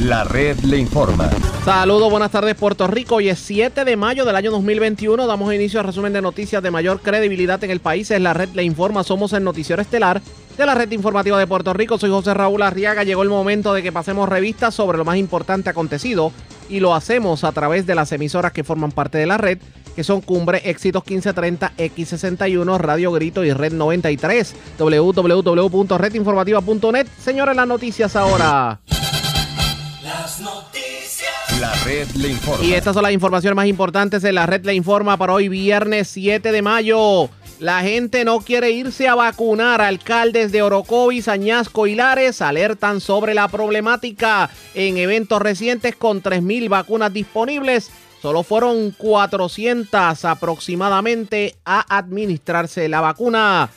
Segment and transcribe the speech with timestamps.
[0.00, 1.28] La red le informa.
[1.62, 3.16] Saludos, buenas tardes Puerto Rico.
[3.16, 5.26] Hoy es 7 de mayo del año 2021.
[5.26, 8.10] Damos inicio al resumen de noticias de mayor credibilidad en el país.
[8.10, 9.04] Es la red le informa.
[9.04, 10.22] Somos el noticiero estelar
[10.56, 11.98] de la red informativa de Puerto Rico.
[11.98, 13.04] Soy José Raúl Arriaga.
[13.04, 16.32] Llegó el momento de que pasemos revistas sobre lo más importante acontecido
[16.70, 19.58] y lo hacemos a través de las emisoras que forman parte de la red,
[19.94, 24.54] que son Cumbre, Éxitos 1530, X61, Radio Grito y Red 93.
[24.78, 27.06] www.redinformativa.net.
[27.18, 28.80] Señores, las noticias ahora.
[30.10, 31.60] Las noticias.
[31.60, 32.64] La red le informa.
[32.64, 36.08] Y estas son las informaciones más importantes de la red le informa para hoy viernes
[36.08, 37.30] 7 de mayo.
[37.60, 39.80] La gente no quiere irse a vacunar.
[39.80, 44.50] Alcaldes de Orocovis, Añasco y Lares alertan sobre la problemática.
[44.74, 53.70] En eventos recientes con 3.000 vacunas disponibles, solo fueron 400 aproximadamente a administrarse la vacuna.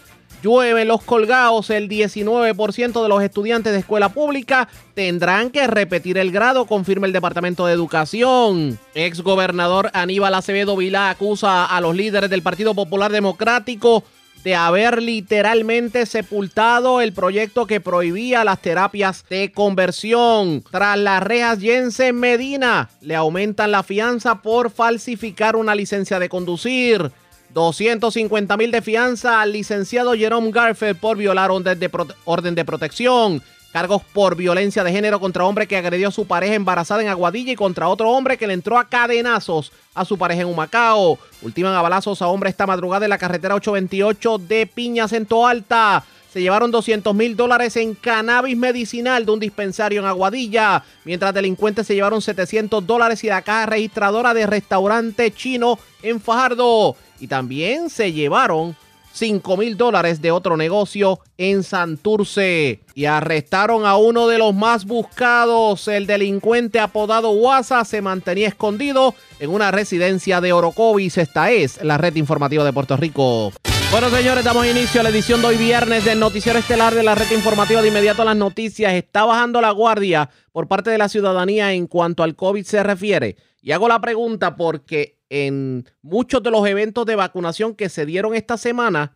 [0.44, 6.34] Llueve los colgados, el 19% de los estudiantes de escuela pública tendrán que repetir el
[6.34, 8.77] grado, confirma el Departamento de Educación.
[8.94, 14.04] Ex gobernador Aníbal Acevedo Vilá acusa a los líderes del Partido Popular Democrático
[14.44, 20.62] de haber literalmente sepultado el proyecto que prohibía las terapias de conversión.
[20.70, 27.13] Tras las rejas Jensen Medina le aumentan la fianza por falsificar una licencia de conducir.
[27.54, 33.41] 250 mil de fianza al licenciado Jerome Garfield por violar orden de, protección.
[33.71, 37.54] Cargos por violencia de género contra hombre que agredió a su pareja embarazada en Aguadilla
[37.54, 41.18] y contra otro hombre que le entró a cadenazos a su pareja en Humacao.
[41.41, 46.04] Ultiman a balazos a hombre esta madrugada en la carretera 828 de Piñas en Toalta.
[46.32, 51.85] Se llevaron 200 mil dólares en cannabis medicinal de un dispensario en Aguadilla, mientras delincuentes
[51.85, 56.95] se llevaron 700 dólares y la caja registradora de restaurante chino en Fajardo.
[57.24, 58.76] Y también se llevaron
[59.13, 62.82] 5 mil dólares de otro negocio en Santurce.
[62.96, 65.88] Y arrestaron a uno de los más buscados.
[65.88, 71.18] El delincuente apodado Guasa se mantenía escondido en una residencia de Orocovis.
[71.18, 73.53] Esta es la red informativa de Puerto Rico.
[73.93, 77.13] Bueno, señores, damos inicio a la edición de hoy viernes del Noticiero Estelar de la
[77.13, 78.91] red informativa de inmediato a las noticias.
[78.93, 83.35] Está bajando la guardia por parte de la ciudadanía en cuanto al COVID se refiere.
[83.61, 88.33] Y hago la pregunta porque en muchos de los eventos de vacunación que se dieron
[88.33, 89.15] esta semana,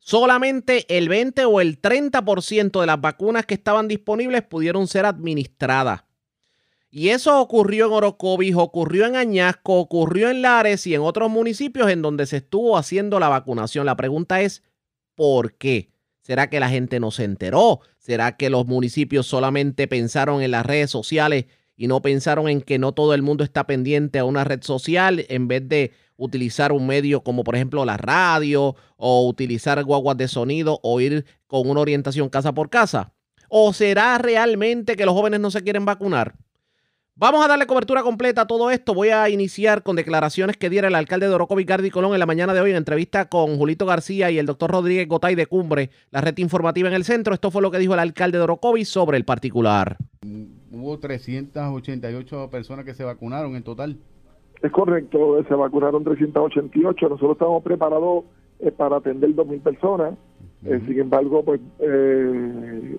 [0.00, 6.02] solamente el 20 o el 30% de las vacunas que estaban disponibles pudieron ser administradas.
[6.90, 11.90] Y eso ocurrió en Orocovis, ocurrió en Añasco, ocurrió en Lares y en otros municipios
[11.90, 13.84] en donde se estuvo haciendo la vacunación.
[13.84, 14.62] La pregunta es,
[15.14, 15.90] ¿por qué?
[16.22, 17.80] ¿Será que la gente no se enteró?
[17.98, 21.44] ¿Será que los municipios solamente pensaron en las redes sociales
[21.76, 25.26] y no pensaron en que no todo el mundo está pendiente a una red social
[25.28, 30.26] en vez de utilizar un medio como por ejemplo la radio o utilizar guaguas de
[30.26, 33.12] sonido o ir con una orientación casa por casa?
[33.48, 36.34] ¿O será realmente que los jóvenes no se quieren vacunar?
[37.20, 38.94] Vamos a darle cobertura completa a todo esto.
[38.94, 42.26] Voy a iniciar con declaraciones que diera el alcalde de Orocovi, Gardi Colón, en la
[42.26, 45.90] mañana de hoy en entrevista con Julito García y el doctor Rodríguez Gotay de Cumbre,
[46.10, 47.34] la red informativa en el centro.
[47.34, 49.96] Esto fue lo que dijo el alcalde de Orocovi sobre el particular
[50.72, 53.96] hubo 388 personas que se vacunaron en total.
[54.62, 57.08] Es correcto, se vacunaron 388.
[57.08, 58.24] Nosotros estamos preparados
[58.60, 60.14] eh, para atender 2.000 personas.
[60.64, 62.98] Eh, sin embargo, pues, eh,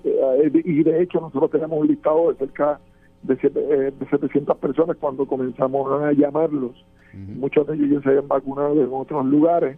[0.63, 2.79] y de hecho nosotros tenemos un listado de cerca
[3.23, 6.71] de, de 700 personas cuando comenzamos a llamarlos.
[7.13, 9.77] Muchos de ellos ya se habían vacunado en otros lugares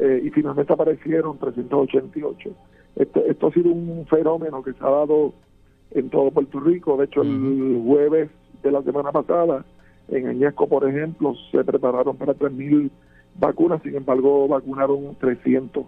[0.00, 2.50] y finalmente aparecieron 388.
[2.96, 5.32] Este, esto ha sido un fenómeno que se ha dado
[5.92, 6.96] en todo Puerto Rico.
[6.96, 8.30] De hecho, el jueves
[8.62, 9.64] de la semana pasada,
[10.08, 12.90] en Añasco, por ejemplo, se prepararon para 3.000
[13.38, 15.84] vacunas, sin embargo, vacunaron 300.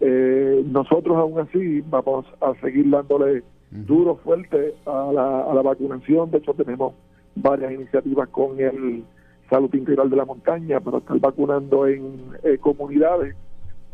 [0.00, 6.30] Eh, nosotros, aún así, vamos a seguir dándole duro, fuerte a la, a la vacunación.
[6.30, 6.94] De hecho, tenemos
[7.34, 9.04] varias iniciativas con el
[9.50, 13.36] Salud Integral de la Montaña para estar vacunando en eh, comunidades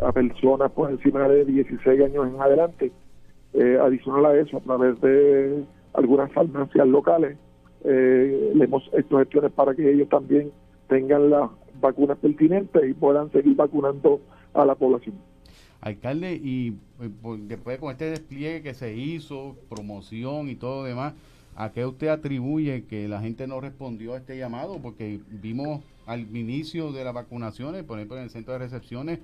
[0.00, 2.92] a personas por encima de 16 años en adelante
[3.54, 5.64] eh, adicional a eso, a través de
[5.94, 7.36] algunas farmacias locales,
[7.84, 10.52] eh, le hemos hecho gestiones para que ellos también
[10.88, 11.50] tengan las
[11.80, 14.20] vacunas pertinentes y puedan seguir vacunando
[14.54, 15.16] a la población.
[15.80, 17.10] Alcalde, y eh,
[17.46, 21.14] después con este despliegue que se hizo, promoción y todo demás,
[21.56, 24.78] ¿a qué usted atribuye que la gente no respondió a este llamado?
[24.80, 29.20] Porque vimos al inicio de las vacunaciones, por ejemplo en el centro de recepciones,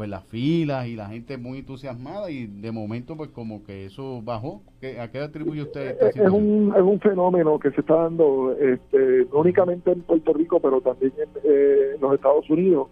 [0.00, 4.22] pues las filas y la gente muy entusiasmada y de momento pues como que eso
[4.22, 4.62] bajó.
[4.98, 9.26] ¿A qué atribuye usted esta es, un, es un fenómeno que se está dando este,
[9.30, 12.88] no únicamente en Puerto Rico, pero también en, eh, los Estados Unidos.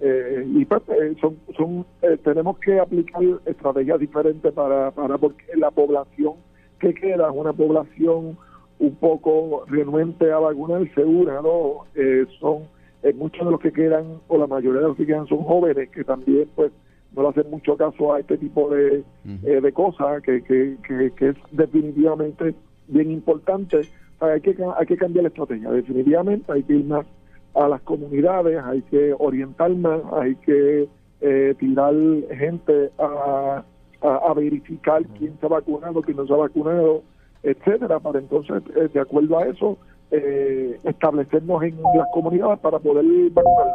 [0.00, 1.86] Eh, y pues, eh, son, son
[2.24, 6.32] tenemos que aplicar estrategias diferentes para, para porque la población
[6.80, 8.36] que queda es una población
[8.80, 11.84] un poco renuente a vacunarse, una, ¿no?
[11.94, 12.64] Eh, son
[13.02, 15.90] eh, muchos de los que quedan, o la mayoría de los que quedan son jóvenes
[15.90, 16.72] que también pues
[17.14, 19.02] no le hacen mucho caso a este tipo de,
[19.44, 20.76] eh, de cosas que, que,
[21.16, 22.54] que, es definitivamente
[22.88, 23.80] bien importante.
[24.20, 26.52] hay, que, hay que cambiar la estrategia, definitivamente.
[26.52, 27.06] Hay que ir más
[27.54, 30.88] a las comunidades, hay que orientar más, hay que
[31.20, 31.94] eh, tirar
[32.36, 33.64] gente a,
[34.02, 37.02] a, verificar quién se ha vacunado, quién no se ha vacunado,
[37.42, 39.78] etcétera, para entonces, eh, de acuerdo a eso,
[40.10, 43.72] eh, establecernos en las comunidades para poder vacunarlo.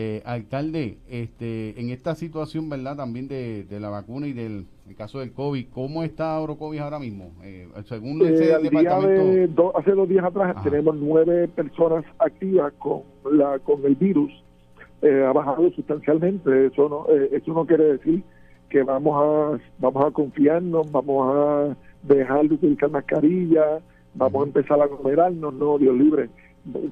[0.00, 2.96] Eh, alcalde, este, en esta situación, ¿verdad?
[2.96, 4.66] También de, la vacuna y del
[4.96, 7.32] caso del COVID, ¿cómo está Orocovis ahora mismo?
[7.42, 9.76] Eh, según ese eh, departamento...
[9.76, 14.30] hace dos días atrás tenemos nueve personas activas con la con el virus.
[15.02, 16.66] ha bajado sustancialmente.
[16.66, 18.22] Eso no, eso no quiere decir
[18.70, 23.80] que vamos a vamos a confiarnos, vamos a dejar de utilizar mascarilla,
[24.18, 26.28] vamos a empezar a aglomerarnos, no, Dios libre.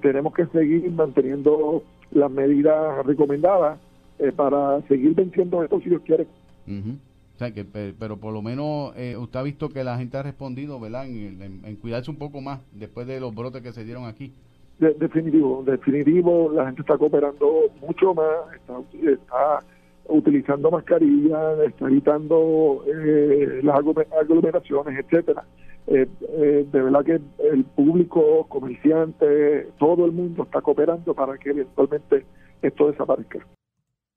[0.01, 1.83] Tenemos que seguir manteniendo
[2.13, 3.79] las medidas recomendadas
[4.19, 6.27] eh, para seguir venciendo esto si Dios quiere.
[6.67, 10.23] O sea, que, pero por lo menos eh, usted ha visto que la gente ha
[10.23, 11.07] respondido, ¿verdad?
[11.07, 14.33] En, cuidarse un poco más después de los brotes que se dieron aquí.
[14.79, 19.61] definitivo, definitivo, la gente está cooperando mucho más, está, está
[20.09, 25.45] utilizando mascarillas, está evitando eh, las aglomeraciones, etcétera.
[25.89, 31.51] Eh, eh, de verdad que el público, comerciante, todo el mundo está cooperando para que
[31.51, 32.27] eventualmente
[32.63, 33.47] esto desaparezca.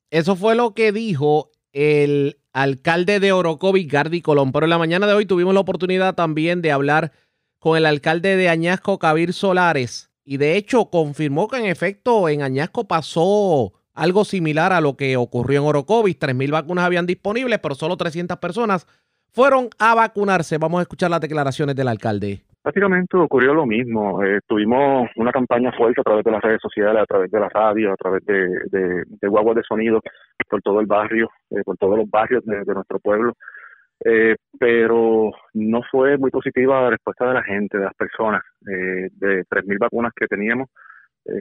[0.09, 4.51] Eso fue lo que dijo el alcalde de Orocovis, Gardi Colón.
[4.51, 7.11] Pero en la mañana de hoy tuvimos la oportunidad también de hablar
[7.59, 10.09] con el alcalde de Añasco, Cabir Solares.
[10.23, 15.17] Y de hecho confirmó que en efecto en Añasco pasó algo similar a lo que
[15.17, 16.17] ocurrió en Orocovis.
[16.17, 18.87] 3.000 vacunas habían disponibles, pero solo 300 personas
[19.39, 20.57] fueron a vacunarse.
[20.57, 22.41] Vamos a escuchar las declaraciones del alcalde.
[22.61, 24.21] Prácticamente ocurrió lo mismo.
[24.21, 27.47] Eh, tuvimos una campaña fuerte a través de las redes sociales, a través de la
[27.47, 30.01] radio, a través de, de, guaguas de sonido
[30.49, 33.31] por todo el barrio, eh, por todos los barrios de, nuestro pueblo.
[34.03, 38.41] Eh, pero no fue muy positiva la respuesta de la gente, de las personas.
[38.59, 40.67] de 3.000 vacunas que teníamos,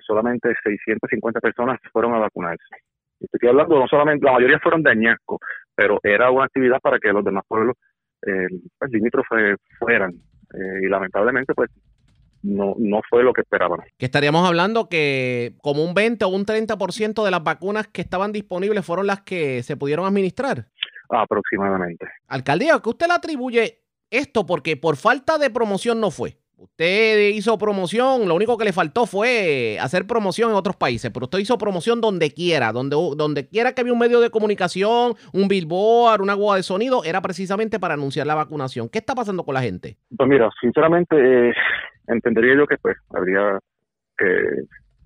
[0.06, 2.76] solamente 650 personas fueron a vacunarse.
[3.20, 5.38] Estoy hablando, no solamente, la mayoría fueron de Añasco,
[5.74, 7.76] pero era una actividad para que los demás pueblos
[8.26, 8.48] eh,
[8.78, 10.12] pues, limítrofes fueran.
[10.54, 11.70] Eh, y lamentablemente, pues,
[12.42, 13.80] no, no fue lo que esperaban.
[13.98, 18.32] Que estaríamos hablando que como un 20 o un 30% de las vacunas que estaban
[18.32, 20.66] disponibles fueron las que se pudieron administrar.
[21.10, 22.06] Aproximadamente.
[22.28, 24.46] Alcaldía, ¿qué usted le atribuye esto?
[24.46, 26.38] Porque por falta de promoción no fue.
[26.58, 31.26] Usted hizo promoción, lo único que le faltó fue hacer promoción en otros países, pero
[31.26, 35.46] usted hizo promoción donde quiera, donde, donde quiera que había un medio de comunicación, un
[35.46, 38.88] billboard, una agua de sonido, era precisamente para anunciar la vacunación.
[38.88, 39.98] ¿Qué está pasando con la gente?
[40.16, 41.54] Pues mira, sinceramente eh,
[42.08, 43.60] entendería yo que pues habría
[44.16, 44.34] que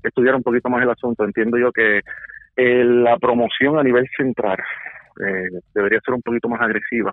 [0.08, 1.22] estudiar un poquito más el asunto.
[1.22, 1.98] Entiendo yo que
[2.56, 4.56] eh, la promoción a nivel central
[5.20, 7.12] eh, debería ser un poquito más agresiva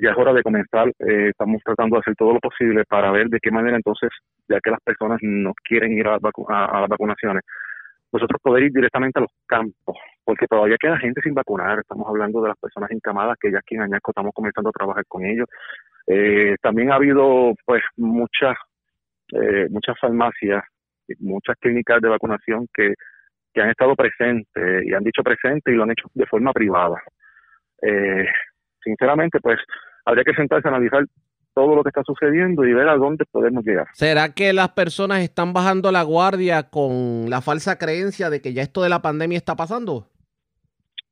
[0.00, 0.88] ya es hora de comenzar.
[0.98, 4.10] Eh, estamos tratando de hacer todo lo posible para ver de qué manera entonces,
[4.48, 7.42] ya que las personas no quieren ir a, las vacunaciones,
[8.12, 11.78] nosotros poder ir directamente a los campos, porque todavía queda gente sin vacunar.
[11.78, 15.04] Estamos hablando de las personas encamadas que ya aquí en Añasco estamos comenzando a trabajar
[15.06, 15.46] con ellos.
[16.06, 18.56] Eh, también ha habido pues muchas
[19.32, 20.64] eh, muchas farmacias,
[21.20, 22.94] muchas clínicas de vacunación que,
[23.54, 27.00] que han estado presentes y han dicho presente y lo han hecho de forma privada.
[27.82, 28.26] Eh,
[28.82, 29.58] sinceramente, pues
[30.10, 31.04] habría que sentarse a analizar
[31.54, 33.86] todo lo que está sucediendo y ver a dónde podemos llegar.
[33.92, 38.62] ¿Será que las personas están bajando la guardia con la falsa creencia de que ya
[38.62, 40.06] esto de la pandemia está pasando?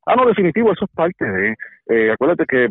[0.07, 1.55] Ah, no, definitivo, eso es parte de...
[1.91, 2.69] Eh, acuérdate que,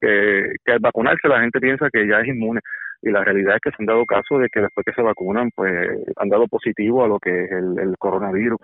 [0.00, 2.60] que, al vacunarse la gente piensa que ya es inmune
[3.02, 5.50] y la realidad es que se han dado casos de que después que se vacunan,
[5.54, 5.72] pues
[6.16, 8.58] han dado positivo a lo que es el, coronavirus.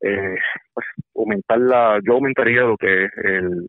[0.00, 0.36] Eh,
[0.74, 3.68] pues aumentar la, yo aumentaría lo que es el,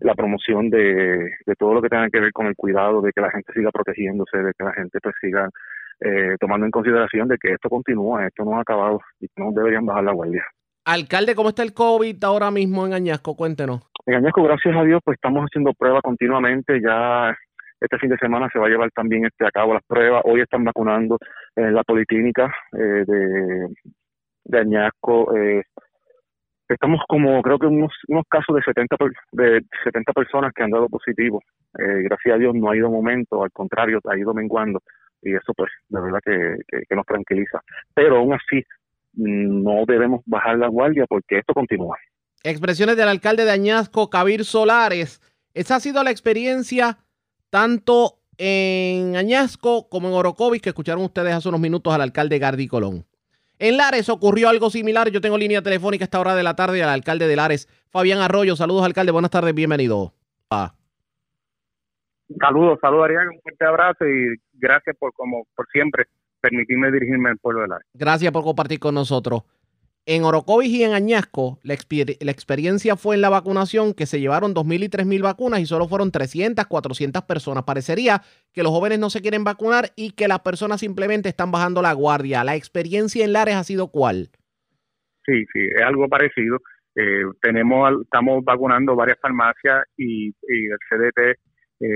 [0.00, 3.30] la promoción de, todo lo que tenga que ver con el cuidado, de que la
[3.30, 5.48] gente siga protegiéndose, de que la gente pues siga
[6.00, 9.86] eh, tomando en consideración de que esto continúa, esto no ha acabado y no deberían
[9.86, 10.44] bajar la guardia.
[10.84, 13.36] Alcalde, ¿cómo está el COVID ahora mismo en Añasco?
[13.36, 13.82] Cuéntenos.
[14.06, 16.80] En Añasco, gracias a Dios, pues estamos haciendo pruebas continuamente.
[16.80, 17.36] Ya
[17.80, 20.22] este fin de semana se va a llevar también este a cabo las pruebas.
[20.24, 21.18] Hoy están vacunando
[21.54, 23.68] en la policlínica eh, de,
[24.44, 25.36] de Añasco.
[25.36, 25.62] Eh,
[26.68, 28.96] Estamos como, creo que unos, unos casos de 70,
[29.32, 31.42] de 70 personas que han dado positivo.
[31.78, 34.82] Eh, gracias a Dios no ha ido momento, al contrario, ha ido menguando.
[35.22, 37.60] Y eso, pues, de verdad que, que, nos tranquiliza.
[37.94, 38.62] Pero aún así,
[39.14, 41.96] no debemos bajar la guardia porque esto continúa.
[42.44, 45.20] Expresiones del alcalde de Añasco, Cabir Solares.
[45.54, 46.98] Esa ha sido la experiencia
[47.50, 52.68] tanto en Añasco como en Orocovis, que escucharon ustedes hace unos minutos al alcalde Gardi
[52.68, 53.07] Colón.
[53.58, 55.10] En Lares ocurrió algo similar.
[55.10, 58.20] Yo tengo línea telefónica a esta hora de la tarde al alcalde de Lares, Fabián
[58.20, 58.54] Arroyo.
[58.56, 59.12] Saludos, alcalde.
[59.12, 60.14] Buenas tardes, bienvenido.
[60.50, 60.74] Ah.
[62.40, 63.28] Saludos, saludos, Arián.
[63.28, 66.04] Un fuerte abrazo y gracias por, como por siempre,
[66.40, 67.86] permitirme dirigirme al pueblo de Lares.
[67.94, 69.42] Gracias por compartir con nosotros.
[70.10, 74.84] En Orocovis y en Añasco, la, experiencia fue en la vacunación que se llevaron 2.000
[74.84, 77.64] y 3.000 vacunas y solo fueron 300, 400 personas.
[77.64, 78.22] Parecería
[78.54, 81.92] que los jóvenes no se quieren vacunar y que las personas simplemente están bajando la
[81.92, 82.42] guardia.
[82.42, 84.30] ¿La experiencia en Lares ha sido cuál?
[85.26, 86.56] Sí, sí, es algo parecido.
[86.96, 91.18] Eh, tenemos, estamos vacunando varias farmacias y, el CDT
[91.80, 91.86] eh,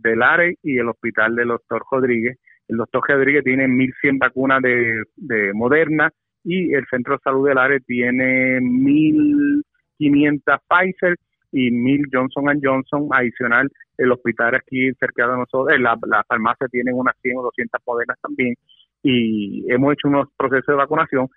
[0.00, 2.38] de Lares y el hospital del doctor Rodríguez.
[2.66, 6.10] El doctor Rodríguez tiene 1.100 vacunas de, de Moderna
[6.44, 11.16] y el Centro de Salud del área tiene 1.500 Pfizer
[11.52, 13.70] y 1.000 Johnson Johnson adicional.
[13.96, 17.80] El hospital aquí cerca de nosotros, eh, la, la farmacia tiene unas 100 o 200
[17.86, 18.54] modernas también
[19.02, 21.28] y hemos hecho unos procesos de vacunación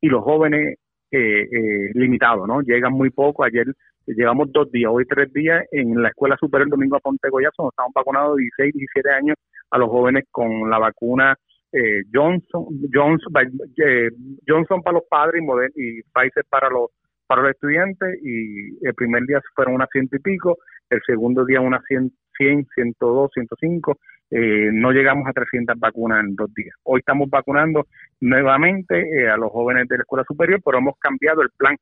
[0.00, 0.78] y los jóvenes
[1.10, 2.60] eh, eh, limitados, ¿no?
[2.60, 3.44] Llegan muy poco.
[3.44, 3.66] Ayer
[4.06, 7.92] llevamos dos días, hoy tres días en la Escuela Superior domingo a Ponte Goyazo, estamos
[7.94, 9.36] vacunados 16, 17 años
[9.70, 11.36] a los jóvenes con la vacuna
[11.72, 13.32] eh, Johnson, Johnson,
[13.76, 14.10] eh,
[14.46, 15.42] Johnson para los padres
[15.76, 16.90] y, y Pfizer para los
[17.28, 20.56] para los estudiantes y el primer día fueron unas ciento y pico,
[20.88, 23.98] el segundo día unas 100, 100 102, 105,
[24.30, 26.74] eh, no llegamos a 300 vacunas en dos días.
[26.84, 27.86] Hoy estamos vacunando
[28.20, 31.76] nuevamente eh, a los jóvenes de la escuela superior, pero hemos cambiado el plan,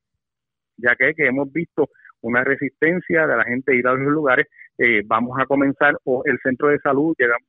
[0.75, 1.87] ya que, que hemos visto
[2.21, 4.47] una resistencia de la gente ir a los lugares.
[4.77, 7.43] Eh, vamos a comenzar, o el centro de salud, llegamos,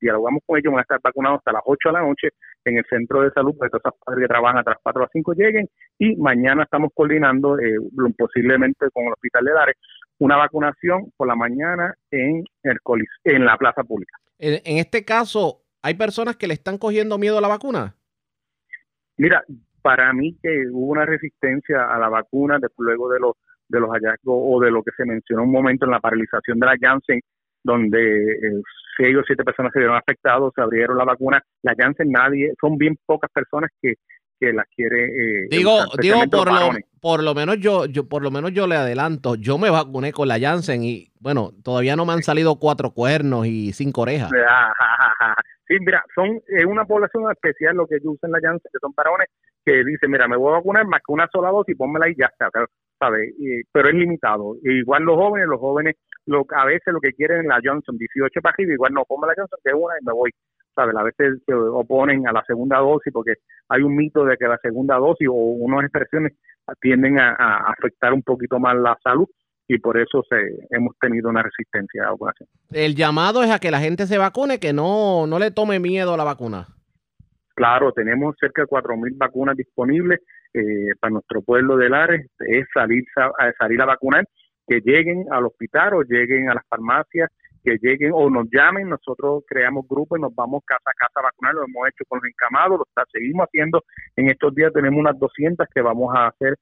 [0.00, 2.28] dialogamos con ellos, van a estar vacunados hasta las 8 de la noche
[2.64, 5.00] en el centro de salud, para que todos esos padres que trabajan hasta las 4
[5.00, 5.68] a las 5 lleguen
[5.98, 7.76] y mañana estamos coordinando eh,
[8.16, 9.76] posiblemente con el Hospital de Lares
[10.18, 12.78] una vacunación por la mañana en el
[13.24, 14.16] en la plaza pública.
[14.38, 17.96] En, este caso, ¿hay personas que le están cogiendo miedo a la vacuna?
[19.16, 19.42] Mira,
[19.82, 23.32] para mí que hubo una resistencia a la vacuna después luego de los
[23.68, 26.66] de los hallazgos o de lo que se mencionó un momento en la paralización de
[26.66, 27.20] la Janssen,
[27.64, 28.62] donde eh,
[28.96, 32.78] seis o siete personas se vieron afectados, se abrieron la vacuna, la Janssen nadie, son
[32.78, 33.94] bien pocas personas que,
[34.38, 38.30] que las quiere eh, digo digo por lo, por lo menos yo yo por lo
[38.30, 42.12] menos yo le adelanto yo me vacuné con la Janssen y bueno todavía no me
[42.14, 44.30] han salido cuatro cuernos y cinco orejas
[45.66, 49.28] sí mira son es una población especial lo que usan la Janssen que son varones
[49.64, 52.26] que dicen mira me voy a vacunar más que una sola dosis pónmela y ya
[52.26, 52.48] está
[52.98, 53.34] ¿sabes?
[53.72, 57.46] pero es limitado igual los jóvenes los jóvenes lo, a veces lo que quieren es
[57.46, 60.30] la Johnson, 18 para igual no, pongo la Johnson, que una y me voy.
[60.74, 60.96] ¿Sabes?
[60.96, 63.34] A veces se oponen a la segunda dosis porque
[63.68, 66.32] hay un mito de que la segunda dosis o unas expresiones
[66.80, 69.28] tienden a, afectar un poquito más la salud
[69.66, 70.36] y por eso se,
[70.70, 72.48] hemos tenido una resistencia a la vacunación.
[72.70, 76.14] El llamado es a que la gente se vacune, que no, no le tome miedo
[76.14, 76.66] a la vacuna.
[77.54, 80.20] Claro, tenemos cerca de 4.000 vacunas disponibles
[80.52, 84.26] eh, para nuestro pueblo de Lares, es salir a, salir a vacunar
[84.66, 87.30] que lleguen al hospital o lleguen a las farmacias,
[87.62, 91.22] que lleguen o nos llamen, nosotros creamos grupos y nos vamos casa a casa a
[91.22, 93.82] vacunar, lo hemos hecho con los encamados, lo seguimos haciendo,
[94.16, 96.56] en estos días tenemos unas 200 que vamos a hacer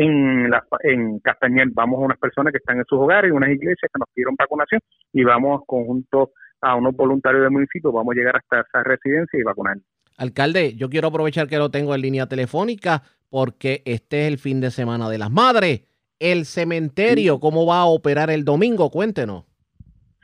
[0.00, 3.90] en, la, en Castañel, vamos a unas personas que están en sus hogares, unas iglesias
[3.92, 4.80] que nos pidieron vacunación
[5.12, 9.42] y vamos conjunto a unos voluntarios del municipio, vamos a llegar hasta esa residencia y
[9.42, 9.76] vacunar.
[10.16, 14.60] Alcalde, yo quiero aprovechar que lo tengo en línea telefónica porque este es el fin
[14.60, 15.82] de semana de las madres
[16.18, 18.90] el cementerio, ¿cómo va a operar el domingo?
[18.90, 19.44] Cuéntenos.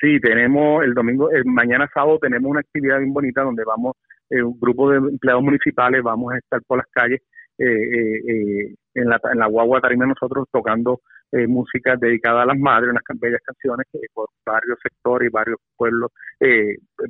[0.00, 3.95] Sí, tenemos el domingo, el mañana sábado tenemos una actividad bien bonita donde vamos,
[4.31, 7.21] eh, un grupo de empleados municipales, vamos a estar por las calles
[7.59, 11.01] eh, eh, en, la, en la guagua tarima nosotros tocando
[11.49, 16.13] música dedicada a las madres, unas bellas canciones por varios sectores y varios pueblos,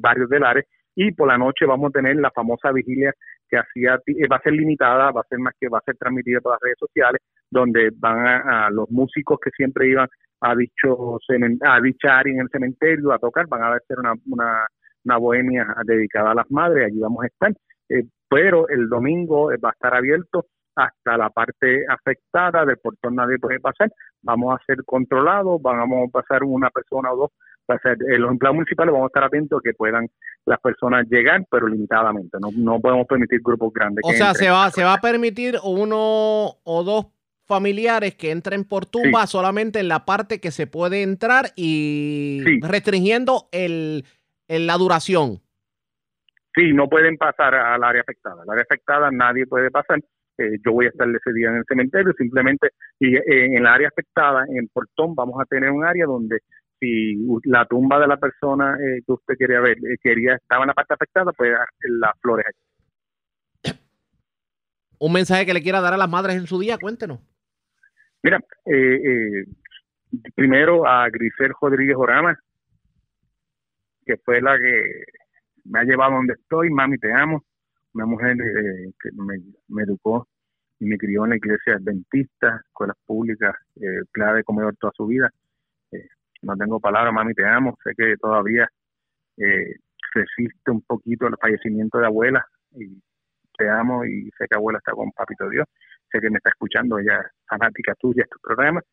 [0.00, 0.64] varios del área
[0.96, 3.12] y por la noche vamos a tener la famosa vigilia
[3.48, 3.98] que hacía
[4.30, 6.60] va a ser limitada, va a ser más que va a ser transmitida por las
[6.62, 7.20] redes sociales,
[7.50, 10.08] donde van a, los músicos que siempre iban
[10.40, 11.18] a dicho
[11.62, 14.66] a dicha área en el cementerio a tocar, van a hacer una, una,
[15.04, 17.52] una bohemia dedicada a las madres, allí vamos a estar,
[17.88, 23.14] eh, pero el domingo eh, va a estar abierto hasta la parte afectada, del portón
[23.14, 27.30] nadie puede pasar, vamos a ser controlados, vamos a pasar una persona o dos,
[27.70, 30.08] va a ser, eh, los empleados municipales vamos a estar atentos a que puedan
[30.46, 34.02] las personas llegar, pero limitadamente, no, no podemos permitir grupos grandes.
[34.04, 37.06] O sea, se va, se va a permitir uno o dos
[37.46, 43.48] familiares que entren por tumba solamente en la parte que se puede entrar y restringiendo
[43.52, 44.04] el,
[44.48, 45.43] la duración.
[46.54, 48.42] Sí, no pueden pasar al área afectada.
[48.42, 49.98] Al área afectada nadie puede pasar.
[50.38, 53.66] Eh, yo voy a estar ese día en el cementerio, simplemente y, eh, en el
[53.66, 56.38] área afectada, en el portón, vamos a tener un área donde
[56.80, 60.68] si la tumba de la persona eh, que usted quería ver eh, quería estaba en
[60.68, 62.46] la parte afectada, pues las flores
[64.98, 67.20] Un mensaje que le quiera dar a las madres en su día, cuéntenos.
[68.22, 69.44] Mira, eh,
[70.34, 72.38] primero a Grisel Rodríguez Orama,
[74.06, 75.04] que fue la que
[75.64, 77.44] me ha llevado donde estoy, mami, te amo,
[77.94, 80.28] una mujer que me, educó
[80.80, 85.06] y me crió en la iglesia adventista, escuelas públicas, eh, clave de comedor toda su
[85.06, 85.30] vida
[86.44, 87.76] no tengo palabras, mami, te amo.
[87.82, 88.68] Sé que todavía
[89.38, 89.74] eh,
[90.14, 93.00] resiste un poquito el fallecimiento de abuela y
[93.56, 95.66] te amo y sé que abuela está con papito Dios.
[96.12, 98.84] Sé que me está escuchando, ella fanática tuya estos programas.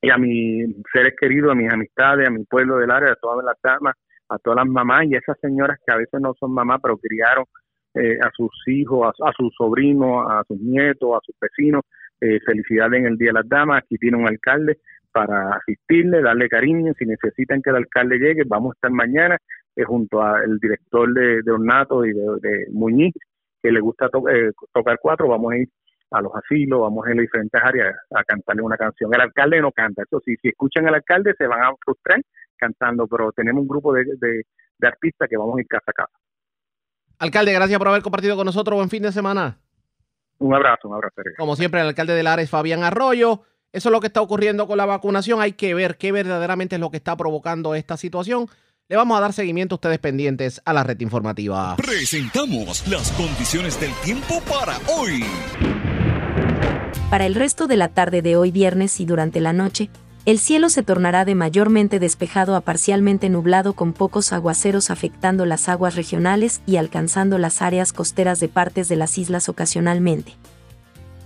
[0.00, 3.44] Y a mis seres queridos, a mis amistades, a mi pueblo del área, a todas
[3.44, 3.96] las damas,
[4.28, 7.44] a todas las mamás y esas señoras que a veces no son mamás, pero criaron
[7.94, 11.82] eh, a sus hijos, a, sus sobrinos, a sus nietos, a sus vecinos.
[12.20, 13.82] Eh, felicidades en el Día de las Damas.
[13.84, 14.78] Aquí tiene un alcalde
[15.12, 16.92] para asistirle, darle cariño.
[16.98, 19.36] Si necesitan que el alcalde llegue, vamos a estar mañana
[19.76, 23.14] eh, junto al director de, Ornato y de, Muñiz,
[23.62, 25.28] que le gusta eh, tocar cuatro.
[25.28, 25.68] Vamos a ir
[26.10, 29.12] a los asilos, vamos ir a diferentes áreas a cantarle una canción.
[29.12, 32.20] El alcalde no canta, eso sí, si escuchan al alcalde se van a frustrar
[32.56, 36.18] cantando, pero tenemos un grupo de, de artistas que vamos a ir casa a casa.
[37.18, 38.76] Alcalde, gracias por haber compartido con nosotros.
[38.76, 39.58] Buen fin de semana.
[40.38, 41.22] Un abrazo, un abrazo.
[41.36, 43.42] Como siempre, el alcalde de Lares, Fabián Arroyo.
[43.72, 45.40] Eso es lo que está ocurriendo con la vacunación.
[45.40, 48.46] Hay que ver qué verdaderamente es lo que está provocando esta situación.
[48.88, 51.76] Le vamos a dar seguimiento a ustedes pendientes a la red informativa.
[51.76, 55.24] Presentamos las condiciones del tiempo para hoy.
[57.10, 59.90] Para el resto de la tarde de hoy viernes y durante la noche,
[60.26, 65.70] el cielo se tornará de mayormente despejado a parcialmente nublado con pocos aguaceros afectando las
[65.70, 70.34] aguas regionales y alcanzando las áreas costeras de partes de las islas ocasionalmente.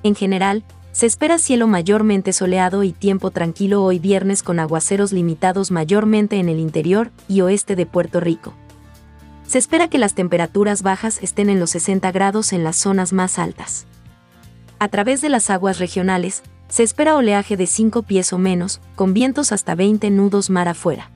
[0.05, 5.71] En general, se espera cielo mayormente soleado y tiempo tranquilo hoy viernes con aguaceros limitados
[5.71, 8.55] mayormente en el interior y oeste de Puerto Rico.
[9.49, 13.39] Se espera que las temperaturas bajas estén en los 60 grados en las zonas más
[13.39, 13.87] altas.
[14.83, 19.15] A través de las aguas regionales, se espera oleaje de 5 pies o menos, con
[19.15, 21.09] vientos hasta 20 nudos mar afuera.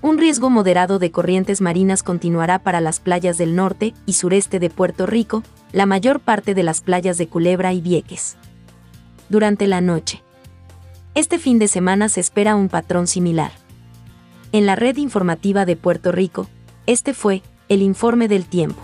[0.00, 4.68] Un riesgo moderado de corrientes marinas continuará para las playas del norte y sureste de
[4.68, 8.36] Puerto Rico, la mayor parte de las playas de Culebra y Vieques
[9.28, 10.20] durante la noche.
[11.14, 13.52] Este fin de semana se espera un patrón similar.
[14.50, 16.48] En la red informativa de Puerto Rico,
[16.86, 18.82] este fue el informe del tiempo.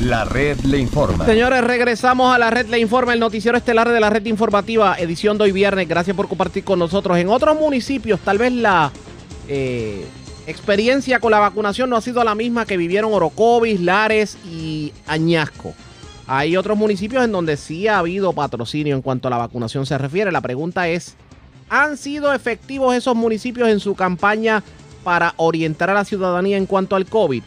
[0.00, 1.26] La red le informa.
[1.26, 5.38] Señores, regresamos a la red le informa, el noticiero estelar de la red informativa, edición
[5.38, 5.88] de hoy viernes.
[5.88, 7.18] Gracias por compartir con nosotros.
[7.18, 8.92] En otros municipios, tal vez la
[9.48, 10.06] eh,
[10.46, 15.74] experiencia con la vacunación no ha sido la misma que vivieron Orocovis, Lares y Añasco.
[16.28, 19.98] Hay otros municipios en donde sí ha habido patrocinio en cuanto a la vacunación se
[19.98, 20.30] refiere.
[20.30, 21.16] La pregunta es,
[21.70, 24.62] ¿han sido efectivos esos municipios en su campaña
[25.02, 27.42] para orientar a la ciudadanía en cuanto al COVID?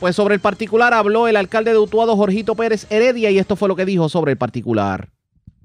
[0.00, 3.68] Pues sobre el particular habló el alcalde de Utuado, Jorgito Pérez Heredia, y esto fue
[3.68, 5.08] lo que dijo sobre el particular.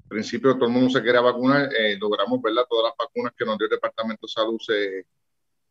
[0.04, 2.64] Al principio todo el mundo se quería vacunar, eh, logramos ¿verdad?
[2.68, 5.06] todas las vacunas que nos dio el Departamento de Salud se,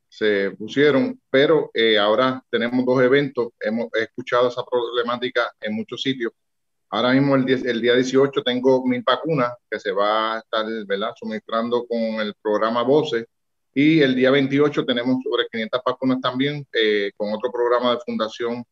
[0.10, 6.34] se pusieron, pero eh, ahora tenemos dos eventos, hemos escuchado esa problemática en muchos sitios
[6.96, 11.12] Ahora mismo, el, el día 18, tengo mil vacunas que se va a estar ¿verdad?
[11.20, 13.26] suministrando con el programa VOCE.
[13.78, 18.64] Y el día 28 tenemos sobre 500 vacunas también eh, con otro programa de fundación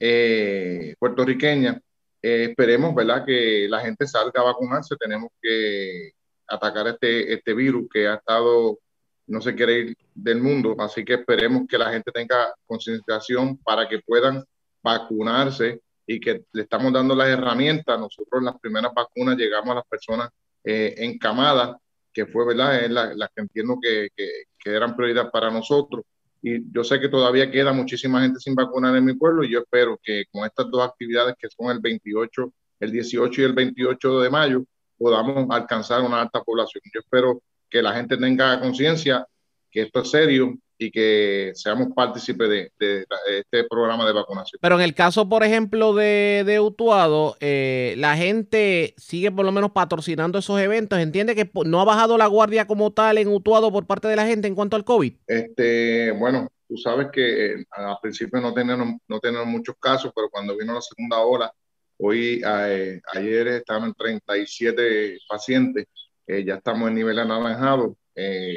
[0.00, 1.80] eh, puertorriqueña.
[2.20, 3.24] Eh, esperemos ¿verdad?
[3.24, 4.96] que la gente salga a vacunarse.
[4.96, 6.10] Tenemos que
[6.48, 8.80] atacar este, este virus que ha estado,
[9.28, 10.74] no se quiere ir del mundo.
[10.80, 14.44] Así que esperemos que la gente tenga concienciación para que puedan
[14.82, 17.96] vacunarse y que le estamos dando las herramientas.
[17.96, 20.30] Nosotros las primeras vacunas llegamos a las personas
[20.64, 21.76] eh, encamadas,
[22.12, 26.04] que fue verdad, es la, que entiendo que, que, eran prioridad para nosotros.
[26.42, 29.60] Y yo sé que todavía queda muchísima gente sin vacunar en mi pueblo y yo
[29.60, 34.20] espero que con estas dos actividades que son el 28, el 18 y el 28
[34.20, 34.64] de mayo,
[34.98, 36.82] podamos alcanzar una alta población.
[36.92, 39.26] Yo espero que la gente tenga conciencia
[39.70, 44.58] que esto es serio y que seamos partícipes de, este programa de vacunación.
[44.60, 49.52] Pero en el caso, por ejemplo, de, de Utuado, eh, la gente sigue por lo
[49.52, 50.98] menos patrocinando esos eventos.
[50.98, 54.26] ¿Entiende que no ha bajado la guardia como tal en Utuado por parte de la
[54.26, 55.14] gente en cuanto al COVID?
[55.26, 60.28] Este, bueno, tú sabes que eh, al principio no tenemos, no tenemos muchos casos, pero
[60.30, 61.52] cuando vino la segunda ola,
[61.98, 65.86] hoy, eh, ayer estaban en 37 pacientes,
[66.26, 67.96] ya estamos en nivel anaranjado.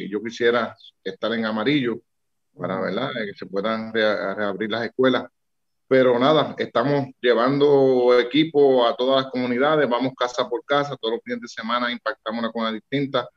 [0.10, 2.02] yo quisiera estar en amarillo,
[2.58, 3.10] para ¿verdad?
[3.14, 5.26] que se puedan reabrir las escuelas.
[5.88, 11.24] Pero nada, estamos llevando equipo a todas las comunidades, vamos casa por casa, todos los
[11.24, 13.30] fines de semana impactamos una comunidad distinta,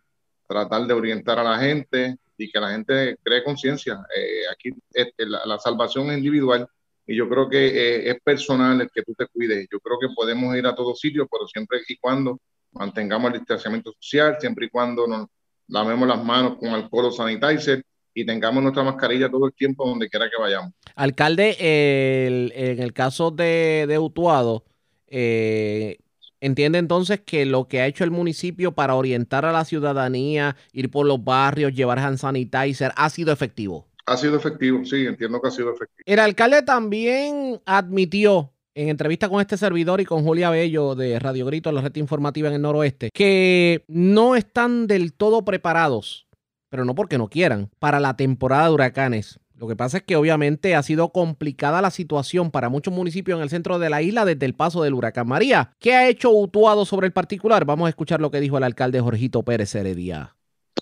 [0.46, 4.00] tratar de orientar a la gente, y que la gente cree conciencia.
[4.16, 4.70] Eh, aquí
[5.18, 6.66] la, salvación es individual
[7.06, 9.66] y yo creo que eh, es personal el que tú te cuides.
[9.70, 12.40] Yo creo que podemos ir a todos sitios, pero siempre y cuando
[12.72, 15.26] mantengamos el distanciamiento social, siempre y cuando nos
[15.66, 17.82] lavemos las manos con alcohol o sanitizer
[18.20, 20.72] y tengamos nuestra mascarilla todo el tiempo donde quiera que vayamos.
[20.96, 24.64] Alcalde, en el caso de, de Utuado,
[25.06, 25.98] eh,
[26.40, 30.90] entiende entonces que lo que ha hecho el municipio para orientar a la ciudadanía, ir
[30.90, 33.86] por los barrios, llevar hand sanitizer, ha sido efectivo.
[34.06, 36.02] Ha sido efectivo, sí, entiendo que ha sido efectivo.
[36.04, 41.46] El alcalde también admitió en entrevista con este servidor y con Julia Bello de Radio
[41.46, 46.27] Grito, la red informativa en el noroeste, que no están del todo preparados
[46.68, 49.40] pero no porque no quieran, para la temporada de huracanes.
[49.58, 53.42] Lo que pasa es que obviamente ha sido complicada la situación para muchos municipios en
[53.42, 55.72] el centro de la isla desde el paso del huracán María.
[55.80, 57.64] ¿Qué ha hecho Utuado sobre el particular?
[57.64, 60.36] Vamos a escuchar lo que dijo el alcalde Jorgito Pérez Heredia.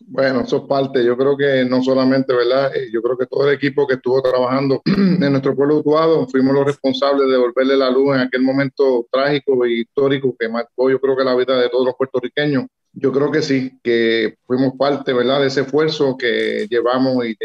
[0.04, 1.04] Bueno, eso es parte.
[1.04, 2.74] Yo creo que no solamente, ¿verdad?
[2.76, 6.54] Eh, yo creo que todo el equipo que estuvo trabajando en nuestro pueblo Utuado fuimos
[6.54, 11.00] los responsables de devolverle la luz en aquel momento trágico e histórico que marcó, yo
[11.00, 12.66] creo que la vida de todos los puertorriqueños.
[12.98, 17.36] Yo creo que sí, que fuimos parte, ¿verdad?, de ese esfuerzo que llevamos y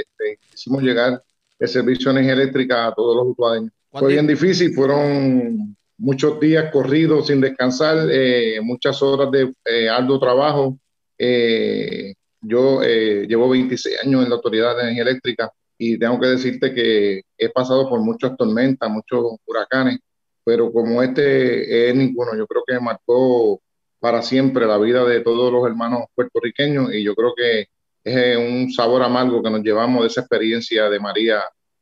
[0.53, 1.21] hicimos llegar
[1.59, 3.69] el servicio de energía eléctrica a todos los usuarios.
[3.91, 10.21] Fue bien difícil, fueron muchos días corridos sin descansar, eh, muchas horas de eh, arduo
[10.21, 10.79] trabajo.
[11.17, 16.73] Eh, yo llevo 26 años en la Autoridad de Energía Eléctrica y tengo que decirte
[16.73, 19.99] que he pasado por muchas tormentas, muchos huracanes,
[20.45, 23.61] pero como este es ninguno, yo creo que marcó
[24.01, 27.67] para siempre la vida de todos los hermanos puertorriqueños y yo creo que
[28.03, 31.39] es un sabor amargo que nos llevamos de esa experiencia de María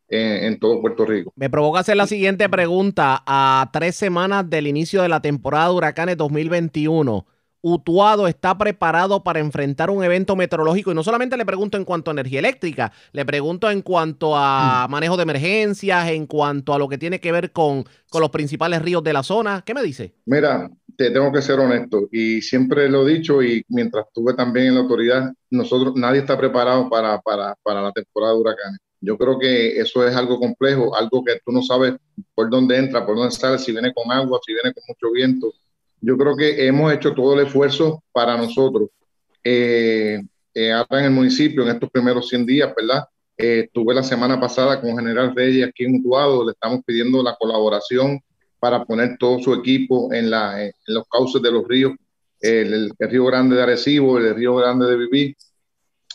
[0.10, 1.32] en, todo Puerto Rico.
[1.36, 5.76] Me provoca hacer la siguiente pregunta a tres semanas del inicio de la temporada de
[5.76, 7.26] huracanes 2021.
[7.62, 12.10] Utuado está preparado para enfrentar un evento meteorológico y no solamente le pregunto en cuanto
[12.10, 14.92] a energía eléctrica, le pregunto en cuanto a mm.
[14.92, 18.82] manejo de emergencias, en cuanto a lo que tiene que ver con, con los principales
[18.82, 19.62] ríos de la zona.
[19.66, 20.16] ¿Qué me dice?
[20.26, 24.68] Mira, te tengo que ser honesto y siempre lo he dicho y mientras estuve también
[24.68, 28.80] en la autoridad, nosotros nadie está preparado para, para, para la temporada de huracanes.
[29.00, 31.94] Yo creo que eso es algo complejo, algo que tú no sabes
[32.36, 35.54] por dónde entra, por dónde sale, si viene con agua, si viene con mucho viento
[36.02, 38.90] yo creo que hemos hecho todo el esfuerzo para nosotros.
[39.44, 40.22] Eh,
[40.54, 43.06] eh, en el municipio, en estos primeros 100 días, ¿verdad?
[43.38, 47.36] Eh, estuve la semana pasada con General Reyes aquí en Utuado, le estamos pidiendo la
[47.38, 48.20] colaboración
[48.60, 51.94] para poner todo su equipo en, la, en los cauces de los ríos,
[52.42, 55.36] el, Río Grande de Arecibo, el Río Grande de Viví.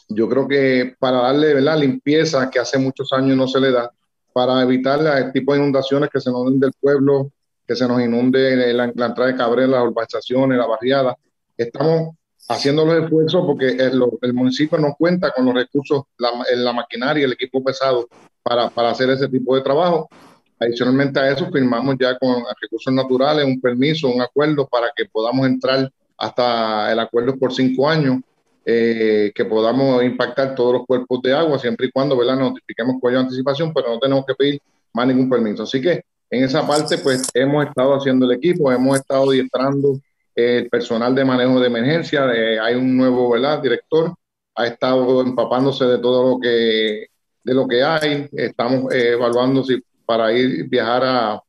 [0.09, 3.91] Yo creo que para darle la limpieza que hace muchos años no se le da,
[4.33, 7.31] para evitar el tipo de inundaciones que se nos den del pueblo,
[7.67, 11.17] que se nos inunde la, entrada de Cabrera, las urbanizaciones, la barriada.
[11.57, 12.17] Estamos
[12.49, 17.33] haciendo los esfuerzos porque el, municipio no cuenta con los recursos, la, la maquinaria, el
[17.33, 18.09] equipo pesado
[18.43, 20.11] para, para, hacer ese tipo de trabajo.
[20.59, 25.47] Adicionalmente a eso, firmamos ya con recursos naturales un permiso, un acuerdo para que podamos
[25.47, 28.21] entrar hasta el acuerdo por cinco años,
[28.65, 32.39] eh, que podamos impactar todos los cuerpos de agua, siempre y cuando ¿verdad?
[32.39, 34.61] notifiquemos con anticipación, pero no tenemos que pedir
[34.93, 35.65] más ningún permiso.
[35.65, 39.99] Así que en esa parte, pues hemos estado haciendo el equipo, hemos estado adiestrando
[40.35, 42.25] el personal de manejo de emergencia.
[42.27, 43.61] hay un nuevo ¿verdad?
[43.61, 44.15] director,
[44.55, 47.09] ha estado empapándose de todo lo que,
[47.43, 48.29] de lo que hay.
[48.33, 51.41] Estamos eh, evaluando si para ir viajar a,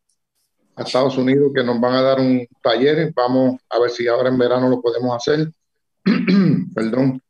[0.78, 3.14] Estados Unidos, que nos van a dar un taller.
[3.16, 5.50] Vamos a ver si ahora en verano lo podemos hacer.
[6.76, 7.22] Perdón.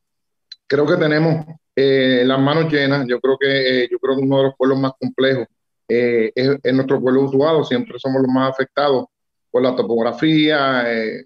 [0.65, 3.05] Creo que tenemos eh, las manos llenas.
[3.07, 5.45] Yo creo que eh, yo creo que uno de los pueblos más complejos
[5.87, 9.05] eh, es, nuestro pueblo usuado, siempre somos los más afectados
[9.51, 11.23] por la topografía, eh,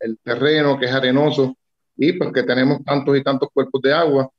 [0.00, 1.56] el, terreno que es arenoso
[1.96, 4.30] y porque tenemos tantos y tantos cuerpos de agua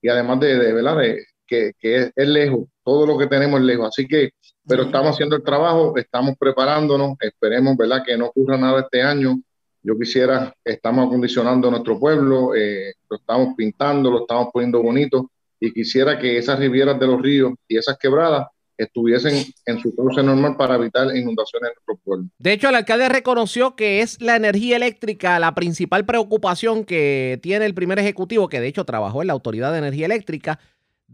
[0.00, 0.98] y además de, de ¿verdad?
[1.46, 3.88] que, que es, lejos, todo lo que tenemos lejos.
[3.88, 4.30] Así que,
[4.66, 8.02] pero estamos haciendo el trabajo, estamos preparándonos, esperemos ¿verdad?
[8.04, 9.40] que no ocurra nada este año.
[9.82, 15.72] Yo quisiera, estamos acondicionando nuestro pueblo, eh, lo estamos pintando, lo estamos poniendo bonito y
[15.72, 20.56] quisiera que esas rivieras de los ríos y esas quebradas estuviesen en su cauce normal
[20.56, 22.26] para evitar inundaciones en nuestro pueblo.
[22.38, 27.66] De hecho, el alcalde reconoció que es la energía eléctrica la principal preocupación que tiene
[27.66, 30.58] el primer ejecutivo, que de hecho trabajó en la Autoridad de Energía Eléctrica,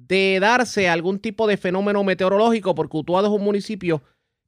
[0.07, 4.03] de darse algún tipo de fenómeno meteorológico, porque Utuado es un municipio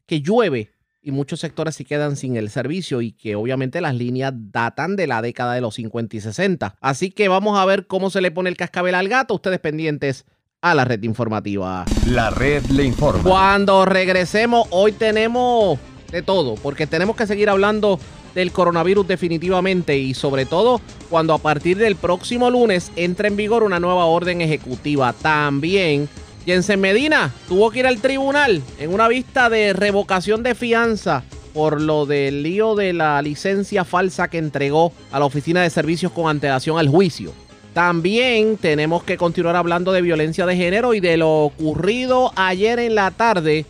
[0.07, 0.71] que llueve
[1.03, 5.07] y muchos sectores se quedan sin el servicio y que obviamente las líneas datan de
[5.07, 6.77] la década de los 50 y 60.
[6.81, 9.35] Así que vamos a ver cómo se le pone el cascabel al gato.
[9.35, 10.27] Ustedes pendientes
[10.61, 11.85] a la red informativa.
[12.07, 13.23] La red le informa.
[13.23, 15.79] Cuando regresemos, hoy tenemos
[16.13, 17.99] de todo, porque tenemos que seguir hablando
[18.35, 23.63] del coronavirus definitivamente y sobre todo cuando a partir del próximo lunes entre en vigor
[23.63, 25.13] una nueva orden ejecutiva.
[25.13, 26.09] También
[26.47, 31.81] Jensen Medina tuvo que ir al tribunal en una vista de revocación de fianza por
[31.81, 36.29] lo del lío de la licencia falsa que entregó a la Oficina de Servicios con
[36.29, 37.33] antelación al juicio.
[37.75, 42.95] También tenemos que continuar hablando de violencia de género y de lo ocurrido ayer en
[42.95, 43.65] la tarde.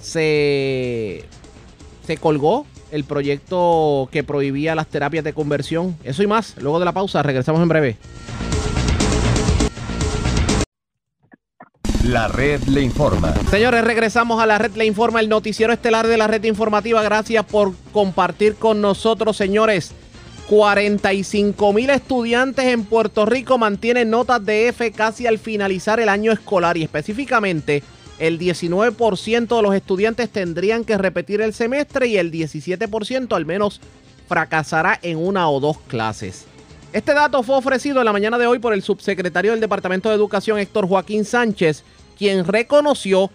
[0.00, 1.24] Se,
[2.06, 5.96] se colgó el proyecto que prohibía las terapias de conversión.
[6.04, 6.56] Eso y más.
[6.58, 7.96] Luego de la pausa, regresamos en breve.
[12.04, 13.34] La red le informa.
[13.50, 17.02] Señores, regresamos a la red le informa, el noticiero estelar de la red informativa.
[17.02, 19.92] Gracias por compartir con nosotros, señores.
[20.48, 26.32] 45 mil estudiantes en Puerto Rico mantienen notas de F casi al finalizar el año
[26.32, 27.84] escolar y específicamente
[28.20, 33.80] el 19% de los estudiantes tendrían que repetir el semestre y el 17% al menos
[34.28, 36.44] fracasará en una o dos clases.
[36.92, 40.16] Este dato fue ofrecido en la mañana de hoy por el subsecretario del Departamento de
[40.16, 41.82] Educación Héctor Joaquín Sánchez,
[42.18, 43.30] quien reconoció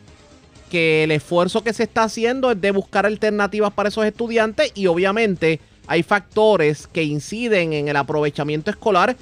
[0.70, 4.86] que el esfuerzo que se está haciendo es de buscar alternativas para esos estudiantes y
[4.86, 9.16] obviamente hay factores que inciden en el aprovechamiento escolar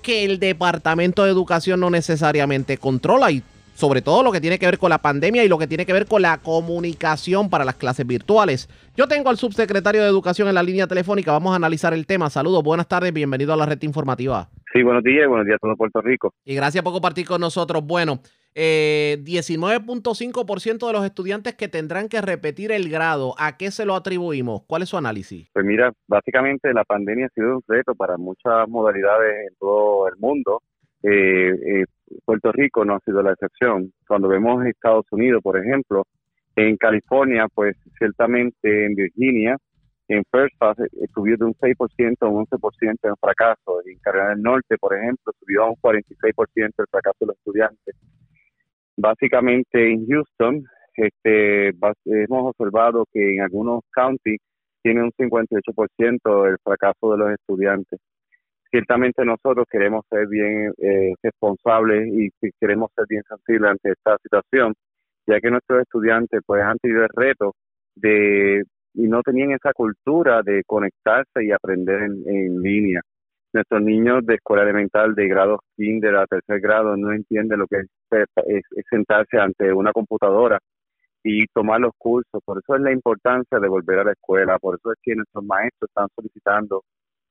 [0.00, 3.42] que el Departamento de Educación no necesariamente controla y
[3.74, 5.92] sobre todo lo que tiene que ver con la pandemia y lo que tiene que
[5.92, 8.68] ver con la comunicación para las clases virtuales.
[8.96, 12.30] Yo tengo al subsecretario de Educación en la línea telefónica, vamos a analizar el tema.
[12.30, 14.48] Saludos, buenas tardes, bienvenido a la red informativa.
[14.72, 16.32] Sí, buenos días, buenos días a todo Puerto Rico.
[16.44, 17.84] Y gracias por compartir con nosotros.
[17.84, 18.20] Bueno,
[18.54, 23.94] eh, 19.5% de los estudiantes que tendrán que repetir el grado, ¿a qué se lo
[23.94, 24.62] atribuimos?
[24.66, 25.48] ¿Cuál es su análisis?
[25.52, 30.16] Pues mira, básicamente la pandemia ha sido un reto para muchas modalidades en todo el
[30.18, 30.62] mundo.
[31.02, 31.84] Eh, eh,
[32.24, 33.92] Puerto Rico no ha sido la excepción.
[34.06, 36.04] Cuando vemos Estados Unidos, por ejemplo,
[36.56, 39.56] en California, pues ciertamente en Virginia,
[40.08, 43.80] en Fairfax eh, subió de un 6% a un 11% en fracaso.
[43.86, 47.96] En Carolina del Norte, por ejemplo, subió a un 46% el fracaso de los estudiantes.
[48.96, 50.64] Básicamente en Houston,
[50.96, 54.40] este, hemos observado que en algunos counties
[54.82, 58.00] tiene un 58% el fracaso de los estudiantes.
[58.72, 64.72] Ciertamente nosotros queremos ser bien eh, responsables y queremos ser bien sensibles ante esta situación,
[65.26, 67.54] ya que nuestros estudiantes pues han tenido el reto
[67.94, 68.62] de
[68.94, 73.02] y no tenían esa cultura de conectarse y aprender en, línea.
[73.52, 77.80] Nuestros niños de escuela elemental de grado kinder a tercer grado no entienden lo que
[77.80, 80.58] es, sentarse ante una computadora
[81.22, 82.42] y tomar los cursos.
[82.42, 85.44] Por eso es la importancia de volver a la escuela, por eso es que nuestros
[85.44, 86.82] maestros están solicitando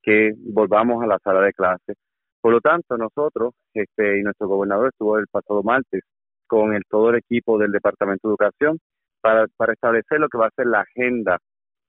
[0.02, 1.94] que volvamos a la sala de clase.
[2.42, 6.04] Por lo tanto, nosotros este, y nuestro gobernador estuvo el pasado martes
[6.48, 8.80] con el, todo el equipo del Departamento de Educación
[9.22, 11.38] para, establecer lo que va a ser la agenda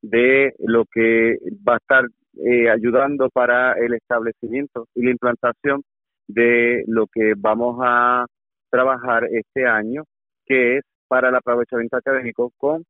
[0.03, 2.05] de lo que va a estar
[2.45, 5.83] eh, ayudando para el establecimiento y la implantación
[6.29, 8.27] de lo que vamos a
[8.71, 10.05] trabajar este año,
[10.47, 12.85] que es para el aprovechamiento académico con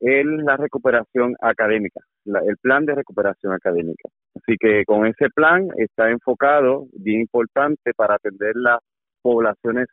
[0.00, 4.08] la recuperación académica, el plan de recuperación académica.
[4.34, 8.78] Así que con ese plan está enfocado, bien importante, para atender las
[9.22, 9.88] poblaciones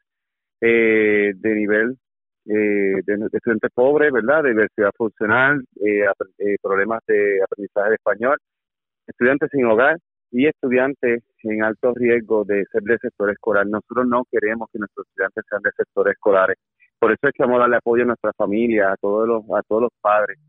[0.62, 1.98] eh, de nivel
[2.46, 4.44] eh, de, estudiantes pobres, ¿verdad?
[4.44, 6.06] Diversidad funcional, eh,
[6.40, 8.38] eh, problemas de aprendizaje de español,
[9.06, 9.98] estudiantes sin hogar
[10.32, 13.68] y estudiantes en alto riesgo de ser de sector escolar.
[13.68, 16.58] Nosotros no queremos que nuestros estudiantes sean de sectores escolares.
[16.98, 19.62] Por eso es que vamos a darle apoyo a nuestra familia, a todos los, a
[19.68, 20.40] todos los padres.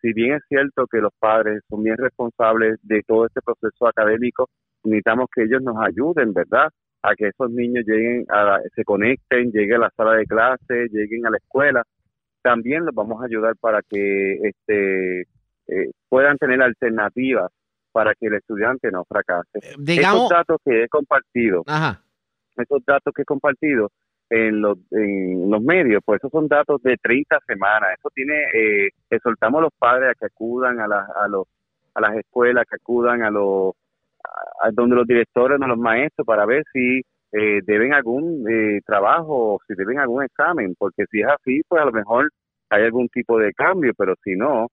[0.00, 4.48] Si bien es cierto que los padres son bien responsables de todo este proceso académico,
[4.84, 6.68] necesitamos que ellos nos ayuden, ¿verdad?
[7.02, 11.26] a que esos niños lleguen, a, se conecten, lleguen a la sala de clase, lleguen
[11.26, 11.82] a la escuela.
[12.42, 17.50] También los vamos a ayudar para que este eh, puedan tener alternativas
[17.92, 19.58] para que el estudiante no fracase.
[19.62, 21.64] Eh, digamos, esos datos que he compartido,
[22.56, 23.90] esos datos que he compartido
[24.30, 27.90] en los, en los medios, pues esos son datos de 30 semanas.
[27.98, 31.46] Eso tiene, eh, exhortamos a los padres a que acudan a, a, los,
[31.94, 33.74] a las escuelas, que acudan a los
[34.62, 37.00] a donde los directores o los maestros para ver si
[37.32, 41.80] eh, deben algún eh, trabajo o si deben algún examen, porque si es así, pues
[41.80, 42.30] a lo mejor
[42.68, 44.68] hay algún tipo de cambio, pero si no,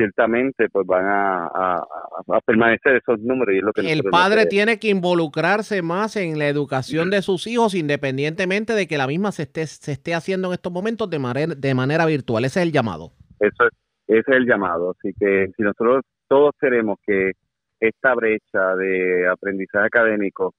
[0.00, 3.54] ciertamente pues van a, a, permanecer esos números.
[3.54, 7.46] Y es lo que el padre tiene que involucrarse más en la educación de sus
[7.46, 11.18] hijos independientemente de que la misma se esté, se esté haciendo en estos momentos de
[11.18, 12.44] manera, de manera virtual.
[12.46, 13.12] Ese es el llamado.
[13.38, 13.72] Eso es,
[14.06, 14.94] ese es el llamado.
[14.98, 17.32] Así que si nosotros todos queremos que
[17.78, 20.54] esta brecha de aprendizaje académico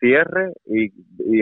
[0.00, 0.90] cierre y,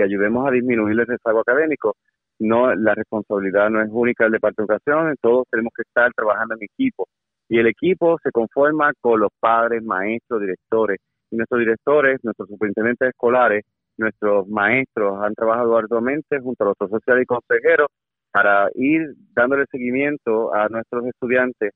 [0.00, 1.96] ayudemos a disminuir el rezago académico.
[2.40, 6.54] No, la responsabilidad no es única del Departamento de Educación, todos tenemos que estar trabajando
[6.54, 7.08] en equipo
[7.48, 10.98] Y el equipo se conforma con los padres, maestros, directores.
[11.30, 13.64] Y nuestros directores, nuestros superintendentes escolares,
[13.96, 17.88] nuestros maestros han trabajado arduamente junto a los sociales y consejeros
[18.30, 21.72] para ir dándole seguimiento a nuestros estudiantes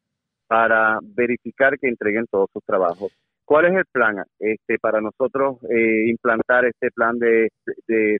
[0.46, 3.12] para verificar que entreguen todos sus trabajos.
[3.44, 7.48] ¿Cuál es el plan este, para nosotros eh, implantar este plan de,
[7.88, 8.18] de,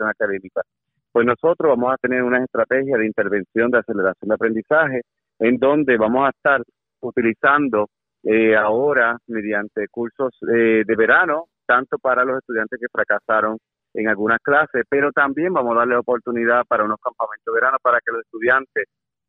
[0.00, 0.62] académica?
[1.12, 5.02] Pues nosotros vamos a tener una estrategia de intervención de aceleración de aprendizaje
[5.38, 6.62] en donde vamos a estar
[7.04, 7.88] utilizando
[8.22, 13.58] eh, ahora mediante cursos eh, de verano, tanto para los estudiantes que fracasaron
[13.94, 17.98] en algunas clases, pero también vamos a darle oportunidad para unos campamentos de verano para
[17.98, 18.86] que los estudiantes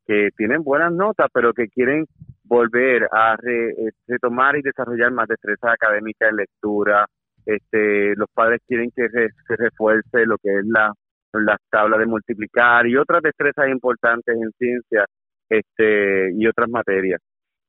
[0.08, 2.06] que tienen buenas notas, pero que quieren
[2.44, 7.06] volver a eh, retomar y desarrollar más destrezas académicas en lectura.
[7.46, 10.92] Este, los padres quieren que se refuerce lo que es la,
[11.34, 15.06] la tabla de multiplicar y otras destrezas importantes en ciencia
[15.50, 17.22] este, y otras materias.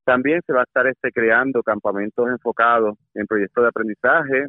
[0.06, 4.46] También se va a estar este, creando campamentos enfocados en proyectos de aprendizaje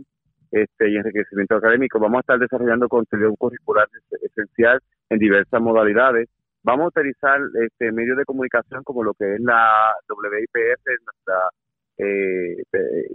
[0.52, 2.00] este, y enriquecimiento académico.
[2.00, 3.90] Vamos a estar desarrollando contenido curricular
[4.22, 6.30] esencial en diversas modalidades
[6.68, 11.50] Vamos a utilizar este medios de comunicación como lo que es la WIPF, nuestra,
[11.98, 12.62] eh,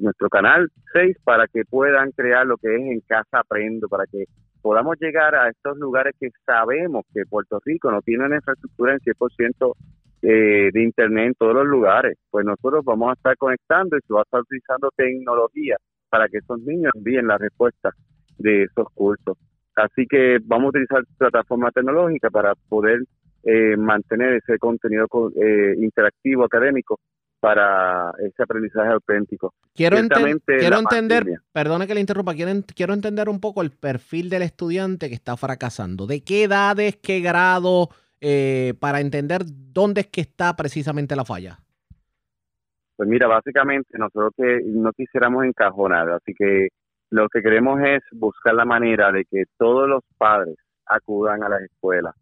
[0.00, 4.24] nuestro canal 6, para que puedan crear lo que es En Casa Aprendo, para que
[4.62, 9.00] podamos llegar a estos lugares que sabemos que Puerto Rico no tiene una infraestructura en
[9.00, 9.74] 100%
[10.22, 12.16] eh, de Internet en todos los lugares.
[12.30, 15.76] Pues nosotros vamos a estar conectando y se va a estar utilizando tecnología
[16.08, 17.90] para que esos niños envíen la respuesta
[18.38, 19.36] de esos cursos.
[19.74, 23.00] Así que vamos a utilizar plataformas tecnológicas para poder
[23.44, 27.00] eh, mantener ese contenido eh, interactivo académico
[27.40, 29.52] para ese aprendizaje auténtico.
[29.74, 29.96] Quiero,
[30.46, 35.08] quiero entender, perdone que le interrumpa, quiero, quiero entender un poco el perfil del estudiante
[35.08, 36.06] que está fracasando.
[36.06, 37.88] ¿De qué edades, qué grado,
[38.22, 41.58] eh, para entender dónde es que está precisamente la falla?
[42.96, 46.68] Pues mira, básicamente nosotros que no quisiéramos encajonar, así que
[47.10, 50.56] lo que queremos es buscar la manera de que todos los padres
[50.86, 52.14] acudan a las escuelas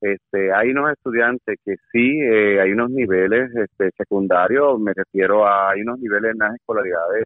[0.00, 5.70] este, hay unos estudiantes que sí, eh, hay unos niveles este, secundarios, me refiero a,
[5.70, 7.24] hay unos niveles en las escolaridades,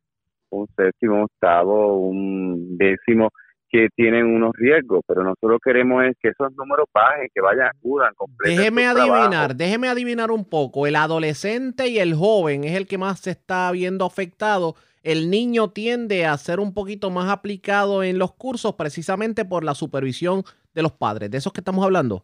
[0.50, 3.30] un séptimo, octavo, un décimo,
[3.74, 8.12] que tienen unos riesgos, pero nosotros queremos es que esos números bajen, que vayan, acudan,
[8.44, 13.18] Déjeme adivinar, déjeme adivinar un poco, el adolescente y el joven es el que más
[13.18, 14.76] se está viendo afectado.
[15.02, 19.74] El niño tiende a ser un poquito más aplicado en los cursos precisamente por la
[19.74, 21.32] supervisión de los padres.
[21.32, 22.22] ¿De esos que estamos hablando?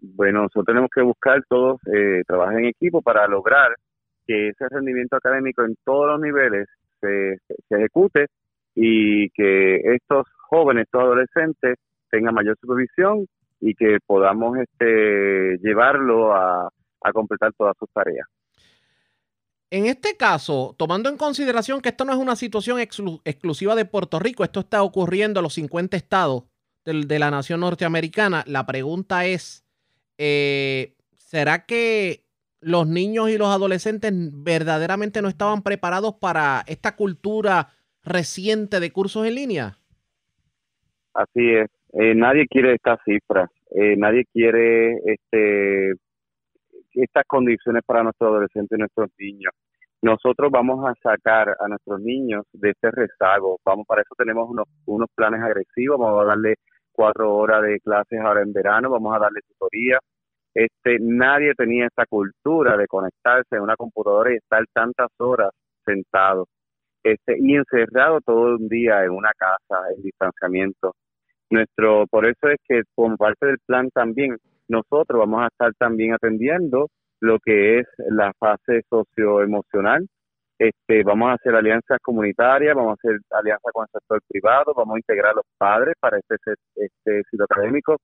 [0.00, 3.76] bueno, nosotros tenemos que buscar todos, eh, trabajar en equipo para lograr
[4.26, 6.66] que ese rendimiento académico en todos los niveles
[7.00, 7.38] se,
[7.70, 8.26] ejecute
[8.76, 11.78] y que estos jóvenes, estos adolescentes
[12.10, 13.26] tengan mayor supervisión
[13.58, 16.70] y que podamos este, llevarlo a,
[17.14, 18.26] completar todas sus tareas.
[19.70, 24.18] En este caso, tomando en consideración que esto no es una situación exclusiva de Puerto
[24.18, 26.44] Rico, esto está ocurriendo en los 50 estados
[26.84, 29.64] de la nación norteamericana, la pregunta es,
[30.18, 32.24] eh, ¿será que
[32.60, 37.72] los niños y los adolescentes verdaderamente no estaban preparados para esta cultura
[38.06, 39.78] reciente de cursos en línea?
[41.12, 41.68] Así es.
[41.92, 43.50] Eh, nadie quiere estas cifras.
[43.70, 45.94] Eh, nadie quiere este
[46.92, 49.52] estas condiciones para nuestros adolescentes y nuestros niños.
[50.00, 53.58] Nosotros vamos a sacar a nuestros niños de este rezago.
[53.64, 55.98] Vamos, para eso tenemos unos, unos planes agresivos.
[55.98, 56.54] Vamos a darle
[56.92, 59.98] cuatro horas de clases ahora en verano, vamos a darle tutoría.
[60.54, 65.50] Este, nadie tenía esta cultura de conectarse en una computadora y estar tantas horas
[65.84, 66.46] sentado
[67.12, 70.94] este, y encerrado todo un día en una casa, en distanciamiento.
[71.50, 74.36] Nuestro, por eso es que como parte del plan también,
[74.68, 76.88] nosotros vamos a estar también atendiendo
[77.20, 80.06] lo que es la fase socioemocional
[80.58, 84.96] este, vamos a hacer alianzas comunitarias, vamos a hacer alianzas con el sector privado, vamos
[84.96, 86.36] a integrar a los padres para este,
[86.76, 87.96] este sitio académico,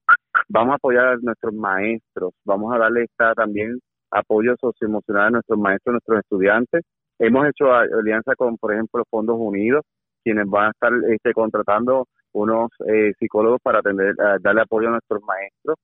[0.48, 3.78] vamos a apoyar a nuestros maestros, vamos a darle esta también
[4.10, 6.82] apoyo socioemocional a nuestros maestros, a nuestros estudiantes.
[7.18, 9.84] Hemos hecho alianza con, por ejemplo, Fondos Unidos,
[10.24, 15.22] quienes van a estar este, contratando unos eh, psicólogos para atender, darle apoyo a nuestros
[15.22, 15.76] maestros,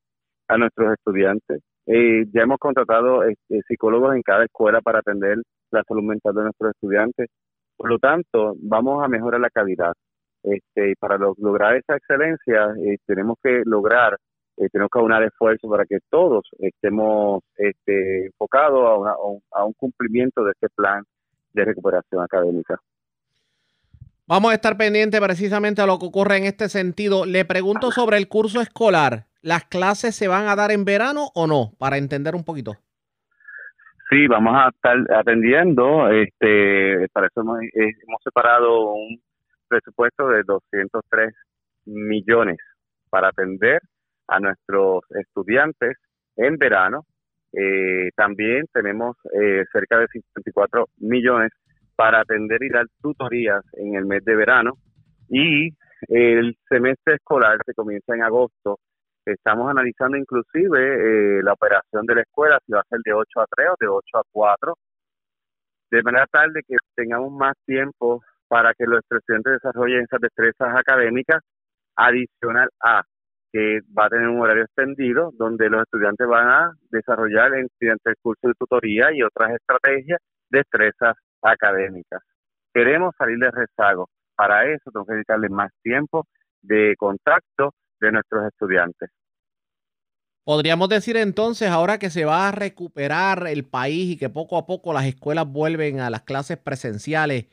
[0.48, 1.62] a nuestros estudiantes.
[1.86, 5.38] Eh, ya hemos contratado este, psicólogos en cada escuela para atender
[5.70, 7.28] la salud mental de nuestros estudiantes.
[7.76, 9.92] Por lo tanto, vamos a mejorar la calidad.
[10.42, 14.16] Este, y para lograr esa excelencia, eh, tenemos que lograr,
[14.58, 19.14] eh, tenemos que aunar esfuerzos para que todos estemos este, enfocados a,
[19.58, 21.02] a un cumplimiento de este plan
[21.58, 22.80] de recuperación académica.
[24.26, 27.24] Vamos a estar pendientes precisamente a lo que ocurre en este sentido.
[27.24, 29.24] Le pregunto sobre el curso escolar.
[29.40, 31.72] ¿Las clases se van a dar en verano o no?
[31.78, 32.74] Para entender un poquito.
[34.10, 36.10] Sí, vamos a estar atendiendo.
[36.10, 37.70] Este, para eso hemos, eh,
[38.06, 39.20] hemos separado un
[39.68, 41.34] presupuesto de 203
[41.86, 42.58] millones
[43.10, 43.80] para atender
[44.26, 45.96] a nuestros estudiantes
[46.36, 47.06] en verano.
[47.52, 51.50] Eh, también tenemos eh, cerca de 54 millones
[51.96, 54.74] para atender y dar tutorías en el mes de verano.
[55.28, 55.70] Y
[56.08, 58.78] el semestre escolar se comienza en agosto.
[59.24, 63.40] Estamos analizando inclusive eh, la operación de la escuela, si va a ser de 8
[63.40, 64.74] a 3 o de 8 a 4,
[65.90, 70.74] de manera tal de que tengamos más tiempo para que los estudiantes desarrollen esas destrezas
[70.74, 71.42] académicas
[71.96, 73.02] adicional a
[73.52, 77.68] que va a tener un horario extendido donde los estudiantes van a desarrollar el
[78.22, 80.20] curso de tutoría y otras estrategias,
[80.50, 82.22] destrezas académicas.
[82.72, 84.08] Queremos salir de rezago.
[84.36, 86.26] Para eso tenemos que dedicarle más tiempo
[86.62, 89.10] de contacto de nuestros estudiantes.
[90.44, 94.64] Podríamos decir entonces, ahora que se va a recuperar el país y que poco a
[94.66, 97.46] poco las escuelas vuelven a las clases presenciales,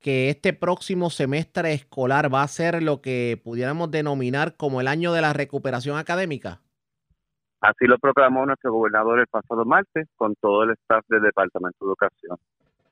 [0.00, 5.12] que este próximo semestre escolar va a ser lo que pudiéramos denominar como el año
[5.12, 6.60] de la recuperación académica?
[7.60, 11.86] Así lo proclamó nuestro gobernador el pasado martes con todo el staff del Departamento de
[11.88, 12.38] Educación.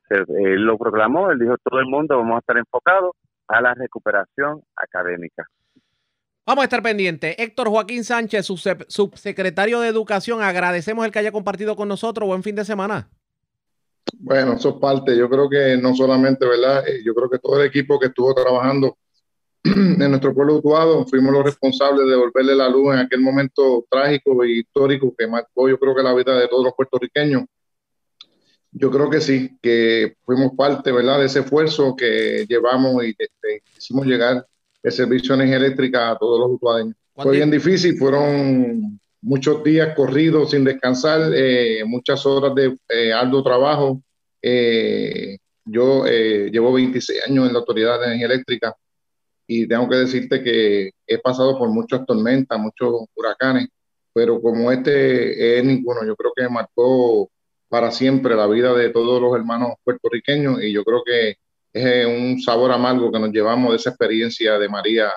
[0.09, 3.13] Él lo proclamó, él dijo, todo el mundo vamos a estar enfocados
[3.49, 5.45] a la recuperación académica.
[6.47, 7.35] Vamos a estar pendientes.
[7.39, 12.29] Héctor Joaquín Sánchez, subsecretario de Educación, agradecemos el que haya compartido con nosotros.
[12.29, 13.09] Buen fin de semana.
[14.15, 15.17] Bueno, eso es parte.
[15.17, 16.87] Yo creo que no solamente, ¿verdad?
[16.87, 18.97] Eh, yo creo que todo el equipo que estuvo trabajando
[19.65, 24.45] en nuestro pueblo Utuado fuimos los responsables de devolverle la luz en aquel momento trágico
[24.45, 27.45] e histórico que marcó, yo creo que la vida de todos los puertorriqueños.
[28.71, 33.63] Yo creo que sí, que fuimos parte, ¿verdad?, de ese esfuerzo que llevamos y este,
[33.77, 34.47] hicimos llegar
[34.83, 36.95] el servicio de energía eléctrica a todos los utuadeños.
[37.15, 43.43] Fue bien difícil, fueron muchos días corridos sin descansar, eh, muchas horas de eh, arduo
[43.43, 44.01] trabajo.
[44.41, 48.77] Eh, yo llevo 26 años en la Autoridad de Energía Eléctrica
[49.49, 53.67] y tengo que decirte que he pasado por muchas tormentas, muchos huracanes,
[54.15, 57.29] pero como este es ninguno, yo creo que marcó
[57.69, 61.35] para siempre la vida de todos los hermanos puertorriqueños y yo creo que
[61.73, 65.11] es un sabor amargo que nos llevamos de esa experiencia de María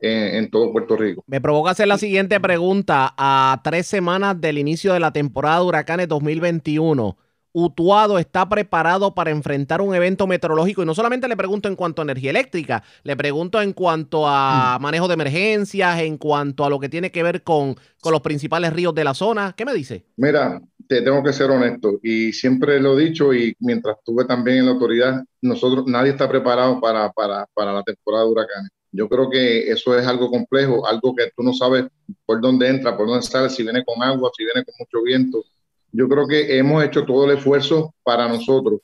[0.00, 1.24] en, todo Puerto Rico.
[1.26, 3.14] Me provoca hacer la siguiente pregunta.
[3.16, 7.16] A tres semanas del inicio de la temporada de huracanes 2021,
[7.58, 12.02] Utuado está preparado para enfrentar un evento meteorológico y no solamente le pregunto en cuanto
[12.02, 14.82] a energía eléctrica, le pregunto en cuanto a mm.
[14.82, 18.74] manejo de emergencias, en cuanto a lo que tiene que ver con, con los principales
[18.74, 19.54] ríos de la zona.
[19.56, 20.04] ¿Qué me dice?
[20.16, 24.58] Mira, te tengo que ser honesto y siempre lo he dicho y mientras estuve también
[24.58, 28.70] en la autoridad, nosotros nadie está preparado para, para, para la temporada de huracanes.
[28.96, 31.84] Yo creo que eso es algo complejo, algo que tú no sabes
[32.24, 35.44] por dónde entra, por dónde sale, si viene con agua, si viene con mucho viento.
[35.92, 38.80] Yo creo que hemos hecho todo el esfuerzo para nosotros.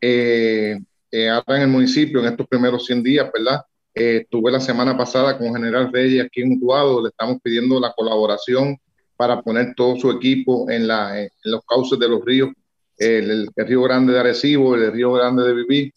[0.00, 0.76] Eh,
[1.12, 3.62] eh en el municipio, en estos primeros 100 días, ¿verdad?
[3.94, 7.92] Eh, estuve la semana pasada con General Reyes aquí en Utuado, le estamos pidiendo la
[7.92, 8.76] colaboración
[9.16, 12.50] para poner todo su equipo en, los cauces de los ríos,
[12.96, 15.92] el, Río Grande de Arecibo, el Río Grande de Vivir,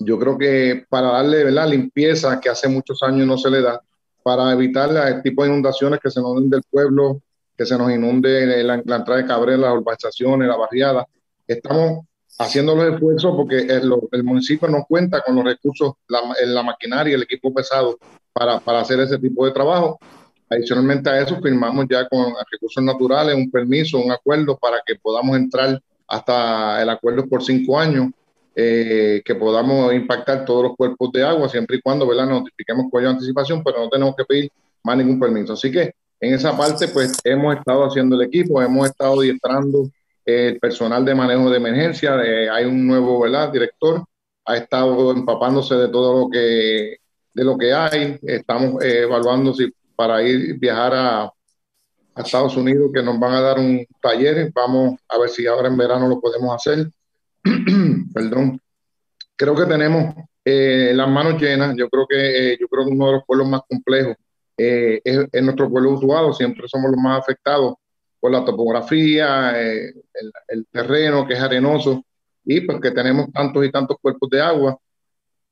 [0.00, 3.80] yo creo que para darle la limpieza que hace muchos años no se le da,
[4.22, 7.20] para evitar el tipo de inundaciones que se nos inunde el pueblo,
[7.56, 11.06] que se nos inunde la, entrada de Cabrera, las urbanizaciones, la barriada.
[11.46, 12.06] Estamos
[12.38, 17.22] haciendo los esfuerzos porque el, municipio no cuenta con los recursos, la, la maquinaria, el
[17.22, 17.98] equipo pesado
[18.32, 19.98] para, para, hacer ese tipo de trabajo.
[20.48, 25.36] Adicionalmente a eso, firmamos ya con recursos naturales un permiso, un acuerdo para que podamos
[25.36, 28.10] entrar hasta el acuerdo por cinco años
[28.54, 32.26] eh, que podamos impactar todos los cuerpos de agua, siempre y cuando ¿verdad?
[32.26, 34.50] notifiquemos con anticipación, pero no tenemos que pedir
[34.82, 35.52] más ningún permiso.
[35.52, 39.88] Así que en esa parte, pues hemos estado haciendo el equipo, hemos estado adiestrando
[40.24, 43.50] el personal de manejo de emergencia, eh, hay un nuevo ¿verdad?
[43.52, 44.04] director,
[44.44, 46.98] ha estado empapándose de todo lo que,
[47.32, 51.32] de lo que hay, estamos eh, evaluando si para ir viajar a
[52.16, 55.76] Estados Unidos, que nos van a dar un taller, vamos a ver si ahora en
[55.76, 56.90] verano lo podemos hacer
[58.14, 58.60] perdón,
[59.36, 60.14] creo que tenemos
[60.44, 61.74] eh, las manos llenas.
[61.76, 64.16] Yo creo que eh, yo creo que uno de los pueblos más complejos
[64.56, 66.32] eh, es, nuestro pueblo utuado.
[66.32, 67.74] Siempre somos los más afectados
[68.18, 72.04] por la topografía, el, terreno que es arenoso
[72.44, 74.78] y porque tenemos tantos y tantos cuerpos de agua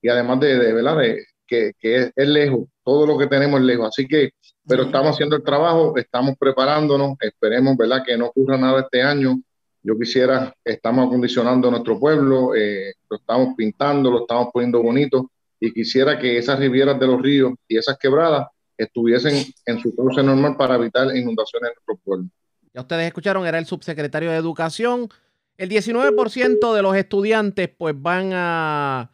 [0.02, 3.66] y además de, de verdad de, que, que es, lejos, todo lo que tenemos es
[3.66, 3.88] lejos.
[3.88, 4.32] Así que,
[4.66, 8.02] pero estamos haciendo el trabajo, estamos preparándonos, esperemos, ¿verdad?
[8.06, 9.40] Que no ocurra nada este año,
[9.82, 15.72] yo quisiera, estamos acondicionando nuestro pueblo, eh, lo estamos pintando, lo estamos poniendo bonito y
[15.72, 20.56] quisiera que esas rivieras de los ríos y esas quebradas estuviesen en su cauce normal
[20.56, 22.28] para evitar inundaciones en nuestro pueblo.
[22.72, 25.08] Ya ustedes escucharon, era el subsecretario de Educación,
[25.56, 29.10] El 19% de los estudiantes pues van a...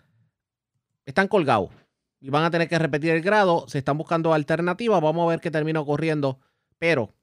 [1.06, 1.70] están colgados
[2.20, 3.66] y van a tener que repetir el grado.
[3.68, 5.00] Se están buscando alternativas.
[5.00, 6.38] Vamos a ver qué termina ocurriendo.
[6.78, 7.14] Pero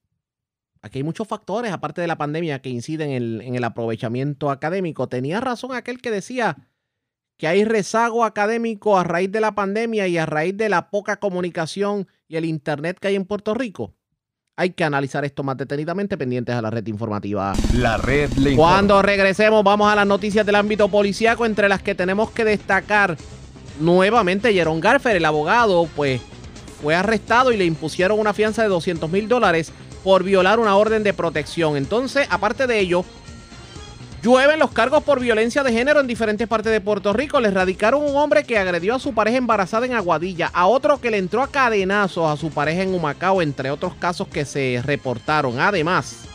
[0.82, 5.08] aquí hay muchos factores, aparte de la pandemia, que inciden en el, aprovechamiento académico.
[5.08, 6.58] Tenía razón aquel que decía
[7.38, 11.18] que hay rezago académico a raíz de la pandemia y a raíz de la poca
[11.18, 13.94] comunicación y el Internet que hay en Puerto Rico.
[14.58, 17.54] Hay que analizar esto más detenidamente pendientes a la red informativa.
[17.74, 22.30] La red Cuando regresemos vamos a las noticias del ámbito policíaco entre las que tenemos
[22.32, 23.18] que destacar
[23.80, 26.22] nuevamente Jerón Garfer, el abogado, pues
[26.82, 29.72] fue arrestado y le impusieron una fianza de 200 mil dólares
[30.04, 31.78] por violar una orden de protección.
[31.78, 33.06] Entonces, aparte de ello,
[34.22, 37.40] llueven los cargos por violencia de género en diferentes partes de Puerto Rico.
[37.40, 41.12] Le radicaron un hombre que agredió a su pareja embarazada en Aguadilla, a otro que
[41.12, 45.60] le entró a cadenazos a su pareja en Humacao, entre otros casos que se reportaron.
[45.60, 46.26] Además,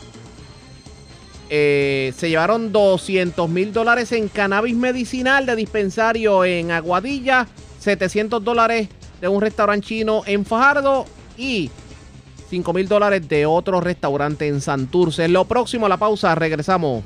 [1.49, 7.47] eh, se llevaron 200 mil dólares en cannabis medicinal de dispensario en Aguadilla,
[7.79, 8.89] 700 dólares
[9.21, 11.05] de un restaurante chino en Fajardo
[11.37, 11.71] y
[12.49, 15.27] 5 mil dólares de otro restaurante en Santurce.
[15.27, 17.03] Lo próximo a la pausa, regresamos.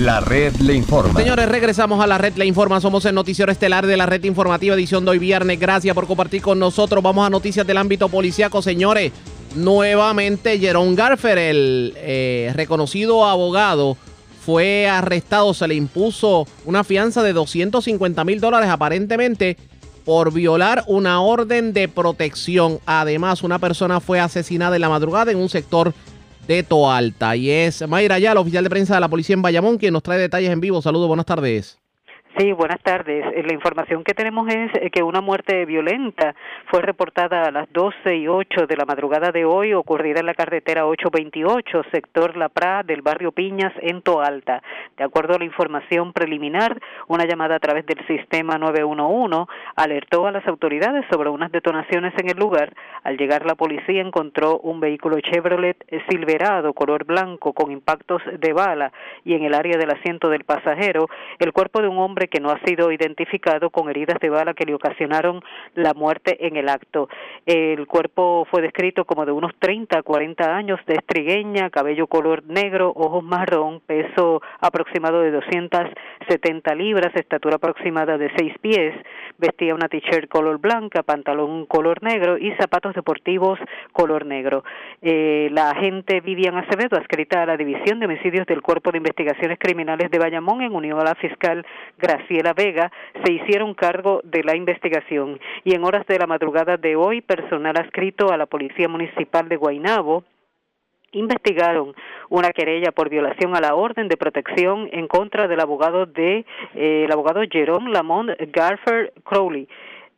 [0.00, 1.20] La red le informa.
[1.20, 2.80] Señores, regresamos a la red le informa.
[2.80, 5.60] Somos el noticiero estelar de la red informativa edición de hoy viernes.
[5.60, 7.02] Gracias por compartir con nosotros.
[7.02, 9.12] Vamos a noticias del ámbito policíaco, señores.
[9.54, 13.98] Nuevamente, Jerón Garfer, el eh, reconocido abogado,
[14.50, 15.54] fue arrestado.
[15.54, 19.56] Se le impuso una fianza de 250 mil dólares aparentemente
[20.04, 22.80] por violar una orden de protección.
[22.84, 25.94] Además, una persona fue asesinada en la madrugada en un sector
[26.48, 27.36] de Toalta.
[27.36, 30.18] Y es Mayra el oficial de prensa de la policía en Bayamón, quien nos trae
[30.18, 30.82] detalles en vivo.
[30.82, 31.79] Saludos, buenas tardes.
[32.38, 33.26] Sí, buenas tardes.
[33.34, 36.34] Eh, la información que tenemos es eh, que una muerte violenta
[36.66, 40.34] fue reportada a las 12 y 8 de la madrugada de hoy, ocurrida en la
[40.34, 44.62] carretera 828, sector La Pra del barrio Piñas, en Toalta.
[44.96, 50.32] De acuerdo a la información preliminar, una llamada a través del sistema 911 alertó a
[50.32, 52.72] las autoridades sobre unas detonaciones en el lugar.
[53.02, 55.76] Al llegar la policía encontró un vehículo Chevrolet
[56.08, 58.92] Silverado color blanco con impactos de bala
[59.24, 61.08] y en el área del asiento del pasajero
[61.38, 64.64] el cuerpo de un hombre que no ha sido identificado con heridas de bala que
[64.64, 65.42] le ocasionaron
[65.74, 67.08] la muerte en el acto.
[67.46, 72.44] El cuerpo fue descrito como de unos 30 a 40 años, de estrigueña, cabello color
[72.46, 78.94] negro, ojos marrón, peso aproximado de 270 libras, estatura aproximada de 6 pies,
[79.38, 83.58] vestía una t-shirt color blanca, pantalón color negro y zapatos deportivos
[83.92, 84.64] color negro.
[85.02, 89.58] Eh, la agente Vivian Acevedo, adscrita a la División de Homicidios del Cuerpo de Investigaciones
[89.58, 91.64] Criminales de Bayamón, en unión a la fiscal
[92.10, 92.90] Graciela Vega
[93.24, 95.38] se hicieron cargo de la investigación.
[95.64, 99.56] Y en horas de la madrugada de hoy personal adscrito a la Policía Municipal de
[99.56, 100.24] Guaynabo
[101.12, 101.94] investigaron
[102.28, 106.44] una querella por violación a la orden de protección en contra del abogado de
[106.74, 109.68] eh, el abogado Jerome Lamont Garfer Crowley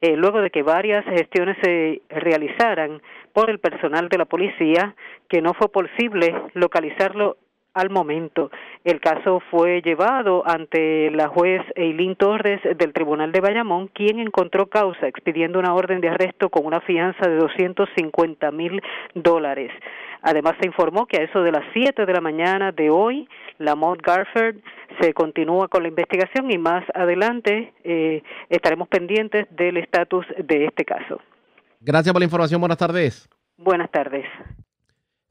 [0.03, 3.01] eh, luego de que varias gestiones se realizaran
[3.32, 4.95] por el personal de la policía
[5.28, 7.38] que no fue posible localizarlo
[7.75, 8.51] al momento.
[8.85, 14.66] El caso fue llevado ante la juez Eileen Torres del Tribunal de Bayamón, quien encontró
[14.66, 18.83] causa expidiendo una orden de arresto con una fianza de 250 mil
[19.14, 19.70] dólares.
[20.23, 23.75] Además, se informó que a eso de las 7 de la mañana de hoy, la
[23.75, 24.57] Mont Garford
[25.01, 30.85] se continúa con la investigación y más adelante eh, estaremos pendientes del estatus de este
[30.85, 31.20] caso.
[31.81, 32.61] Gracias por la información.
[32.61, 33.29] Buenas tardes.
[33.57, 34.25] Buenas tardes.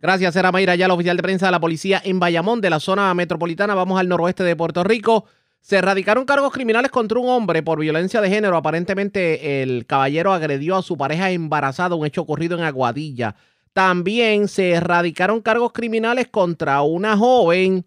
[0.02, 2.80] Gracias, era Mayra ya la oficial de prensa de la policía en Bayamón, de la
[2.80, 3.76] zona metropolitana.
[3.76, 5.26] Vamos al noroeste de Puerto Rico.
[5.60, 8.58] Se erradicaron cargos criminales contra un hombre por violencia de género.
[8.58, 13.36] Aparentemente el caballero agredió a su pareja embarazada, un hecho ocurrido en Aguadilla.
[13.74, 17.86] También se erradicaron cargos criminales contra una joven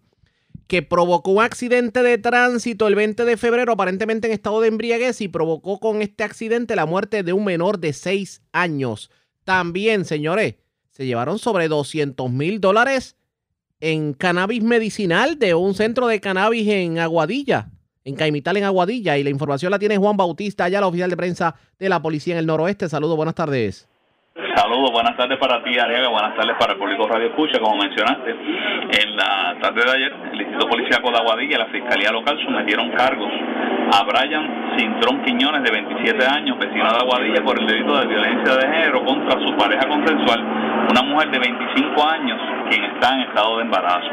[0.67, 5.19] que provocó un accidente de tránsito el 20 de febrero, aparentemente en estado de embriaguez,
[5.19, 9.11] y provocó con este accidente la muerte de un menor de 6 años.
[9.43, 10.55] También, señores,
[10.95, 13.17] se llevaron sobre 200 mil dólares
[13.81, 17.67] en cannabis medicinal de un centro de cannabis en Aguadilla,
[18.05, 19.17] en Caimital, en Aguadilla.
[19.17, 22.35] Y la información la tiene Juan Bautista, allá la oficial de prensa de la policía
[22.35, 22.87] en el noroeste.
[22.87, 23.89] Saludos, buenas tardes.
[24.55, 27.59] Saludos, buenas tardes para ti, Ariaga, buenas tardes para el público Radio Escucha.
[27.59, 32.11] Como mencionaste, en la tarde de ayer, el Instituto Policiaco de Aguadilla y la Fiscalía
[32.11, 33.31] Local sometieron cargos
[33.91, 38.55] a Brian Cintrón Quiñones, de 27 años, vecino de Aguadilla, por el delito de violencia
[38.55, 42.39] de género contra su pareja consensual una mujer de 25 años
[42.69, 44.09] quien está en estado de embarazo.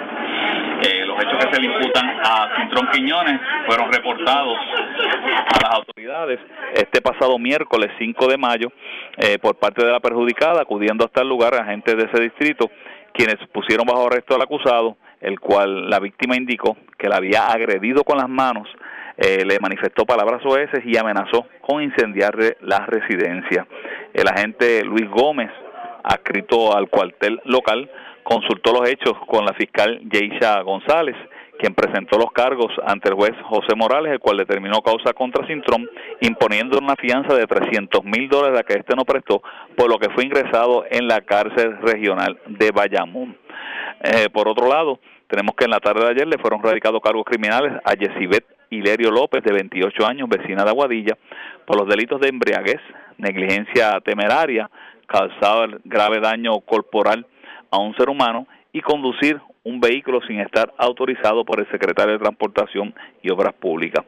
[0.82, 6.40] Eh, los hechos que se le imputan a Cintrón Quiñones fueron reportados a las autoridades
[6.74, 8.72] este pasado miércoles 5 de mayo
[9.18, 12.70] eh, por parte de la perjudicada, acudiendo hasta el lugar agentes de ese distrito,
[13.12, 18.04] quienes pusieron bajo arresto al acusado, el cual la víctima indicó que la había agredido
[18.04, 18.68] con las manos,
[19.16, 23.66] eh, le manifestó palabras oeces y amenazó con incendiarle la residencia.
[24.12, 25.50] El agente Luis Gómez,
[26.02, 27.90] adscrito al cuartel local,
[28.22, 31.16] consultó los hechos con la fiscal Yeisha González,
[31.62, 35.88] quien presentó los cargos ante el juez José Morales, el cual determinó causa contra Cintrón,
[36.20, 39.40] imponiendo una fianza de 300 mil dólares a que éste no prestó,
[39.76, 43.36] por lo que fue ingresado en la cárcel regional de Bayamón.
[44.02, 44.98] Eh, por otro lado,
[45.28, 49.12] tenemos que en la tarde de ayer le fueron radicados cargos criminales a Yesibet Hilerio
[49.12, 51.16] López, de 28 años, vecina de Aguadilla,
[51.64, 52.80] por los delitos de embriaguez,
[53.18, 54.68] negligencia temeraria,
[55.06, 57.24] causado grave daño corporal
[57.70, 62.18] a un ser humano y conducir un vehículo sin estar autorizado por el secretario de
[62.18, 64.04] Transportación y Obras Públicas.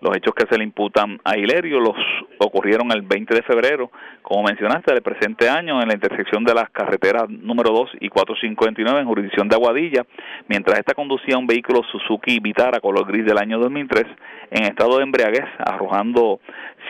[0.00, 1.96] Los hechos que se le imputan a Hilerio los
[2.38, 3.90] ocurrieron el 20 de febrero,
[4.22, 9.00] como mencionaste, del presente año en la intersección de las carreteras número 2 y 459
[9.00, 10.06] en jurisdicción de Aguadilla,
[10.46, 14.04] mientras esta conducía un vehículo Suzuki Vitara color gris del año 2003
[14.52, 16.38] en estado de embriaguez, arrojando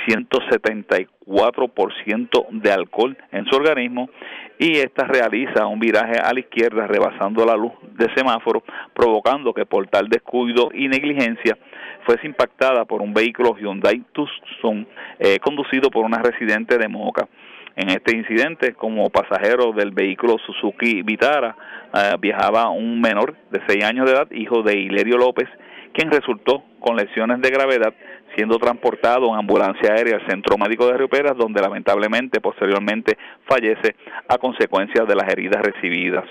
[0.06, 4.10] 174% de alcohol en su organismo
[4.58, 9.66] y esta realiza un viraje a la izquierda rebasando la luz de semáforo, provocando que
[9.66, 11.58] por tal descuido y negligencia
[12.04, 14.86] fuese impactada por un vehículo Hyundai Tucson
[15.18, 17.28] eh, conducido por una residente de Moca.
[17.76, 21.56] En este incidente, como pasajero del vehículo Suzuki Vitara,
[21.94, 25.48] eh, viajaba un menor de 6 años de edad, hijo de Hilerio López,
[25.92, 27.94] quien resultó con lesiones de gravedad
[28.36, 33.16] siendo transportado en ambulancia aérea al Centro Médico de Río Peras, donde lamentablemente posteriormente
[33.46, 33.96] fallece
[34.28, 36.24] a consecuencia de las heridas recibidas.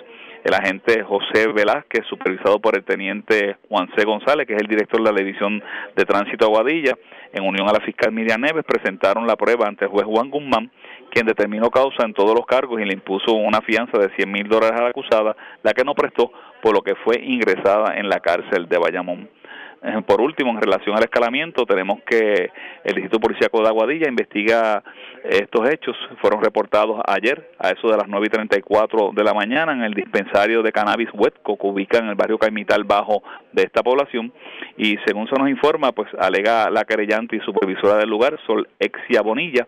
[0.43, 4.05] El agente José Velázquez, supervisado por el teniente Juan C.
[4.05, 5.61] González, que es el director de la División
[5.95, 6.93] de Tránsito Aguadilla,
[7.33, 10.71] en unión a la fiscal Miriam Neves, presentaron la prueba ante el juez Juan Guzmán,
[11.11, 14.47] quien determinó causa en todos los cargos y le impuso una fianza de 100 mil
[14.47, 16.31] dólares a la acusada, la que no prestó,
[16.61, 19.29] por lo que fue ingresada en la cárcel de Bayamón.
[19.87, 22.51] Eh, por último, en relación al escalamiento, tenemos que
[22.83, 24.83] el Instituto Policiaco de Aguadilla investiga
[25.23, 25.95] estos hechos.
[26.19, 29.93] Fueron reportados ayer a eso de las 9 y 34 de la mañana en el
[29.93, 33.23] dispensario de cannabis Huetco, que ubica en el barrio Caimital Bajo
[33.53, 34.33] de esta población.
[34.75, 39.21] Y según se nos informa, pues alega la querellante y supervisora del lugar, Sol Exia
[39.21, 39.67] Bonilla,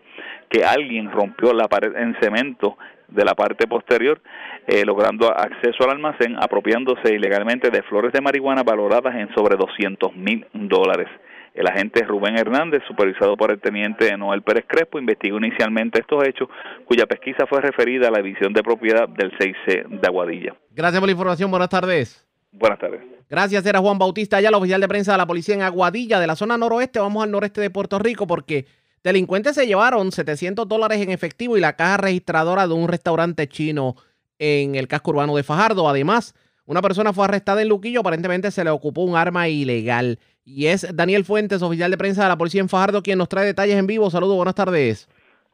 [0.50, 2.76] que alguien rompió la pared en cemento
[3.10, 4.20] de la parte posterior,
[4.66, 10.14] eh, logrando acceso al almacén, apropiándose ilegalmente de flores de marihuana valoradas en sobre 200
[10.16, 11.08] mil dólares.
[11.52, 16.48] El agente Rubén Hernández, supervisado por el teniente Noel Pérez Crespo, investigó inicialmente estos hechos,
[16.84, 20.54] cuya pesquisa fue referida a la división de propiedad del 6C de Aguadilla.
[20.70, 21.50] Gracias por la información.
[21.50, 22.26] Buenas tardes.
[22.52, 23.00] Buenas tardes.
[23.28, 26.26] Gracias, era Juan Bautista, ya el oficial de prensa de la policía en Aguadilla, de
[26.26, 26.98] la zona noroeste.
[26.98, 28.66] Vamos al noreste de Puerto Rico porque
[29.02, 33.96] Delincuentes se llevaron 700 dólares en efectivo y la caja registradora de un restaurante chino
[34.38, 35.88] en el casco urbano de Fajardo.
[35.88, 36.34] Además,
[36.66, 40.18] una persona fue arrestada en Luquillo, aparentemente se le ocupó un arma ilegal.
[40.44, 43.46] Y es Daniel Fuentes, oficial de prensa de la policía en Fajardo, quien nos trae
[43.46, 44.10] detalles en vivo.
[44.10, 45.08] Saludos, buenas tardes.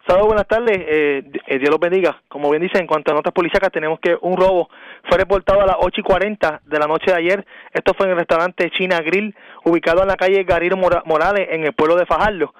[0.08, 0.76] Saludos, buenas tardes.
[0.78, 2.20] Eh, eh, Dios los bendiga.
[2.28, 4.68] Como bien dice, en cuanto a notas policíacas, tenemos que un robo
[5.08, 7.46] fue reportado a las 8 y 40 de la noche de ayer.
[7.72, 11.72] Esto fue en el restaurante China Grill, ubicado en la calle Gariro Morales, en el
[11.74, 12.52] pueblo de Fajardo.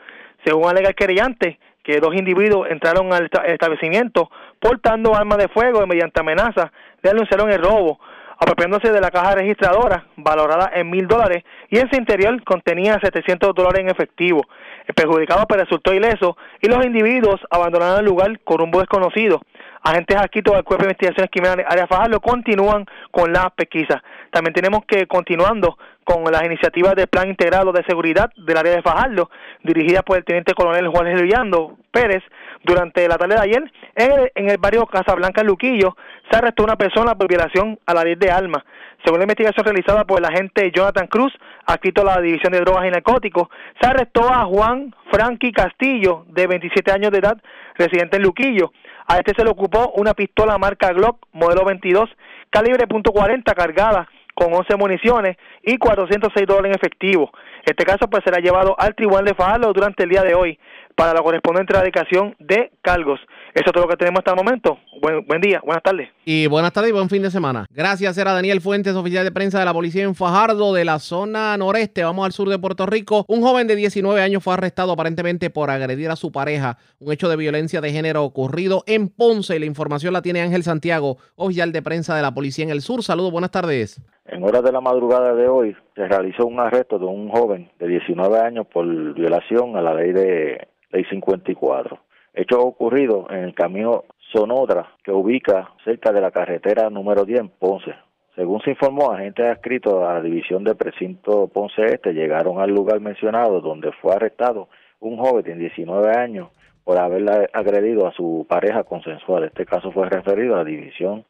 [0.46, 4.30] Según alega el querellante, que dos individuos entraron al establecimiento
[4.60, 6.70] portando armas de fuego y mediante amenaza
[7.02, 7.98] le anunciaron el robo,
[8.38, 13.54] apropiándose de la caja registradora valorada en mil dólares y en su interior contenía 700
[13.56, 14.42] dólares en efectivo.
[14.86, 19.40] El perjudicado pues, resultó ileso y los individuos abandonaron el lugar con rumbo desconocido.
[19.86, 24.02] Agentes adscritos del Cuerpo de Investigaciones Criminales Área Fajardo continúan con la pesquisa.
[24.32, 28.82] También tenemos que, continuando con las iniciativas del Plan Integrado de Seguridad del área de
[28.82, 29.30] Fajardo,
[29.62, 32.24] dirigida por el Teniente Coronel Juan Luillando Pérez,
[32.64, 35.96] durante la tarde de ayer, en el, barrio Casablanca, Luquillo,
[36.28, 38.64] se arrestó una persona por violación a la ley de armas.
[39.04, 41.32] Según la investigación realizada por el agente Jonathan Cruz,
[41.64, 43.48] adscrito a la División de Drogas y Narcóticos,
[43.80, 47.36] se arrestó a Juan Frankie Castillo, de 27 años de edad,
[47.76, 48.72] residente en Luquillo.
[49.08, 52.10] A este se le ocupó una pistola marca Glock, modelo 22,
[52.50, 57.30] calibre .40 cargada con 11 municiones y 406 dólares en efectivo.
[57.64, 60.58] Este caso pues será llevado al Tribunal de Fajardo durante el día de hoy
[60.94, 63.20] para la correspondiente erradicación de cargos.
[63.56, 64.76] Eso es todo lo que tenemos hasta el momento.
[65.00, 66.10] Buen, buen día, buenas tardes.
[66.26, 67.64] Y buenas tardes y buen fin de semana.
[67.70, 71.56] Gracias, era Daniel Fuentes, oficial de prensa de la policía en Fajardo, de la zona
[71.56, 72.04] noreste.
[72.04, 73.24] Vamos al sur de Puerto Rico.
[73.28, 76.76] Un joven de 19 años fue arrestado aparentemente por agredir a su pareja.
[76.98, 79.58] Un hecho de violencia de género ocurrido en Ponce.
[79.58, 83.02] La información la tiene Ángel Santiago, oficial de prensa de la policía en el sur.
[83.02, 84.02] Saludos, buenas tardes.
[84.26, 87.88] En horas de la madrugada de hoy se realizó un arresto de un joven de
[87.88, 88.84] 19 años por
[89.14, 92.05] violación a la ley de ley 54.
[92.38, 97.48] Hecho ocurrido en el camino Sonodra, que ubica cerca de la carretera número 10 en
[97.48, 97.94] Ponce.
[98.34, 103.00] Según se informó, agentes adscritos a la división de precinto Ponce Este llegaron al lugar
[103.00, 104.68] mencionado donde fue arrestado
[105.00, 106.50] un joven de 19 años
[106.84, 109.44] por haberle agredido a su pareja consensual.
[109.44, 111.24] Este caso fue referido a la división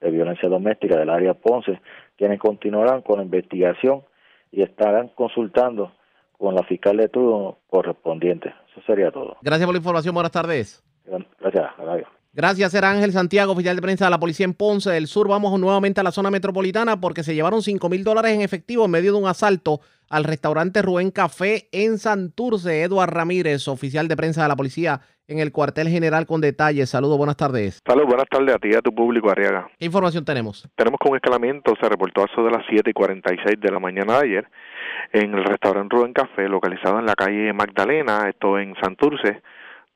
[0.00, 1.80] de violencia doméstica del área Ponce,
[2.16, 4.02] quienes continuarán con la investigación
[4.50, 5.92] y estarán consultando
[6.36, 8.52] con la fiscal de turno correspondiente.
[8.88, 9.36] Sería todo.
[9.42, 10.14] Gracias por la información.
[10.14, 10.82] Buenas tardes.
[11.04, 11.66] Gracias.
[12.32, 15.28] Gracias, era Ángel Santiago, oficial de prensa de la policía en Ponce del Sur.
[15.28, 18.92] Vamos nuevamente a la zona metropolitana porque se llevaron 5 mil dólares en efectivo en
[18.92, 22.82] medio de un asalto al restaurante Rubén Café en Santurce.
[22.82, 26.88] Eduard Ramírez, oficial de prensa de la policía en el cuartel general con detalles.
[26.88, 27.80] Saludos, buenas tardes.
[27.86, 29.68] Saludos, buenas tardes a ti y a tu público, Arriaga.
[29.78, 30.66] ¿Qué información tenemos?
[30.76, 33.78] Tenemos que un escalamiento se reportó a eso de las 7 y 46 de la
[33.78, 34.50] mañana de ayer
[35.12, 39.42] en el restaurante Rubén Café, localizado en la calle Magdalena, esto en Santurce,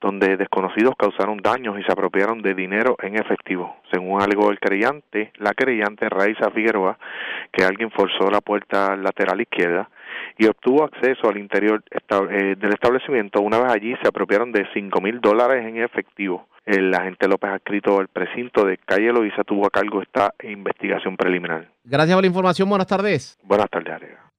[0.00, 3.76] donde desconocidos causaron daños y se apropiaron de dinero en efectivo.
[3.92, 6.98] Según alegó el querellante, la querellante Raiza Figueroa,
[7.52, 9.88] que alguien forzó la puerta lateral izquierda
[10.38, 13.40] y obtuvo acceso al interior eh, del establecimiento.
[13.40, 16.48] Una vez allí se apropiaron de cinco mil dólares en efectivo.
[16.64, 21.66] El agente López adscrito al precinto de calle Loiza tuvo a cargo esta investigación preliminar.
[21.84, 22.68] Gracias por la información.
[22.68, 23.38] Buenas tardes.
[23.42, 24.31] Buenas tardes, Arega.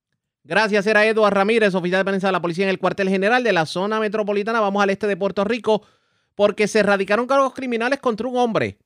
[0.46, 3.54] Gracias, era Eduardo Ramírez, oficial de prensa de la policía en el cuartel general de
[3.54, 4.60] la zona metropolitana.
[4.60, 5.84] Vamos al este de Puerto Rico
[6.36, 8.78] porque se radicaron cargos criminales contra un hombre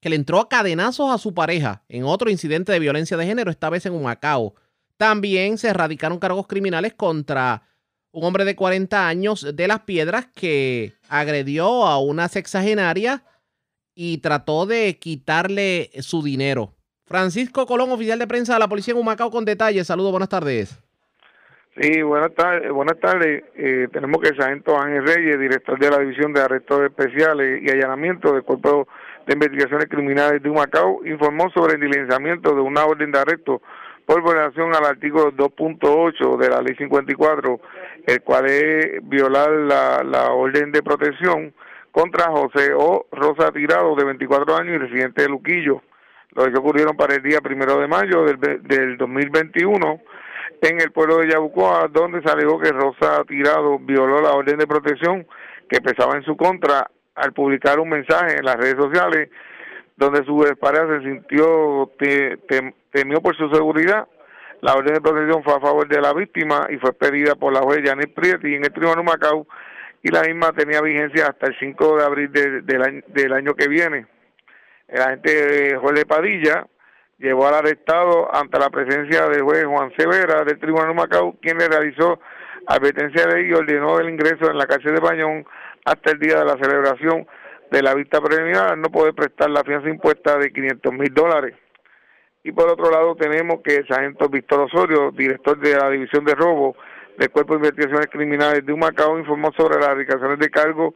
[0.00, 3.50] que le entró a cadenazos a su pareja en otro incidente de violencia de género,
[3.50, 4.54] esta vez en Humacao.
[4.96, 7.62] También se radicaron cargos criminales contra
[8.10, 13.24] un hombre de 40 años de las piedras que agredió a una sexagenaria
[13.94, 16.74] y trató de quitarle su dinero.
[17.06, 19.86] Francisco Colón, oficial de prensa de la policía en Humacao, con detalles.
[19.86, 20.83] Saludos, buenas tardes.
[21.76, 22.70] Sí, buenas tardes.
[22.70, 23.42] Buenas tardes.
[23.56, 27.68] Eh, tenemos que el sargento Ángel Reyes, director de la División de Arrestos Especiales y
[27.68, 28.86] Allanamiento del Cuerpo
[29.26, 33.60] de Investigaciones Criminales de Humacao, informó sobre el diligenciamiento de una orden de arresto
[34.06, 37.60] por violación al artículo 2.8 de la Ley 54,
[38.06, 41.52] el cual es violar la, la orden de protección
[41.90, 43.06] contra José O.
[43.10, 45.82] Rosa Tirado, de 24 años y residente de Luquillo.
[46.36, 50.00] Los que ocurrieron para el día primero de mayo del, del 2021
[50.60, 54.66] en el pueblo de Yabucoa, donde se alegó que Rosa Tirado violó la orden de
[54.66, 55.26] protección
[55.68, 59.30] que pesaba en su contra al publicar un mensaje en las redes sociales
[59.96, 61.90] donde su pareja se sintió,
[62.90, 64.08] temió por su seguridad.
[64.60, 67.60] La orden de protección fue a favor de la víctima y fue pedida por la
[67.60, 69.46] juez Janet Prieti en el Tribunal Macao
[70.02, 73.68] y la misma tenía vigencia hasta el 5 de abril del, año, del año que
[73.68, 74.06] viene.
[74.88, 76.66] El agente Jorge Padilla
[77.24, 81.56] llevó al arrestado ante la presencia del juez Juan Severa del Tribunal de Macao, quien
[81.58, 82.20] le realizó
[82.66, 85.46] advertencia de ley y ordenó el ingreso en la cárcel de Bañón
[85.84, 87.26] hasta el día de la celebración
[87.70, 91.54] de la vista preliminar, no puede prestar la fianza impuesta de 500 mil dólares.
[92.42, 96.34] Y por otro lado tenemos que el sargento Víctor Osorio, director de la División de
[96.34, 96.76] Robo
[97.16, 100.94] del Cuerpo de Investigaciones Criminales de Humacao, informó sobre las erradicaciones de cargo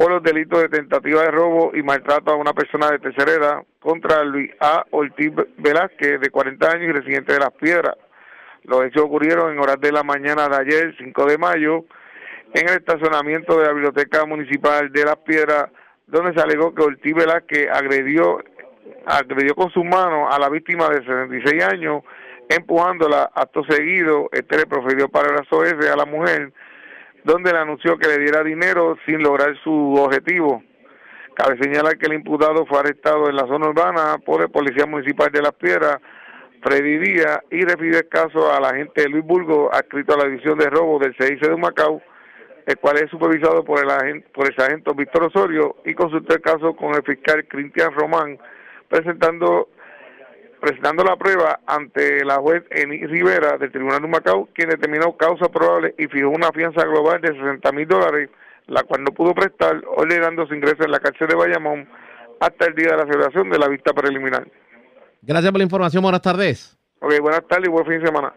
[0.00, 3.62] por los delitos de tentativa de robo y maltrato a una persona de tercera edad
[3.80, 4.82] contra Luis A.
[4.92, 7.96] Ortiz Velázquez, de 40 años y residente de Las Piedras.
[8.64, 11.84] Los hechos ocurrieron en horas de la mañana de ayer, 5 de mayo,
[12.54, 15.66] en el estacionamiento de la Biblioteca Municipal de Las Piedras,
[16.06, 18.42] donde se alegó que Ortiz Velázquez agredió,
[19.04, 22.04] agredió con sus manos a la víctima de 66 años,
[22.48, 23.30] empujándola.
[23.34, 26.54] Acto seguido, este le profirió para la SOS a la mujer,
[27.24, 30.62] donde le anunció que le diera dinero sin lograr su objetivo.
[31.34, 35.30] Cabe señalar que el imputado fue arrestado en la zona urbana por el Policía Municipal
[35.30, 35.98] de Las Piedras,
[36.62, 40.98] Freddy y refirió el caso al agente Luis Burgo, adscrito a la división de robo
[40.98, 42.02] del CIC de Macao,
[42.66, 46.42] el cual es supervisado por el, agente, por el sargento Víctor Osorio, y consultó el
[46.42, 48.38] caso con el fiscal Cristian Román,
[48.88, 49.68] presentando
[50.60, 55.48] presentando la prueba ante la juez Eni Rivera del Tribunal de Macao, quien determinó causa
[55.48, 58.30] probable y fijó una fianza global de 60 mil dólares,
[58.66, 61.88] la cual no pudo prestar, ordenando su ingreso en la cárcel de Bayamón
[62.40, 64.46] hasta el día de la celebración de la vista preliminar.
[65.22, 66.76] Gracias por la información, buenas tardes.
[67.00, 68.32] Ok, buenas tardes y buen fin de semana.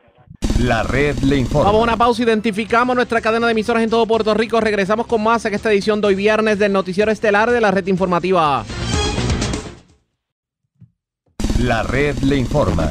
[0.62, 1.66] La red le informa.
[1.66, 4.62] Vamos a una pausa, identificamos nuestra cadena de emisoras en todo Puerto Rico.
[4.62, 7.88] Regresamos con más en esta edición de hoy viernes del Noticiero Estelar de la red
[7.88, 8.64] informativa.
[11.60, 12.88] La red le informa.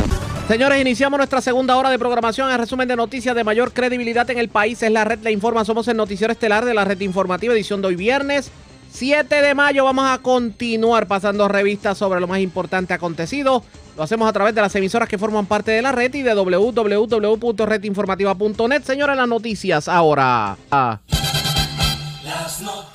[0.49, 2.51] Señores, iniciamos nuestra segunda hora de programación.
[2.51, 5.65] El resumen de noticias de mayor credibilidad en el país es la red le informa.
[5.65, 8.51] Somos el Noticiero Estelar de la red informativa, edición de hoy viernes
[8.93, 9.85] 7 de mayo.
[9.85, 13.65] Vamos a continuar pasando revistas sobre lo más importante acontecido.
[13.97, 16.35] Lo hacemos a través de las emisoras que forman parte de la red y de
[16.35, 18.83] www.redinformativa.net.
[18.85, 20.57] Señores, las noticias ahora.
[20.71, 21.01] Las
[22.61, 22.92] noticias.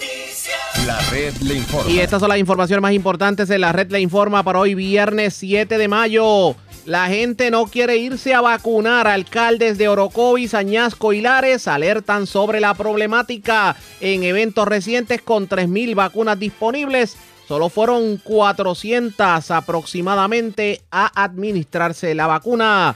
[0.87, 1.91] La red le informa.
[1.91, 5.33] Y estas son las informaciones más importantes de la red le informa para hoy viernes
[5.33, 6.55] 7 de mayo.
[6.85, 9.05] La gente no quiere irse a vacunar.
[9.05, 13.75] Alcaldes de Orocovis, Añasco y Lares alertan sobre la problemática.
[13.99, 17.17] En eventos recientes con 3.000 vacunas disponibles,
[17.49, 22.95] solo fueron 400 aproximadamente a administrarse la vacuna.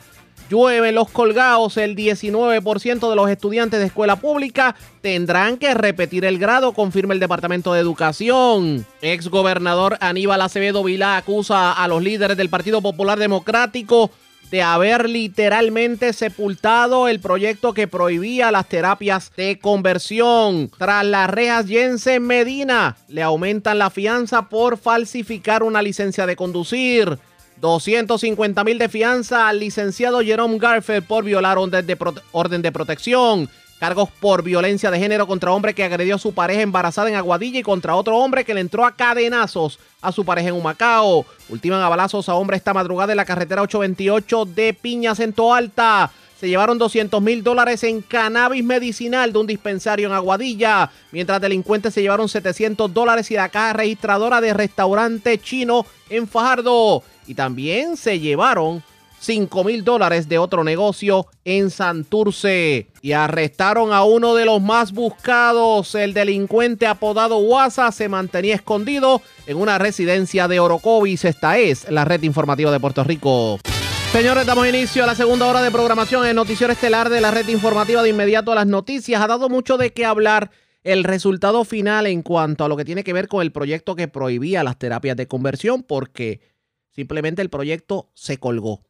[0.51, 6.39] Llueve los colgados, el 19% de los estudiantes de escuela pública tendrán que repetir el
[6.39, 8.85] grado, confirma el Departamento de Educación.
[9.01, 14.11] Ex gobernador Aníbal Acevedo Vilá acusa a los líderes del Partido Popular Democrático
[14.51, 20.69] de haber literalmente sepultado el proyecto que prohibía las terapias de conversión.
[20.77, 27.17] Tras las rejas Jensen Medina le aumentan la fianza por falsificar una licencia de conducir.
[27.61, 33.49] 250 mil de fianza al licenciado Jerome Garfield por violar orden de, protección.
[33.79, 37.59] Cargos por violencia de género contra hombre que agredió a su pareja embarazada en Aguadilla
[37.59, 41.25] y contra otro hombre que le entró a cadenazos a su pareja en Humacao.
[41.49, 46.11] Ultiman a balazos a hombre esta madrugada en la carretera 828 de Piñas en Toalta.
[46.41, 51.93] Se llevaron 200 mil dólares en cannabis medicinal de un dispensario en Aguadilla, mientras delincuentes
[51.93, 57.03] se llevaron 700 dólares y la caja registradora de restaurante chino en Fajardo.
[57.27, 58.81] Y también se llevaron
[59.19, 62.87] 5 mil dólares de otro negocio en Santurce.
[63.03, 65.93] Y arrestaron a uno de los más buscados.
[65.93, 71.23] El delincuente apodado Guasa se mantenía escondido en una residencia de Orocovis.
[71.23, 73.59] Esta es la red informativa de Puerto Rico.
[74.11, 77.47] Señores, damos inicio a la segunda hora de programación en Noticiero Estelar de la red
[77.47, 79.21] informativa de inmediato a las noticias.
[79.21, 80.51] Ha dado mucho de qué hablar
[80.83, 84.09] el resultado final en cuanto a lo que tiene que ver con el proyecto que
[84.09, 86.41] prohibía las terapias de conversión porque
[86.89, 88.83] simplemente el proyecto se colgó.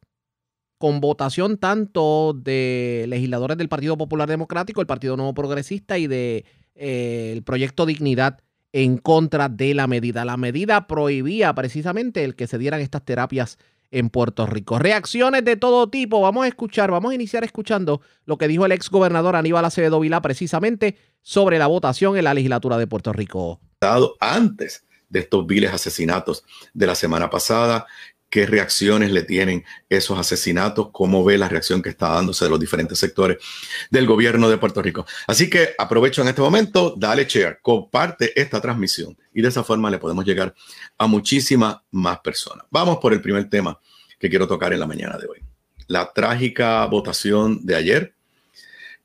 [0.76, 6.42] Con votación tanto de legisladores del Partido Popular Democrático, el Partido Nuevo Progresista y del
[6.42, 6.44] de,
[6.74, 8.40] eh, proyecto Dignidad
[8.72, 10.24] en contra de la medida.
[10.24, 13.56] La medida prohibía precisamente el que se dieran estas terapias
[13.92, 14.78] en Puerto Rico.
[14.78, 16.20] Reacciones de todo tipo.
[16.20, 20.00] Vamos a escuchar, vamos a iniciar escuchando lo que dijo el ex gobernador Aníbal Acevedo
[20.00, 23.60] Vilá precisamente sobre la votación en la legislatura de Puerto Rico.
[24.18, 27.86] Antes de estos viles asesinatos de la semana pasada,
[28.32, 32.58] qué reacciones le tienen esos asesinatos, cómo ve la reacción que está dándose de los
[32.58, 33.36] diferentes sectores
[33.90, 35.04] del gobierno de Puerto Rico.
[35.26, 39.90] Así que aprovecho en este momento, dale share, comparte esta transmisión y de esa forma
[39.90, 40.54] le podemos llegar
[40.96, 42.64] a muchísimas más personas.
[42.70, 43.78] Vamos por el primer tema
[44.18, 45.40] que quiero tocar en la mañana de hoy.
[45.88, 48.14] La trágica votación de ayer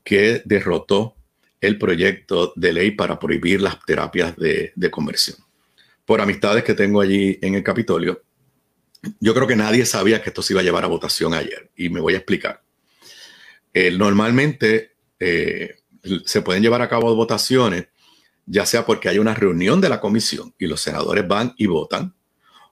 [0.04, 1.16] que derrotó
[1.60, 5.36] el proyecto de ley para prohibir las terapias de, de conversión.
[6.06, 8.22] Por amistades que tengo allí en el Capitolio,
[9.20, 11.88] yo creo que nadie sabía que esto se iba a llevar a votación ayer y
[11.88, 12.62] me voy a explicar.
[13.72, 15.76] Eh, normalmente eh,
[16.24, 17.88] se pueden llevar a cabo votaciones,
[18.46, 22.14] ya sea porque hay una reunión de la comisión y los senadores van y votan,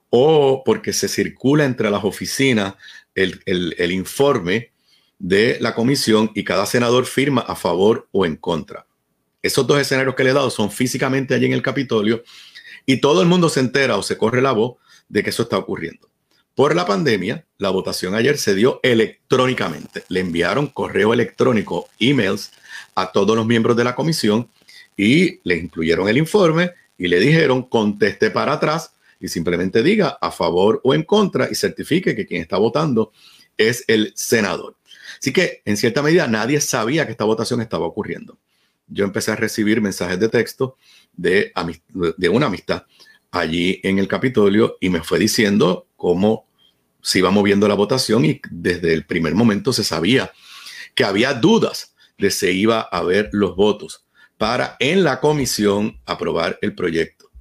[0.09, 2.75] o porque se circula entre las oficinas
[3.13, 4.71] el, el informe
[5.19, 8.85] de la comisión y cada senador firma a favor o en contra.
[9.41, 12.23] Esos dos escenarios que le he dado son físicamente allí en el Capitolio
[12.85, 14.77] y todo el mundo se entera o se corre la voz
[15.09, 16.09] de que eso está ocurriendo.
[16.57, 20.05] Por la pandemia, la votación ayer se dio electrónicamente.
[20.07, 22.49] Le enviaron correo electrónico, emails
[22.95, 24.49] a todos los miembros de la comisión
[24.97, 30.31] y le incluyeron el informe y le dijeron conteste para atrás y simplemente diga a
[30.31, 33.11] favor o en contra y certifique que quien está votando
[33.55, 34.77] es el senador.
[35.21, 38.35] Así que en cierta medida nadie sabía que esta votación estaba ocurriendo.
[38.87, 40.75] Yo empecé a recibir mensajes de texto
[41.15, 41.53] de,
[42.17, 42.81] de una amistad
[43.29, 46.46] allí en el Capitolio y me fue diciendo cómo
[47.07, 50.29] se iba moviendo la votación y desde el primer momento se sabía
[50.93, 54.05] que había dudas de si iba a haber los votos
[54.37, 57.31] para en la comisión aprobar el proyecto.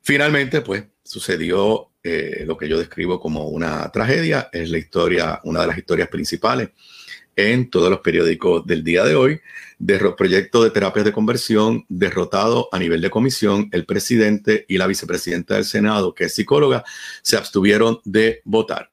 [0.00, 5.62] Finalmente, pues sucedió eh, lo que yo describo como una tragedia, es la historia, una
[5.62, 6.68] de las historias principales
[7.34, 9.40] en todos los periódicos del día de hoy,
[9.78, 14.86] de proyecto de terapias de conversión derrotado a nivel de comisión, el presidente y la
[14.86, 16.84] vicepresidenta del Senado, que es psicóloga,
[17.22, 18.90] se abstuvieron de votar.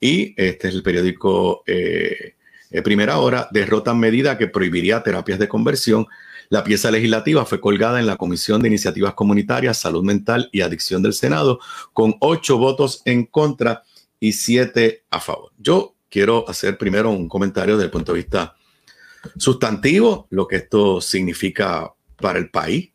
[0.00, 2.36] Y este es el periódico eh,
[2.70, 6.06] eh, primera hora derrotan medida que prohibiría terapias de conversión.
[6.48, 11.02] La pieza legislativa fue colgada en la Comisión de Iniciativas Comunitarias, Salud Mental y Adicción
[11.02, 11.58] del Senado,
[11.92, 13.82] con ocho votos en contra
[14.20, 15.52] y siete a favor.
[15.58, 18.54] Yo quiero hacer primero un comentario desde el punto de vista
[19.36, 22.90] sustantivo, lo que esto significa para el país,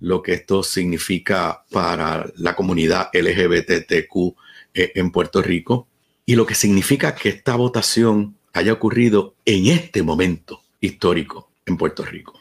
[0.00, 4.36] lo que esto significa para la comunidad LGBTQ
[4.74, 5.88] eh, en Puerto Rico
[6.24, 12.04] y lo que significa que esta votación haya ocurrido en este momento histórico en Puerto
[12.04, 12.38] Rico.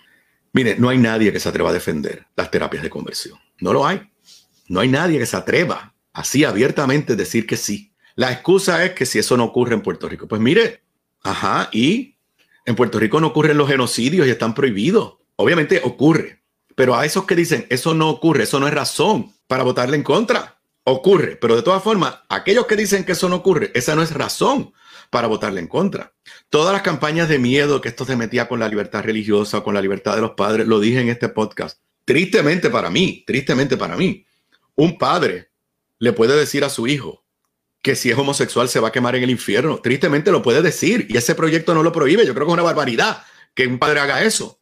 [0.54, 3.38] Mire, no hay nadie que se atreva a defender las terapias de conversión.
[3.60, 4.02] No lo hay.
[4.68, 7.92] No hay nadie que se atreva así abiertamente a decir que sí.
[8.16, 10.84] La excusa es que si eso no ocurre en Puerto Rico, pues mire,
[11.24, 12.16] ajá, y
[12.66, 15.18] en Puerto Rico no ocurren los genocidios y están prohibidos.
[15.36, 16.44] Obviamente ocurre,
[16.76, 20.04] pero a esos que dicen eso no ocurre, eso no es razón para votarle en
[20.04, 20.62] contra.
[20.84, 24.12] Ocurre, pero de todas formas, aquellos que dicen que eso no ocurre, esa no es
[24.12, 24.74] razón
[25.10, 26.14] para votarle en contra.
[26.50, 29.82] Todas las campañas de miedo que esto se metía con la libertad religiosa, con la
[29.82, 31.80] libertad de los padres, lo dije en este podcast.
[32.06, 34.26] Tristemente para mí, tristemente para mí,
[34.76, 35.52] un padre
[36.00, 37.24] le puede decir a su hijo
[37.82, 39.80] que si es homosexual se va a quemar en el infierno.
[39.80, 42.26] Tristemente lo puede decir y ese proyecto no lo prohíbe.
[42.26, 43.24] Yo creo que es una barbaridad
[43.54, 44.60] que un padre haga eso.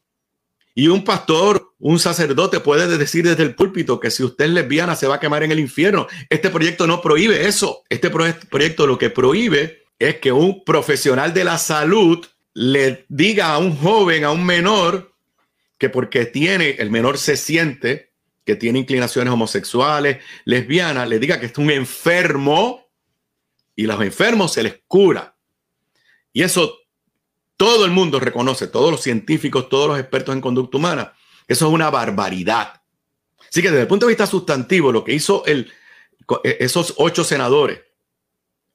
[0.76, 4.96] Y un pastor, un sacerdote puede decir desde el púlpito que si usted es lesbiana
[4.96, 6.08] se va a quemar en el infierno.
[6.30, 7.82] Este proyecto no prohíbe eso.
[7.90, 13.58] Este proyecto lo que prohíbe es que un profesional de la salud le diga a
[13.58, 15.14] un joven, a un menor,
[15.80, 18.12] que porque tiene, el menor se siente
[18.46, 22.87] que tiene inclinaciones homosexuales, lesbianas, le diga que es un enfermo
[23.78, 25.38] y los enfermos se les cura.
[26.34, 26.80] Y eso
[27.56, 31.14] todo el mundo reconoce, todos los científicos, todos los expertos en conducta humana.
[31.48, 32.82] Eso es una barbaridad.
[33.50, 35.72] Así que desde el punto de vista sustantivo, lo que hizo el,
[36.44, 37.82] esos ocho senadores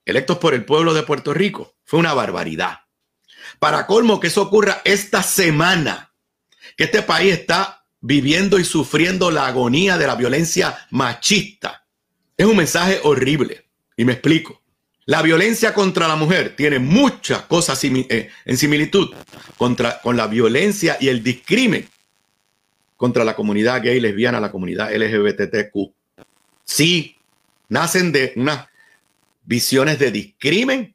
[0.05, 1.75] electos por el pueblo de Puerto Rico.
[1.85, 2.79] Fue una barbaridad.
[3.59, 6.15] Para colmo que eso ocurra esta semana,
[6.77, 11.87] que este país está viviendo y sufriendo la agonía de la violencia machista,
[12.37, 13.69] es un mensaje horrible.
[13.97, 14.62] Y me explico.
[15.07, 19.11] La violencia contra la mujer tiene muchas cosas eh, en similitud
[19.59, 21.89] contra, con la violencia y el discrimen
[22.97, 25.93] contra la comunidad gay, lesbiana, la comunidad LGBTQ.
[26.63, 27.17] Sí,
[27.69, 28.71] nacen de una
[29.45, 30.95] visiones de discrimen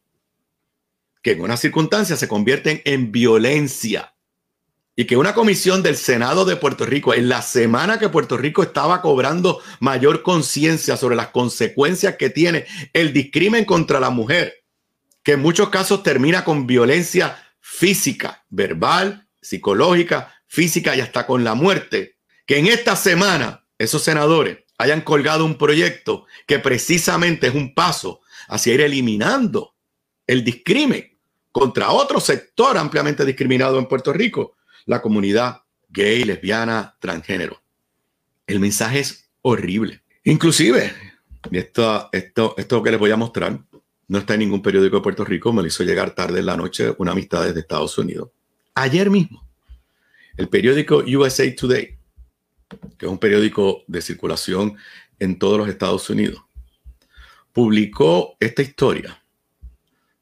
[1.22, 4.14] que en unas circunstancias se convierten en violencia.
[5.00, 8.64] Y que una comisión del Senado de Puerto Rico, en la semana que Puerto Rico
[8.64, 14.66] estaba cobrando mayor conciencia sobre las consecuencias que tiene el discrimen contra la mujer,
[15.22, 21.54] que en muchos casos termina con violencia física, verbal, psicológica, física y hasta con la
[21.54, 22.18] muerte,
[22.48, 28.22] que en esta semana esos senadores hayan colgado un proyecto que precisamente es un paso
[28.48, 29.76] hacia ir eliminando
[30.26, 31.20] el discrimen
[31.52, 34.57] contra otro sector ampliamente discriminado en Puerto Rico,
[34.88, 37.62] la comunidad gay, lesbiana, transgénero.
[38.48, 40.02] El mensaje es horrible.
[40.24, 40.92] Inclusive,
[41.52, 43.60] esto, esto, esto que les voy a mostrar
[44.08, 46.58] no está en ningún periódico de Puerto Rico, me lo hizo llegar tarde en la
[46.58, 48.30] noche una amistad desde Estados Unidos.
[48.74, 49.46] Ayer mismo,
[50.38, 51.98] el periódico USA Today,
[52.98, 54.78] que es un periódico de circulación
[55.20, 56.42] en todos los Estados Unidos,
[57.52, 59.22] publicó esta historia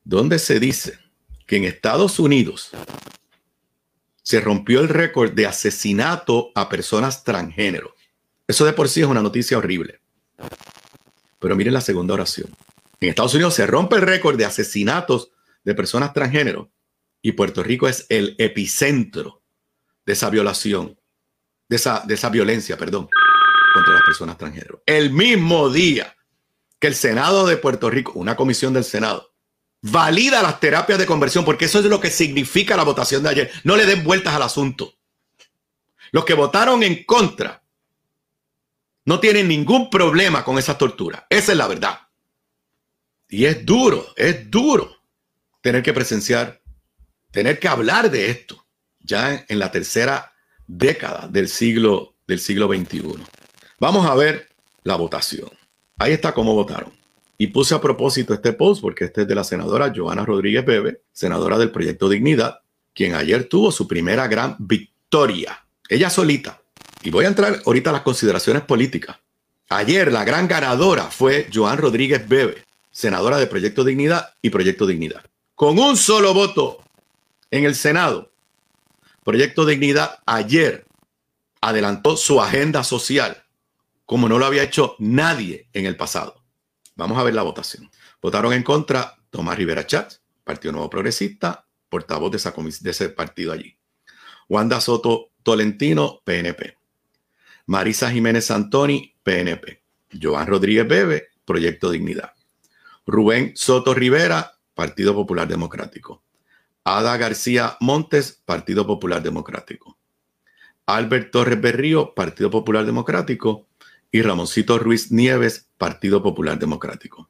[0.03, 0.97] donde se dice
[1.45, 2.71] que en Estados Unidos
[4.25, 7.93] se rompió el récord de asesinato a personas transgénero.
[8.47, 10.01] Eso de por sí es una noticia horrible.
[11.37, 12.49] Pero miren la segunda oración.
[12.99, 15.31] En Estados Unidos se rompe el récord de asesinatos
[15.63, 16.71] de personas transgénero
[17.21, 19.43] y Puerto Rico es el epicentro
[20.07, 20.99] de esa violación,
[21.69, 23.07] de esa, de esa violencia, perdón,
[23.75, 24.81] contra las personas transgénero.
[24.87, 26.15] El mismo día
[26.79, 29.34] que el Senado de Puerto Rico, una comisión del Senado,
[29.91, 33.51] valida las terapias de conversión, porque eso es lo que significa la votación de ayer.
[33.63, 34.95] No le den vueltas al asunto.
[36.11, 37.61] Los que votaron en contra
[39.05, 41.27] no tienen ningún problema con esa tortura.
[41.29, 41.99] Esa es la verdad.
[43.29, 44.95] Y es duro, es duro
[45.61, 46.61] tener que presenciar,
[47.31, 48.65] tener que hablar de esto
[48.99, 50.33] ya en la tercera
[50.65, 53.23] década del siglo, del siglo XXI.
[53.79, 54.49] Vamos a ver
[54.83, 55.51] la votación.
[55.99, 56.91] Ahí está cómo votaron.
[57.37, 61.01] Y puse a propósito este post porque este es de la senadora Joana Rodríguez Bebe,
[61.11, 62.59] senadora del Proyecto Dignidad,
[62.93, 65.65] quien ayer tuvo su primera gran victoria.
[65.89, 66.61] Ella solita.
[67.03, 69.17] Y voy a entrar ahorita a las consideraciones políticas.
[69.69, 75.23] Ayer la gran ganadora fue Joan Rodríguez Bebe, senadora de Proyecto Dignidad y Proyecto Dignidad.
[75.55, 76.81] Con un solo voto
[77.51, 78.31] en el Senado,
[79.23, 80.85] Proyecto Dignidad ayer
[81.61, 83.41] adelantó su agenda social
[84.05, 86.41] como no lo había hecho nadie en el pasado.
[86.95, 87.89] Vamos a ver la votación.
[88.21, 93.51] Votaron en contra Tomás Rivera Chat, Partido Nuevo Progresista, portavoz de, esa de ese partido
[93.51, 93.77] allí.
[94.47, 96.77] Wanda Soto Tolentino, PNP.
[97.67, 99.83] Marisa Jiménez Santoni, PNP.
[100.21, 102.33] Joan Rodríguez Bebe, Proyecto Dignidad.
[103.05, 106.23] Rubén Soto Rivera, Partido Popular Democrático.
[106.83, 109.97] Ada García Montes, Partido Popular Democrático.
[110.85, 113.67] Albert Torres Berrío, Partido Popular Democrático.
[114.11, 117.29] Y Ramoncito Ruiz Nieves, Partido Popular Democrático.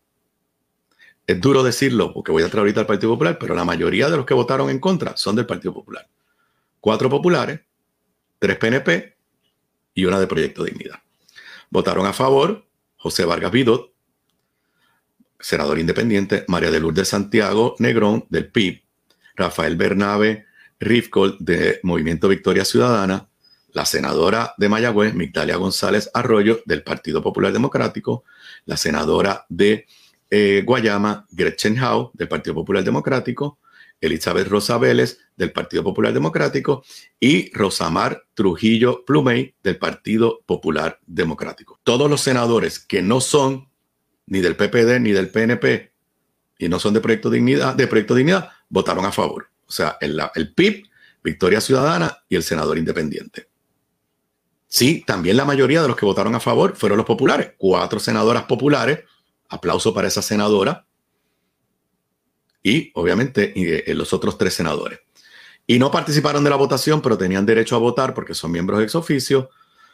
[1.27, 4.17] Es duro decirlo porque voy a traer ahorita al Partido Popular, pero la mayoría de
[4.17, 6.07] los que votaron en contra son del Partido Popular.
[6.79, 7.61] Cuatro populares,
[8.37, 9.17] tres PNP
[9.95, 10.99] y una de Proyecto Dignidad.
[11.71, 12.65] Votaron a favor
[12.97, 13.91] José Vargas Vidot,
[15.39, 18.83] senador independiente, María de Lourdes Santiago Negrón del PIB,
[19.35, 20.45] Rafael Bernabe
[20.79, 23.29] Rifkol de Movimiento Victoria Ciudadana,
[23.75, 28.23] la senadora de Mayagüez, Migdalia González Arroyo del Partido Popular Democrático,
[28.63, 29.85] la senadora de
[30.29, 33.59] eh, Guayama, Gretchen Howe del Partido Popular Democrático,
[33.99, 36.85] Elizabeth Rosa Vélez del Partido Popular Democrático
[37.19, 41.77] y Rosamar Trujillo Plumey del Partido Popular Democrático.
[41.83, 43.67] Todos los senadores que no son
[44.25, 45.91] ni del PPD ni del PNP
[46.59, 49.49] y no son de Proyecto Dignidad, de Proyecto Dignidad, votaron a favor.
[49.67, 50.85] O sea, el, el PIB,
[51.21, 53.49] Victoria Ciudadana y el senador independiente.
[54.75, 57.53] Sí, también la mayoría de los que votaron a favor fueron los populares.
[57.57, 59.05] Cuatro senadoras populares.
[59.47, 60.85] Aplauso para esa senadora.
[62.61, 64.99] Y obviamente eh, los otros tres senadores.
[65.65, 68.95] Y no participaron de la votación, pero tenían derecho a votar porque son miembros ex
[68.95, 69.49] oficio.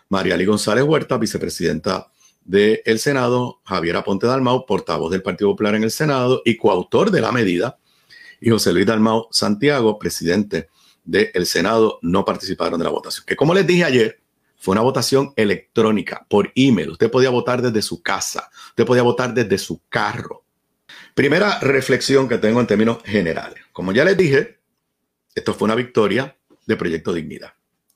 [0.10, 2.08] Mariali González Huerta, vicepresidenta
[2.44, 7.22] del Senado, Javier Aponte Dalmau, portavoz del Partido Popular en el Senado y coautor de
[7.22, 7.78] la medida,
[8.40, 10.70] y José Luis Dalmau Santiago, presidente
[11.04, 13.28] del Senado, no participaron de la votación.
[13.28, 14.21] Que como les dije ayer,
[14.62, 16.91] fue una votación electrónica por email.
[16.91, 20.45] Usted podía votar desde su casa, usted podía votar desde su carro.
[21.16, 23.64] Primera reflexión que tengo en términos generales.
[23.74, 24.59] Como ya les dije,
[25.34, 26.38] esto fue una victoria
[26.68, 27.53] de Proyecto Dignidad.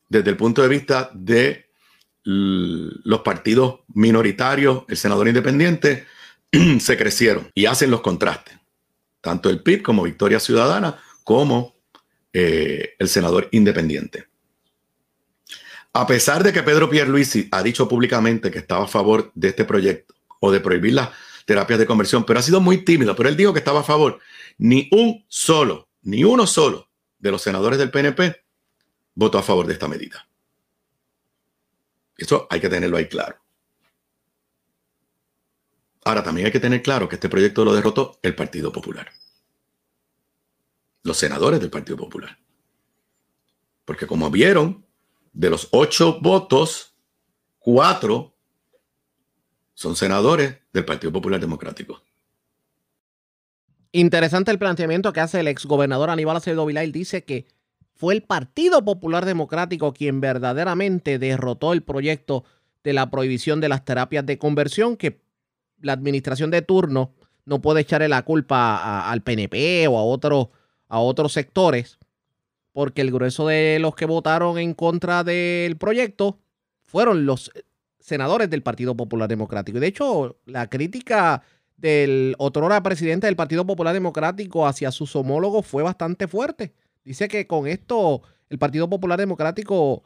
[0.09, 1.69] Desde el punto de vista de
[2.23, 6.07] los partidos minoritarios, el senador independiente,
[6.79, 8.57] se crecieron y hacen los contrastes.
[9.21, 11.75] Tanto el PIB como Victoria Ciudadana, como
[12.33, 14.25] eh, el senador independiente.
[15.95, 19.63] A pesar de que Pedro Pierluisi ha dicho públicamente que estaba a favor de este
[19.63, 21.11] proyecto o de prohibir las
[21.45, 24.19] terapias de conversión, pero ha sido muy tímido, pero él dijo que estaba a favor,
[24.57, 28.43] ni un solo, ni uno solo de los senadores del PNP
[29.13, 30.27] votó a favor de esta medida.
[32.17, 33.37] Eso hay que tenerlo ahí claro.
[36.03, 39.09] Ahora también hay que tener claro que este proyecto lo derrotó el Partido Popular.
[41.03, 42.37] Los senadores del Partido Popular.
[43.85, 44.84] Porque como vieron,
[45.35, 46.93] de los ocho votos,
[47.59, 48.33] cuatro
[49.73, 52.01] son senadores del Partido Popular Democrático.
[53.91, 56.91] Interesante el planteamiento que hace el exgobernador Aníbal Acevedo Vilay.
[56.91, 57.45] Dice que
[57.93, 62.45] fue el Partido Popular Democrático quien verdaderamente derrotó el proyecto
[62.83, 65.19] de la prohibición de las terapias de conversión, que
[65.81, 67.13] la administración de turno
[67.45, 71.99] no puede echarle la culpa al PNP o a, a otros sectores,
[72.75, 76.39] porque el grueso de los que votaron en contra del proyecto
[76.83, 77.49] fueron los
[78.01, 79.77] senadores del Partido Popular Democrático.
[79.77, 81.41] Y de hecho, la crítica
[81.77, 86.73] del otrora presidente del Partido Popular Democrático hacia sus homólogos fue bastante fuerte.
[87.05, 90.03] Dice que con esto el Partido Popular Democrático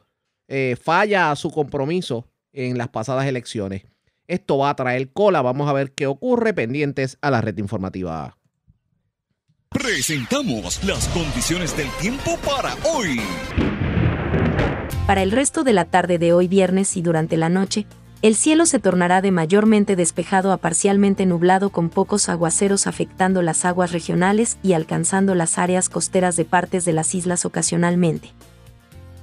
[0.47, 3.81] eh, falla su compromiso en las pasadas elecciones.
[4.27, 5.41] Esto va a traer cola.
[5.41, 8.37] Vamos a ver qué ocurre pendientes a la red informativa.
[9.71, 13.21] Presentamos las condiciones del tiempo para hoy.
[15.05, 17.85] Para el resto de la tarde de hoy viernes y durante la noche,
[18.23, 23.63] el cielo se tornará de mayormente despejado a parcialmente nublado con pocos aguaceros afectando las
[23.63, 28.31] aguas regionales y alcanzando las áreas costeras de partes de las islas ocasionalmente.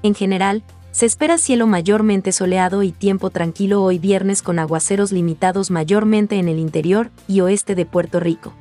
[0.04, 5.72] En general, se espera cielo mayormente soleado y tiempo tranquilo hoy viernes con aguaceros limitados
[5.72, 8.54] mayormente en el interior y oeste de Puerto Rico.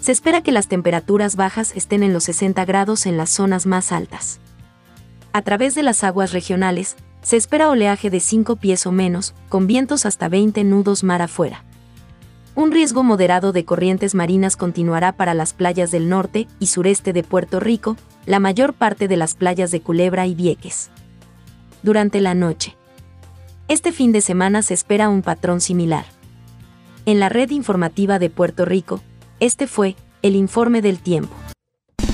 [0.00, 3.92] Se espera que las temperaturas bajas estén en los 60 grados en las zonas más
[3.92, 4.40] altas.
[5.32, 9.66] A través de las aguas regionales, se espera oleaje de 5 pies o menos, con
[9.66, 11.64] vientos hasta 20 nudos mar afuera.
[12.54, 17.22] Un riesgo moderado de corrientes marinas continuará para las playas del norte y sureste de
[17.22, 17.96] Puerto Rico,
[18.26, 20.90] la mayor parte de las playas de Culebra y Vieques.
[21.82, 22.76] Durante la noche.
[23.68, 26.06] Este fin de semana se espera un patrón similar.
[27.06, 29.00] En la red informativa de Puerto Rico,
[29.40, 31.34] este fue el informe del tiempo.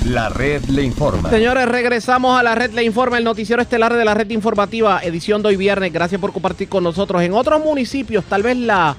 [0.05, 1.29] La red le informa.
[1.29, 5.41] Señores, regresamos a la red le informa, el noticiero estelar de la red informativa, edición
[5.41, 5.91] de hoy viernes.
[5.91, 7.21] Gracias por compartir con nosotros.
[7.21, 8.95] En otros municipios, tal vez la,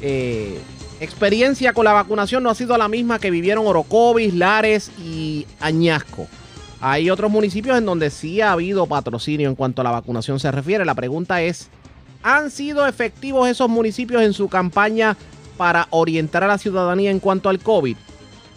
[0.00, 0.58] eh,
[1.00, 6.26] experiencia con la vacunación no ha sido la misma que vivieron Orocovis, Lares y Añasco.
[6.80, 10.50] Hay otros municipios en donde sí ha habido patrocinio en cuanto a la vacunación se
[10.50, 10.84] refiere.
[10.84, 11.68] La pregunta es,
[12.22, 15.16] ¿han sido efectivos esos municipios en su campaña
[15.56, 17.96] para orientar a la ciudadanía en cuanto al COVID?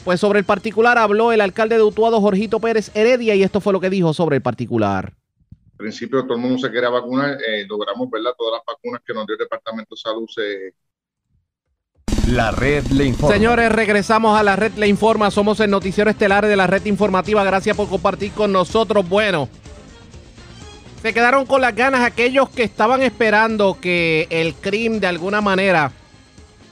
[0.04, 3.74] Pues sobre el particular habló el alcalde de Utuado, Jorgito Pérez Heredia, y esto fue
[3.74, 5.14] lo que dijo sobre el particular.
[5.54, 8.32] Al principio todo el mundo se quería vacunar, eh, logramos, ¿verdad?
[8.38, 10.74] Todas las vacunas que nos dio el Departamento de Salud se...
[12.32, 13.34] La red le informa.
[13.34, 15.32] Señores, regresamos a la red le informa.
[15.32, 17.44] Somos el noticiero estelar de la red informativa.
[17.44, 19.08] Gracias por compartir con nosotros.
[19.08, 19.50] Bueno,
[21.02, 25.92] se quedaron con las ganas aquellos que estaban esperando que el CRIM de alguna manera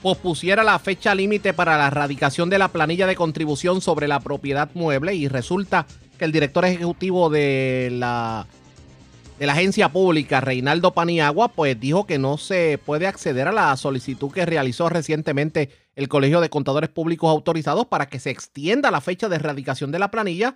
[0.02, 4.70] pospusiera la fecha límite para la erradicación de la planilla de contribución sobre la propiedad
[4.74, 5.86] mueble y resulta
[6.18, 8.48] que el director ejecutivo de la
[9.40, 13.76] de la agencia pública, Reinaldo Paniagua, pues dijo que no se puede acceder a la
[13.78, 19.02] solicitud que realizó recientemente el Colegio de Contadores Públicos Autorizados para que se extienda la
[19.02, 20.56] fecha de erradicación de la planilla,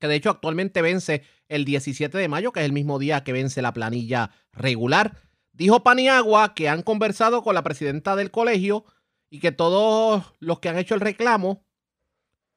[0.00, 3.32] que de hecho actualmente vence el 17 de mayo, que es el mismo día que
[3.32, 5.16] vence la planilla regular.
[5.52, 8.84] Dijo Paniagua que han conversado con la presidenta del colegio
[9.30, 11.64] y que todos los que han hecho el reclamo,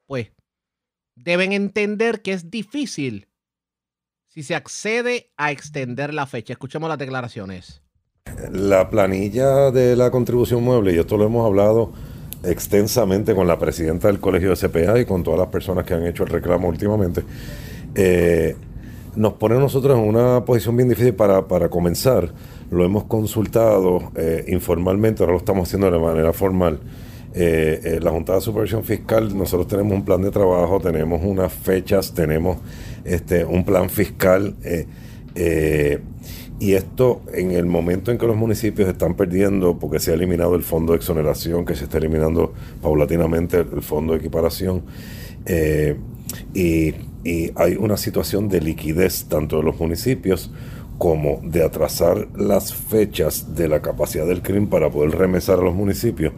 [0.06, 0.32] pues,
[1.14, 3.28] deben entender que es difícil
[4.26, 6.52] si se accede a extender la fecha.
[6.52, 7.82] Escuchemos las declaraciones.
[8.50, 11.92] La planilla de la contribución mueble, y esto lo hemos hablado
[12.44, 16.06] extensamente con la presidenta del colegio de CPA y con todas las personas que han
[16.06, 17.22] hecho el reclamo últimamente,
[17.94, 18.56] eh,
[19.14, 22.32] nos pone a nosotros en una posición bien difícil para, para comenzar
[22.70, 26.80] lo hemos consultado eh, informalmente, ahora lo estamos haciendo de manera formal.
[27.34, 31.52] Eh, eh, la Junta de Supervisión Fiscal, nosotros tenemos un plan de trabajo, tenemos unas
[31.52, 32.58] fechas, tenemos
[33.04, 34.54] este, un plan fiscal.
[36.58, 40.54] y esto en el momento en que los municipios están perdiendo, porque se ha eliminado
[40.54, 44.82] el fondo de exoneración, que se está eliminando paulatinamente el fondo de equiparación,
[46.54, 50.50] y, y hay una situación de liquidez tanto de los municipios
[50.98, 55.74] como de atrasar las fechas de la capacidad del CRIM para poder remesar a los
[55.74, 56.32] municipios.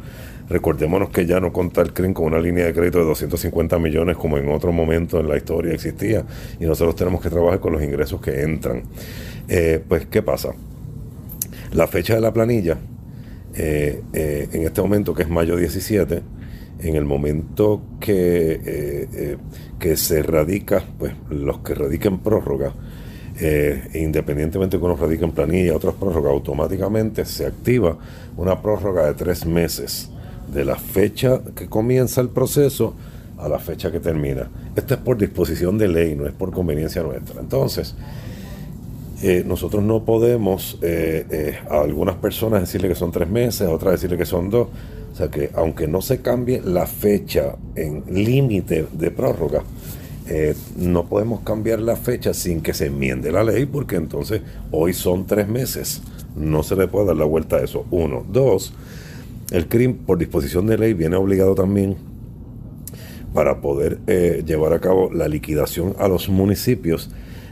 [0.48, 4.16] Recordémonos que ya no conta el CRIM con una línea de crédito de 250 millones
[4.16, 6.24] como en otro momento en la historia existía
[6.58, 8.82] y nosotros tenemos que trabajar con los ingresos que entran.
[9.46, 10.50] Eh, pues, ¿qué pasa?
[11.72, 12.78] La fecha de la planilla,
[13.54, 16.22] eh, eh, en este momento que es mayo 17,
[16.80, 19.36] en el momento que,
[19.78, 22.72] que se radica, pues los que radiquen prórroga,
[23.40, 27.96] eh, independientemente que uno radique en planilla, otras prórrogas, automáticamente se activa
[28.36, 30.10] una prórroga de tres meses
[30.52, 32.94] de la fecha que comienza el proceso
[33.38, 34.48] a la fecha que termina.
[34.74, 37.40] Esto es por disposición de ley, no es por conveniencia nuestra.
[37.40, 37.94] Entonces,
[39.22, 43.92] eh, nosotros no podemos eh, a algunas personas decirle que son tres meses, a otras
[43.92, 44.68] decirle que son dos.
[45.12, 49.62] O sea que aunque no se cambie la fecha en límite de prórroga,
[50.28, 54.92] eh, no podemos cambiar la fecha sin que se enmiende la ley, porque entonces hoy
[54.92, 56.02] son tres meses.
[56.36, 57.86] No se le puede dar la vuelta a eso.
[57.90, 58.24] Uno.
[58.30, 58.74] Dos,
[59.50, 61.96] el CRIM, por disposición de ley, viene obligado también
[63.32, 67.10] para poder eh, llevar a cabo la liquidación a los municipios.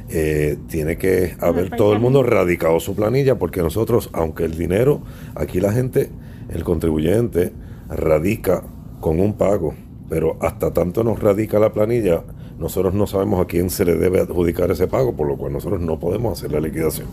[0.08, 5.00] Eh, tiene que haber todo el mundo radicado su planilla, porque nosotros, aunque el dinero,
[5.34, 6.10] aquí la gente,
[6.50, 7.52] el contribuyente,
[7.88, 8.62] radica
[9.00, 9.74] con un pago,
[10.08, 12.22] pero hasta tanto nos radica la planilla,
[12.58, 15.80] nosotros no sabemos a quién se le debe adjudicar ese pago, por lo cual nosotros
[15.80, 17.06] no podemos hacer la liquidación.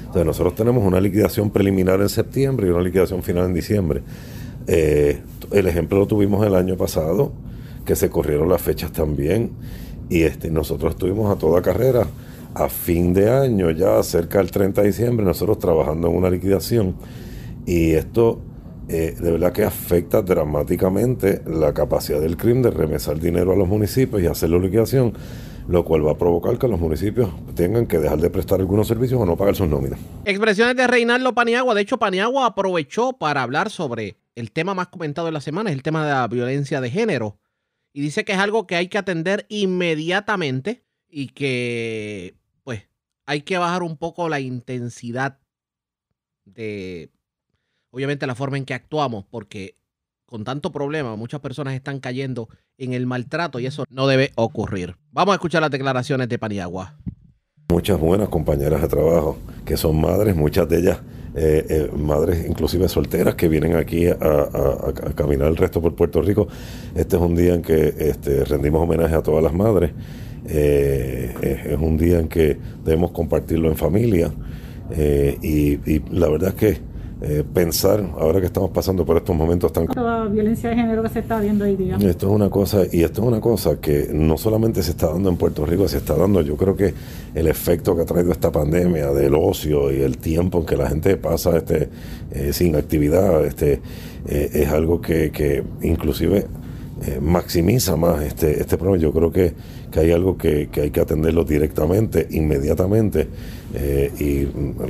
[0.00, 4.02] Entonces nosotros tenemos una liquidación preliminar en septiembre y una liquidación final en diciembre.
[4.66, 7.32] Eh, el ejemplo lo tuvimos el año pasado,
[7.84, 9.50] que se corrieron las fechas también,
[10.08, 12.06] y este, nosotros estuvimos a toda carrera
[12.54, 16.94] a fin de año, ya cerca del 30 de diciembre, nosotros trabajando en una liquidación,
[17.66, 18.38] y esto
[18.88, 23.66] eh, de verdad que afecta dramáticamente la capacidad del crimen de remesar dinero a los
[23.66, 25.14] municipios y hacer la liquidación,
[25.68, 29.20] lo cual va a provocar que los municipios tengan que dejar de prestar algunos servicios
[29.20, 29.98] o no pagar sus nóminas.
[30.26, 31.74] Expresiones de Reinaldo Paniagua.
[31.74, 35.76] De hecho, Paniagua aprovechó para hablar sobre el tema más comentado de la semana, es
[35.76, 37.38] el tema de la violencia de género.
[37.94, 42.88] Y dice que es algo que hay que atender inmediatamente y que, pues,
[43.24, 45.38] hay que bajar un poco la intensidad
[46.44, 47.13] de
[47.94, 49.76] obviamente la forma en que actuamos, porque
[50.26, 54.96] con tanto problema muchas personas están cayendo en el maltrato y eso no debe ocurrir.
[55.12, 56.96] Vamos a escuchar las declaraciones de Paniagua.
[57.68, 60.98] Muchas buenas compañeras de trabajo que son madres, muchas de ellas
[61.36, 64.14] eh, eh, madres inclusive solteras que vienen aquí a,
[65.16, 66.48] caminar el resto por Puerto Rico.
[66.96, 69.92] Este es un día en que este, rendimos homenaje a todas las madres.
[70.48, 74.32] Eh, es un día en que debemos compartirlo en familia.
[74.96, 75.78] y
[76.10, 76.93] la verdad es que
[77.26, 79.86] eh, pensar, ahora que estamos pasando por estos momentos tan...
[79.86, 81.96] Toda violencia de género que se está viendo hoy día.
[81.96, 85.30] Esto es una cosa, y esto es una cosa que no solamente se está dando
[85.30, 86.92] en Puerto Rico, se está dando, yo creo que
[87.34, 90.86] el efecto que ha traído esta pandemia del ocio y el tiempo en que la
[90.90, 91.88] gente pasa este
[92.30, 93.80] eh, sin actividad, este
[94.28, 96.46] eh, es algo que, que inclusive
[97.22, 99.02] maximiza más este, este problema.
[99.02, 99.52] Yo creo que,
[99.90, 103.28] que hay algo que, que, hay que atenderlo directamente, inmediatamente,
[104.20, 104.44] y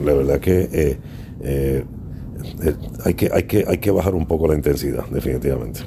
[0.04, 0.98] la verdad que
[2.62, 5.80] eh, hay, que, hay, que, hay que bajar un poco la intensidad, definitivamente.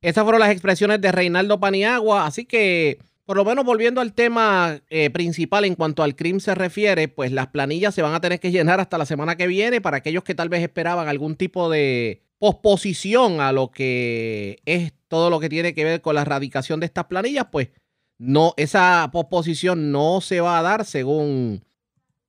[0.00, 4.80] Estas fueron las expresiones de Reinaldo Paniagua, así que por lo menos volviendo al tema
[4.90, 8.38] eh, principal en cuanto al crimen se refiere, pues las planillas se van a tener
[8.38, 11.70] que llenar hasta la semana que viene para aquellos que tal vez esperaban algún tipo
[11.70, 16.80] de posposición a lo que es todo lo que tiene que ver con la erradicación
[16.80, 17.70] de estas planillas, pues
[18.18, 21.64] no, esa posposición no se va a dar según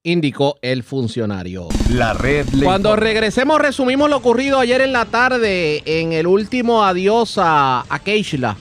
[0.05, 1.67] indicó el funcionario.
[1.91, 2.45] La red.
[2.63, 7.99] Cuando regresemos resumimos lo ocurrido ayer en la tarde en el último adiós a, a
[7.99, 8.55] Keishla.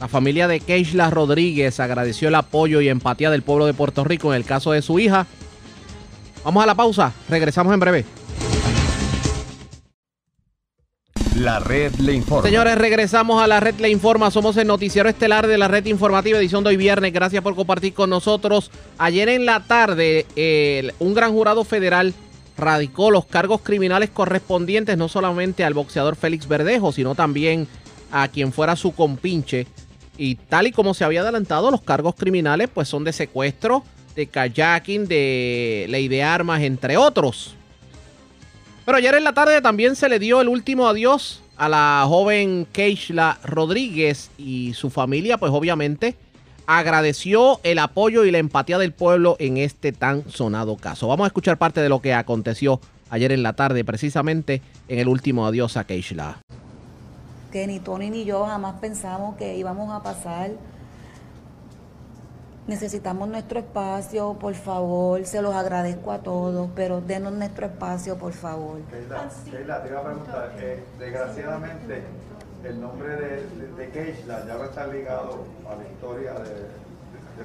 [0.00, 4.32] La familia de Keishla Rodríguez agradeció el apoyo y empatía del pueblo de Puerto Rico
[4.32, 5.26] en el caso de su hija.
[6.44, 8.04] Vamos a la pausa, regresamos en breve.
[11.36, 12.48] La red le informa.
[12.48, 14.30] Señores, regresamos a la red le informa.
[14.30, 17.12] Somos el noticiero estelar de la red informativa, edición de hoy viernes.
[17.12, 18.70] Gracias por compartir con nosotros.
[18.96, 20.24] Ayer en la tarde,
[20.98, 22.14] un gran jurado federal
[22.56, 27.68] radicó los cargos criminales correspondientes no solamente al boxeador Félix Verdejo, sino también
[28.10, 29.66] a quien fuera su compinche.
[30.16, 33.84] Y tal y como se había adelantado, los cargos criminales pues son de secuestro,
[34.14, 37.55] de kayaking, de ley de armas, entre otros.
[38.86, 42.68] Pero ayer en la tarde también se le dio el último adiós a la joven
[42.70, 46.14] Keishla Rodríguez y su familia, pues obviamente
[46.68, 51.08] agradeció el apoyo y la empatía del pueblo en este tan sonado caso.
[51.08, 52.80] Vamos a escuchar parte de lo que aconteció
[53.10, 56.38] ayer en la tarde, precisamente en el último adiós a Keishla.
[57.50, 60.52] Que ni Tony ni yo jamás pensamos que íbamos a pasar
[62.66, 68.32] necesitamos nuestro espacio, por favor, se los agradezco a todos, pero denos nuestro espacio, por
[68.32, 68.80] favor.
[69.50, 72.02] Keila, te iba a preguntar, eh, desgraciadamente
[72.64, 76.86] el nombre de, de, Keishla ya va a estar ligado a la historia de,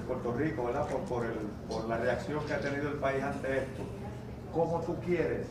[0.08, 0.88] Puerto Rico, ¿verdad?
[0.88, 1.26] Por, por,
[1.70, 3.84] por la reacción que ha tenido el país ante esto.
[4.54, 5.48] ¿Cómo tú quieres,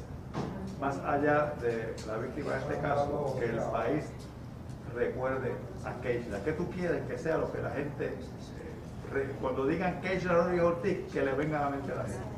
[0.81, 4.07] más allá de la víctima de este caso, que el país
[4.95, 5.53] recuerde
[5.85, 6.43] a Keishla?
[6.43, 8.17] ¿Qué tú quieres que sea lo que la gente
[9.41, 12.31] cuando digan es Rodríguez Ortiz, que le venga a la mente a la gente.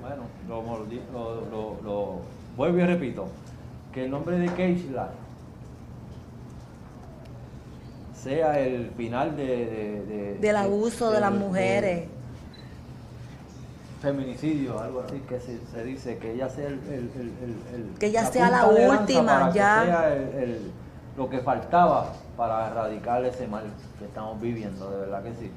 [0.00, 0.62] Bueno, lo,
[1.50, 2.20] lo, lo,
[2.56, 3.28] vuelvo y repito,
[3.92, 5.10] que el nombre de Keishla
[8.14, 12.08] sea el final de, del abuso de, las mujeres.
[14.00, 16.80] feminicidio, algo así que se, dice, que ella sea el...
[17.98, 19.80] que ella sea la última, ya.
[19.80, 20.72] Que sea el,
[21.16, 23.64] lo que faltaba para erradicar ese mal
[23.98, 25.50] que estamos viviendo, de verdad que sí.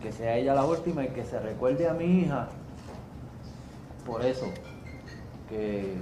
[0.00, 2.46] Que sea ella la última y que se recuerde a mi hija
[4.06, 4.46] por eso,
[5.48, 5.96] que,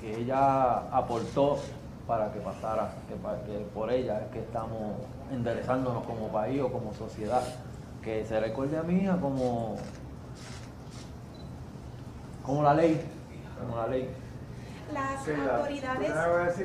[0.00, 1.58] que ella aportó
[2.06, 4.94] para que pasara, que, por ella es que estamos
[5.30, 7.42] enderezándonos como país o como sociedad.
[8.02, 9.76] Que se recuerde a mi hija como,
[12.42, 13.02] como la ley,
[13.60, 14.08] como la ley.
[14.94, 16.58] Las autoridades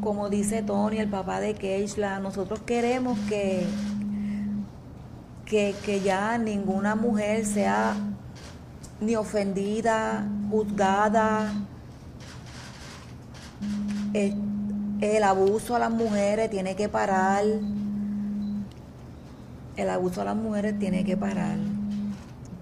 [0.00, 3.66] como dice Tony, el papá de Keishla, nosotros queremos que,
[5.44, 7.94] que, ya ninguna mujer sea
[9.00, 11.52] ni ofendida, juzgada.
[14.14, 14.36] El,
[15.00, 17.44] el, abuso a las mujeres tiene que parar.
[19.76, 21.56] El abuso a las mujeres tiene que parar.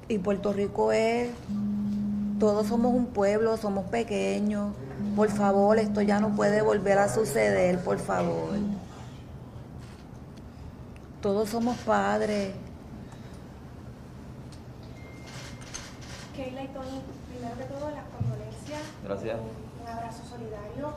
[0.08, 1.30] Y Puerto Rico es,
[2.38, 4.72] todos somos un pueblo, somos pequeños
[5.16, 8.54] por favor, esto ya no puede volver a suceder, por favor.
[11.20, 12.54] Todos somos padres.
[16.36, 18.82] Keila y Tony, primero de todo, las condolencias.
[19.02, 19.38] Gracias.
[19.40, 20.94] Un, abrazo solidario.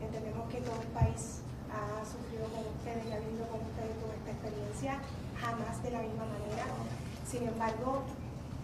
[0.00, 1.40] Entendemos que todo el país
[1.72, 5.00] ha sufrido con ustedes y ha vivido con ustedes toda esta experiencia,
[5.40, 6.66] jamás de la misma manera.
[7.24, 8.02] Sin embargo,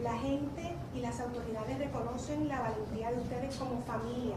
[0.03, 4.37] la gente y las autoridades reconocen la valentía de ustedes como familia,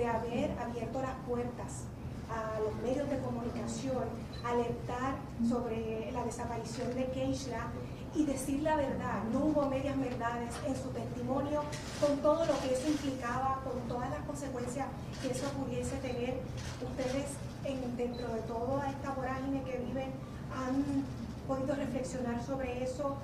[0.00, 1.84] de haber abierto las puertas
[2.30, 4.04] a los medios de comunicación,
[4.42, 5.16] alertar
[5.46, 7.66] sobre la desaparición de Keishla
[8.14, 9.22] y decir la verdad.
[9.30, 11.62] No hubo medias verdades en su testimonio
[12.00, 14.86] con todo lo que eso implicaba, con todas las consecuencias
[15.20, 16.40] que eso pudiese tener.
[16.80, 20.10] Ustedes, en, dentro de toda esta vorágine que viven,
[20.56, 21.04] han
[21.46, 23.16] podido reflexionar sobre eso,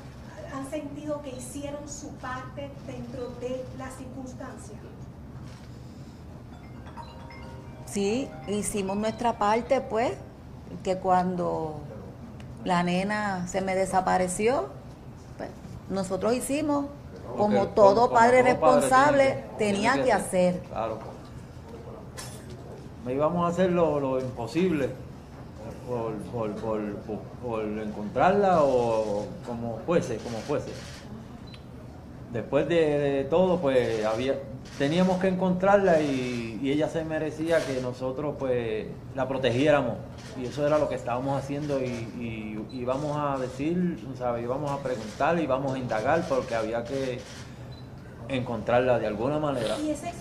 [0.54, 4.78] han sentido que hicieron su parte dentro de las circunstancias.
[7.86, 10.12] Sí, hicimos nuestra parte, pues,
[10.82, 11.80] que cuando
[12.64, 14.66] la nena se me desapareció,
[15.36, 15.48] pues,
[15.88, 16.86] nosotros hicimos
[17.36, 19.24] como, todo como- como padre responsable
[19.58, 20.60] que- tenía que que hacer.
[20.68, 20.98] Claro.
[23.04, 24.90] Me íbamos a hacer lo, lo imposible
[25.88, 30.70] por, por, por, por- por encontrarla o como fuese, como fuese.
[32.32, 34.34] Después de, de todo, pues había,
[34.78, 39.94] teníamos que encontrarla y, y ella se merecía que nosotros pues la protegiéramos.
[40.40, 44.42] Y eso era lo que estábamos haciendo y, y, y íbamos a decir, ¿sabes?
[44.42, 47.20] íbamos a preguntar y íbamos a indagar porque había que
[48.28, 49.78] encontrarla de alguna manera.
[49.78, 50.12] Y, ese,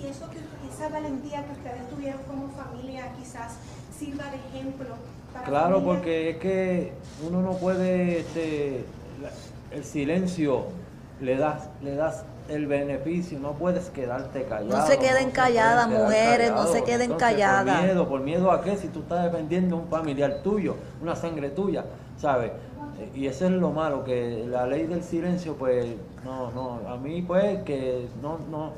[0.00, 0.38] y eso que,
[0.68, 3.58] esa valentía que ustedes tuvieron como familia quizás
[3.96, 4.86] sirva de ejemplo
[5.32, 6.92] para Claro, porque es que
[7.26, 8.84] uno no puede, este,
[9.70, 10.64] el silencio
[11.20, 14.78] le das, le das el beneficio, no puedes quedarte callado.
[14.78, 17.64] No se queden calladas, mujeres, no se queden Entonces, calladas.
[17.76, 21.14] Por miedo, por miedo a qué, si tú estás defendiendo a un familiar tuyo, una
[21.16, 21.84] sangre tuya,
[22.18, 22.52] ¿sabes?
[23.14, 25.86] Y eso es lo malo, que la ley del silencio, pues,
[26.24, 28.72] no, no, a mí, pues, que no, no,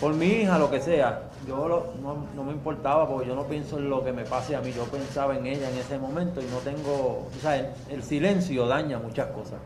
[0.00, 3.44] por mi hija, lo que sea, yo lo- no, no me importaba porque yo no
[3.44, 6.40] pienso en lo que me pase a mí, yo pensaba en ella en ese momento
[6.40, 9.58] y no tengo, o sea, el, el silencio daña muchas cosas.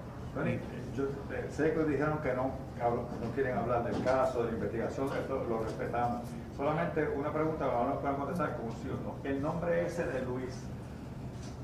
[0.97, 2.83] Yo eh, sé que dijeron que no, que
[3.27, 6.23] no quieren hablar del caso, de la investigación, esto lo respetamos.
[6.57, 9.15] Solamente una pregunta que ahora pueden contestar con un sí o no.
[9.25, 10.55] El nombre ese de Luis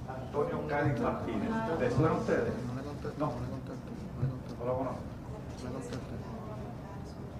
[0.09, 1.51] Antonio Cádiz Martínez,
[1.81, 2.53] ¿le suena a ustedes?
[3.19, 3.27] No,
[4.59, 4.98] no lo conozco.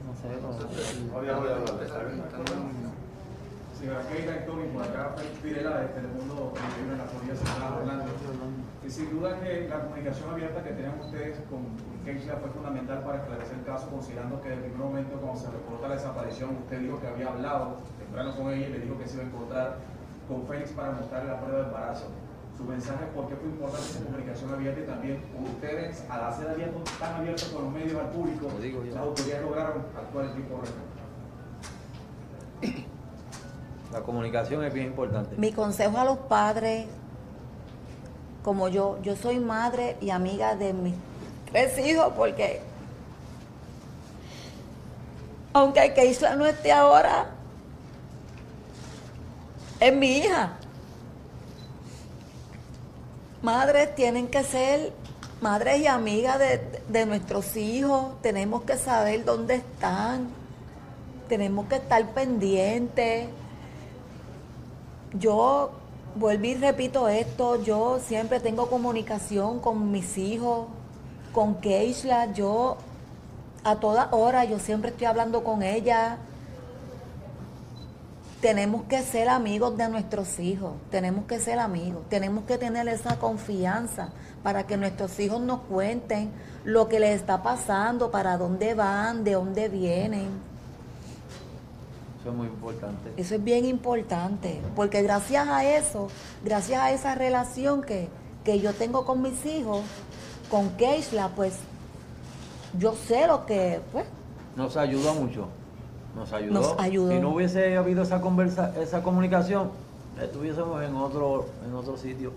[0.07, 1.87] No sé, no- No había oído hablar de.
[3.79, 8.05] Señora Keira y Tony, por acá Pirela de Telemundo Telemundo en la Florida Central Orlando.
[8.87, 11.67] Y sin duda que la comunicación abierta que tenían ustedes con
[12.05, 15.51] Keisla fue fundamental para esclarecer el caso, considerando que desde el primer momento cuando se
[15.51, 19.09] reporta la desaparición, usted dijo que había hablado temprano con ella y le dijo que
[19.09, 19.79] se iba a encontrar
[20.29, 22.07] con Félix para mostrarle la prueba de embarazo.
[22.57, 26.85] Su mensaje, ¿por qué fue importante esa comunicación abierta y también ustedes, al hacer abierto,
[27.01, 30.87] tan abiertos con los medios al público, las autoridades lograron actuar en tiempo récord?
[33.93, 35.37] La comunicación es bien importante.
[35.37, 36.87] Mi consejo a los padres,
[38.47, 40.95] como yo, yo soy madre y amiga de mis
[41.51, 42.61] tres hijos, porque
[45.53, 47.31] aunque Keisla no esté ahora,
[49.81, 50.53] es mi hija.
[53.43, 54.93] Madres tienen que ser
[55.41, 60.29] madres y amigas de, de nuestros hijos, tenemos que saber dónde están,
[61.29, 63.29] tenemos que estar pendientes.
[65.15, 65.73] Yo
[66.17, 70.67] vuelvo y repito esto, yo siempre tengo comunicación con mis hijos,
[71.33, 72.79] con Keishla, yo
[73.63, 76.19] a toda hora, yo siempre estoy hablando con ella.
[78.41, 83.19] Tenemos que ser amigos de nuestros hijos, tenemos que ser amigos, tenemos que tener esa
[83.19, 84.11] confianza
[84.43, 86.31] para que nuestros hijos nos cuenten
[86.65, 90.29] lo que les está pasando, para dónde van, de dónde vienen.
[92.27, 93.13] Eso es muy importante.
[93.17, 96.09] Eso es bien importante, porque gracias a eso,
[96.45, 98.09] gracias a esa relación que,
[98.45, 99.83] que yo tengo con mis hijos,
[100.51, 101.55] con Keishla, pues
[102.77, 104.07] yo sé lo que, pues,
[104.57, 105.47] Nos ayudó mucho.
[106.17, 106.53] Nos ayudó.
[106.53, 107.13] Nos ayudó.
[107.13, 109.71] Si no hubiese habido esa conversa, esa comunicación,
[110.21, 112.33] estuviésemos en otro, en otro sitio.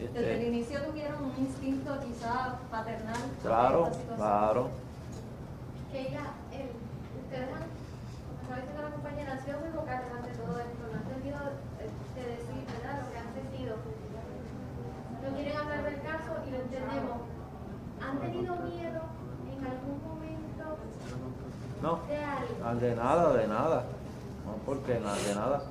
[0.00, 3.20] Este, Desde el inicio tuvieron un instinto quizá paternal.
[3.42, 4.68] claro, claro.
[5.92, 6.32] Keila,
[7.22, 7.77] ustedes han,
[8.48, 11.38] como dice la compañera, han sido muy vocales ante todo esto, no han tenido
[11.84, 13.76] eh, de decir, ¿verdad?, lo que han sentido.
[15.22, 17.18] No quieren hablar del caso y lo entendemos.
[18.00, 19.00] ¿Han tenido miedo
[19.52, 20.64] en algún momento
[21.82, 22.54] No, de algo?
[22.64, 23.84] ah, de nada, de nada.
[24.46, 25.62] No, porque nada, de nada.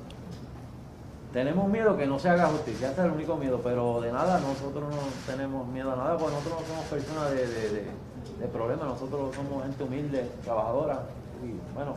[1.33, 4.39] Tenemos miedo que no se haga justicia, ese es el único miedo, pero de nada,
[4.39, 7.91] nosotros no tenemos miedo a nada, porque nosotros no somos personas de, de, de-
[8.39, 11.01] de problemas, nosotros somos gente humilde, trabajadora,
[11.43, 11.95] y bueno,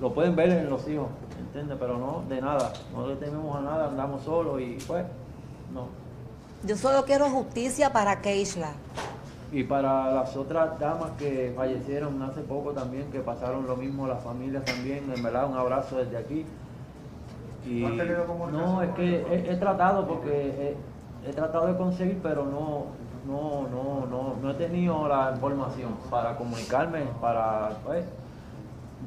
[0.00, 1.08] lo pueden ver en los hijos,
[1.38, 1.76] ¿entiendes?
[1.78, 5.04] Pero no, de nada, no le tememos a nada, andamos solos y pues,
[5.74, 5.88] no.
[6.66, 8.72] yo solo quiero justicia para Keishla.
[9.52, 14.22] Y para las otras damas que fallecieron hace poco también, que pasaron lo mismo, las
[14.22, 16.46] familias también, en verdad un abrazo desde aquí.
[17.66, 20.76] Y ¿No es que he tratado porque
[21.24, 22.86] he, he tratado de conseguir, pero no,
[23.26, 28.04] no, no, no, no he tenido la información para comunicarme, para, pues,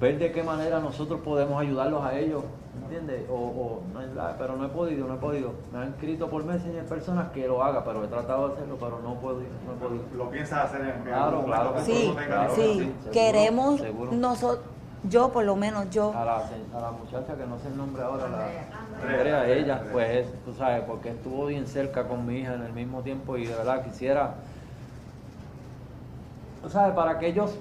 [0.04, 2.44] ver de qué manera nosotros podemos ayudarlos a ellos,
[2.84, 3.26] ¿entiendes?
[3.30, 4.00] O, o no
[4.38, 5.54] pero no he podido, no he podido.
[5.72, 9.00] Me han escrito por Messenger personas que lo haga, pero he tratado de hacerlo, pero
[9.00, 10.04] no puedo, no he podido.
[10.18, 11.74] ¿Lo piensas hacer en Claro, claro.
[11.76, 13.82] que Sí, no tenga sí, seguro, queremos
[14.12, 14.66] nosotros,
[15.10, 18.04] yo por lo menos yo, A la, a la muchacha que no sé el nombre
[18.04, 18.48] ahora, la
[19.02, 22.74] Andrea, ella, pues es, tú sabes, porque estuvo bien cerca con mi hija en el
[22.74, 24.36] mismo tiempo y de verdad quisiera,
[26.62, 27.58] tú sabes, para que ellos,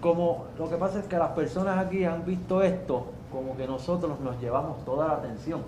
[0.00, 4.20] como lo que pasa es que las personas aquí han visto esto, como que nosotros
[4.20, 5.60] nos llevamos toda la atención.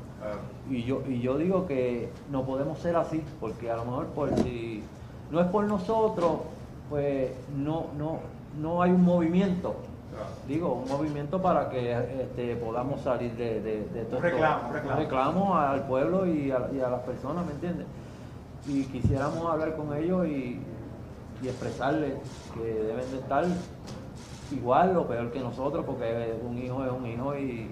[0.71, 4.35] Y yo, y yo digo que no podemos ser así, porque a lo mejor por
[4.39, 4.83] si
[5.31, 6.41] no es por nosotros,
[6.91, 8.19] pues no, no,
[8.61, 9.77] no hay un movimiento.
[10.49, 11.93] Digo, un movimiento para que
[12.23, 15.01] este, podamos salir de, de, de todo Un reclamo, un reclamo.
[15.01, 17.87] reclamo al pueblo y a, y a las personas, ¿me entiendes?
[18.67, 20.61] Y quisiéramos hablar con ellos y,
[21.41, 22.15] y expresarles
[22.55, 23.45] que deben de estar
[24.53, 27.71] igual o peor que nosotros, porque un hijo es un hijo y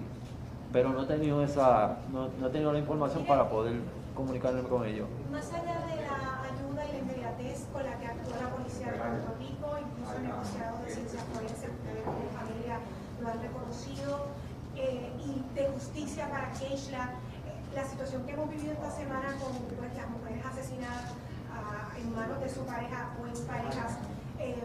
[0.71, 3.79] pero no he tenido esa, no, no he tenido la información para poder
[4.13, 5.07] comunicarme con ellos.
[5.31, 8.97] Más allá de la ayuda y la inmediatez con la que actúa la policía de
[8.97, 12.79] Puerto Rico, incluso el negociado de ciencias forenses, ustedes como familia
[13.21, 14.27] lo han reconocido,
[14.75, 17.17] eh, y de justicia para Keishla,
[17.47, 21.15] eh, la situación que hemos vivido esta semana con pues, las mujeres asesinadas
[21.49, 23.97] ah, en manos de su pareja o en parejas,
[24.39, 24.55] eh,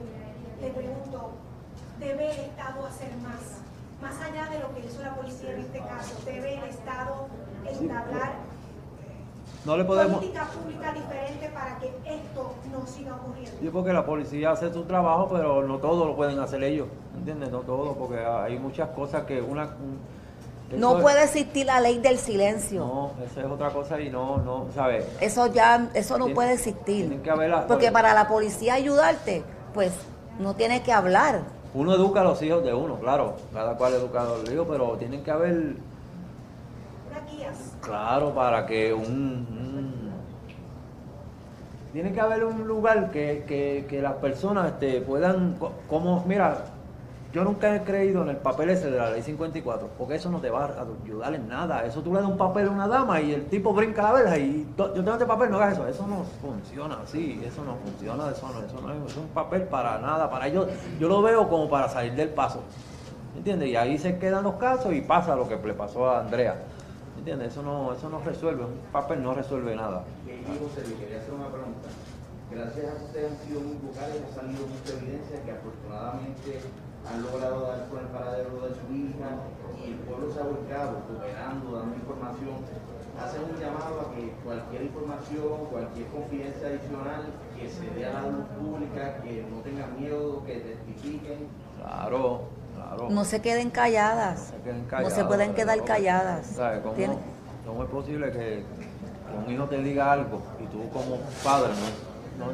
[0.61, 1.33] pregunto,
[2.03, 3.63] ¿debe el Estado hacer más?
[4.03, 7.27] Más allá de lo que hizo la policía en este caso, ¿debe el Estado
[7.71, 8.33] entablar
[9.65, 13.61] No le podemos, política pública diferente para que esto no siga ocurriendo.
[13.63, 17.51] yo porque la policía hace su trabajo, pero no todo lo pueden hacer ellos, ¿entiendes?
[17.53, 19.65] No todo, porque hay muchas cosas que una...
[19.65, 20.23] un-
[20.81, 22.81] no puede existir la ley del silencio.
[22.81, 25.05] No, eso es otra cosa y no, no, ¿sabes?
[25.21, 26.85] Eso ya, eso no Tiene- puede existir.
[27.09, 29.93] Tienen que haber las- Porque para la policía ayudarte, pues
[30.41, 31.43] no tiene que hablar.
[31.75, 34.97] Uno educa a los hijos de uno, claro, cada cual educa a los hijos, pero
[34.99, 35.77] tienen que haber,
[37.81, 39.07] claro, para que un...
[39.07, 40.13] un-
[41.93, 46.72] tiene que haber un lugar que, que, que las personas este, puedan, co- como, mira,
[47.33, 50.39] yo nunca he creído en el papel ese de la ley 54, porque eso no
[50.39, 51.85] te va a ayudar en nada.
[51.87, 54.37] Eso tú le das un papel a una dama y el tipo brinca la verja
[54.37, 55.89] y yo tengo este papel, no hagas eso.
[55.89, 59.99] Eso no funciona así, eso no funciona, eso no, eso no es, un papel para
[59.99, 60.29] nada.
[60.31, 60.69] Para ellos,
[61.01, 62.61] yo lo veo como para salir del paso.
[63.35, 63.71] ¿Entiendes?
[63.71, 66.57] Y ahí se quedan los casos y pasa lo que le pasó a Andrea.
[67.17, 67.53] ¿Entiendes?
[67.53, 70.05] Eso no, eso no resuelve, un papel no resuelve nada.
[70.61, 71.89] José, le quería hacer una pregunta.
[72.51, 76.61] Gracias a ustedes han sido muy vocales, ha salido mucha evidencia que afortunadamente
[77.11, 79.29] han logrado dar con el paradero de su hija
[79.83, 82.57] y el pueblo se ha volcado, cooperando, dando información.
[83.21, 87.23] Hacen un llamado a que cualquier información, cualquier confidencia adicional
[87.57, 91.49] que se dé a la luz pública, que no tengan miedo, que testifiquen.
[91.79, 92.43] Claro,
[92.75, 93.11] claro.
[93.11, 94.55] No se queden calladas.
[94.65, 95.85] queden No se pueden quedar ¿no?
[95.85, 96.47] calladas.
[96.47, 96.81] ¿Sabes?
[96.81, 96.95] ¿Cómo,
[97.67, 98.65] cómo es posible que, que
[99.47, 102.12] un hijo te diga algo y tú como padre no,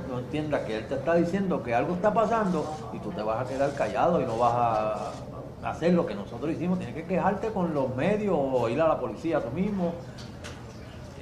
[0.08, 3.44] no, no que él te está diciendo que algo está pasando y tú te vas
[3.44, 6.78] a quedar callado y no vas a hacer lo que nosotros hicimos?
[6.78, 9.92] Tienes que quejarte con los medios o ir a la policía tú mismo.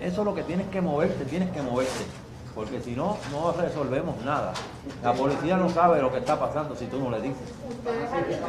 [0.00, 2.04] Eso es lo que tienes que moverte, tienes que moverte.
[2.54, 4.52] Porque si no, no resolvemos nada.
[5.02, 7.52] La policía no sabe lo que está pasando si tú no le dices.
[7.68, 8.46] Ustedes han dicho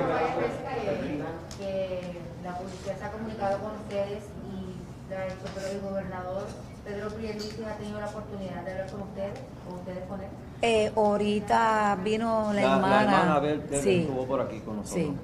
[1.57, 6.43] que la policía se ha comunicado con ustedes y la ha hecho, pero el gobernador
[6.87, 9.33] Pedro Pierluisi ha tenido la oportunidad de hablar con ustedes,
[9.67, 10.27] con ustedes con él.
[10.61, 12.87] Eh, ahorita vino la, La, hermana.
[12.89, 15.05] la hermana de él, sí, estuvo por aquí con nosotros.
[15.05, 15.17] sí.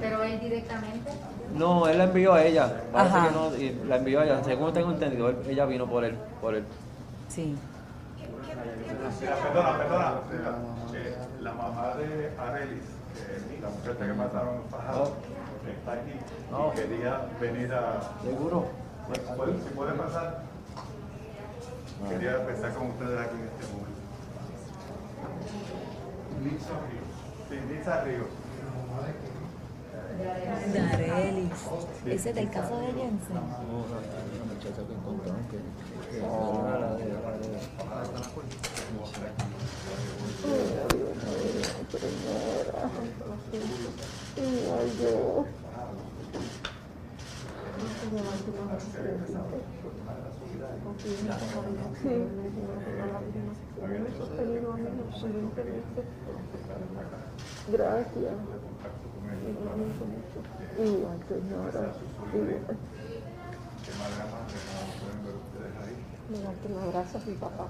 [0.00, 1.10] Pero él directamente.
[1.54, 2.80] No, él la envió a ella.
[2.92, 3.28] Parece Ajá.
[3.28, 4.42] que no, y la envió a ella.
[4.44, 6.16] Según tengo entendido, él- ella vino por él.
[6.40, 6.64] Por él.
[7.28, 7.54] Sí.
[9.20, 10.58] Mira, perdona, perdona.
[10.94, 12.84] Eh, la mamá de Arelis,
[13.60, 15.12] la muchacha que mataron en Fajardo,
[15.68, 16.12] está aquí
[16.52, 16.70] Oh.
[16.72, 18.00] y quería venir a.
[18.24, 18.66] ¿Seguro?
[19.36, 20.42] ¿Puede- ¿Si puede pasar?
[22.08, 24.00] Quería empezar con ustedes aquí en este momento.
[26.44, 27.10] Lisa Ríos.
[27.48, 28.28] Sí, Lisa Ríos.
[30.74, 31.52] Darelis.
[32.06, 33.36] Ese es del caso de Jensen.
[34.48, 35.56] Muchacha que encontraron que,
[36.10, 36.20] que
[57.68, 58.34] Gracias.
[60.78, 61.92] Igual, señora.
[62.34, 62.76] Igual.
[66.62, 67.66] Que me abraza mi papá.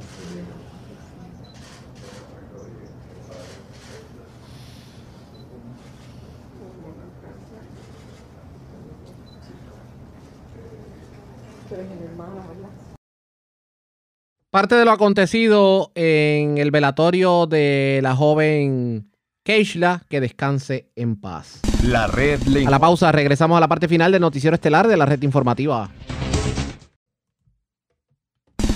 [0.00, 0.69] ustedes
[14.50, 19.12] Parte de lo acontecido en el velatorio de la joven
[19.44, 21.60] Keishla, que descanse en paz.
[21.84, 24.96] La red le A la pausa, regresamos a la parte final del noticiero estelar de
[24.96, 25.88] la red informativa.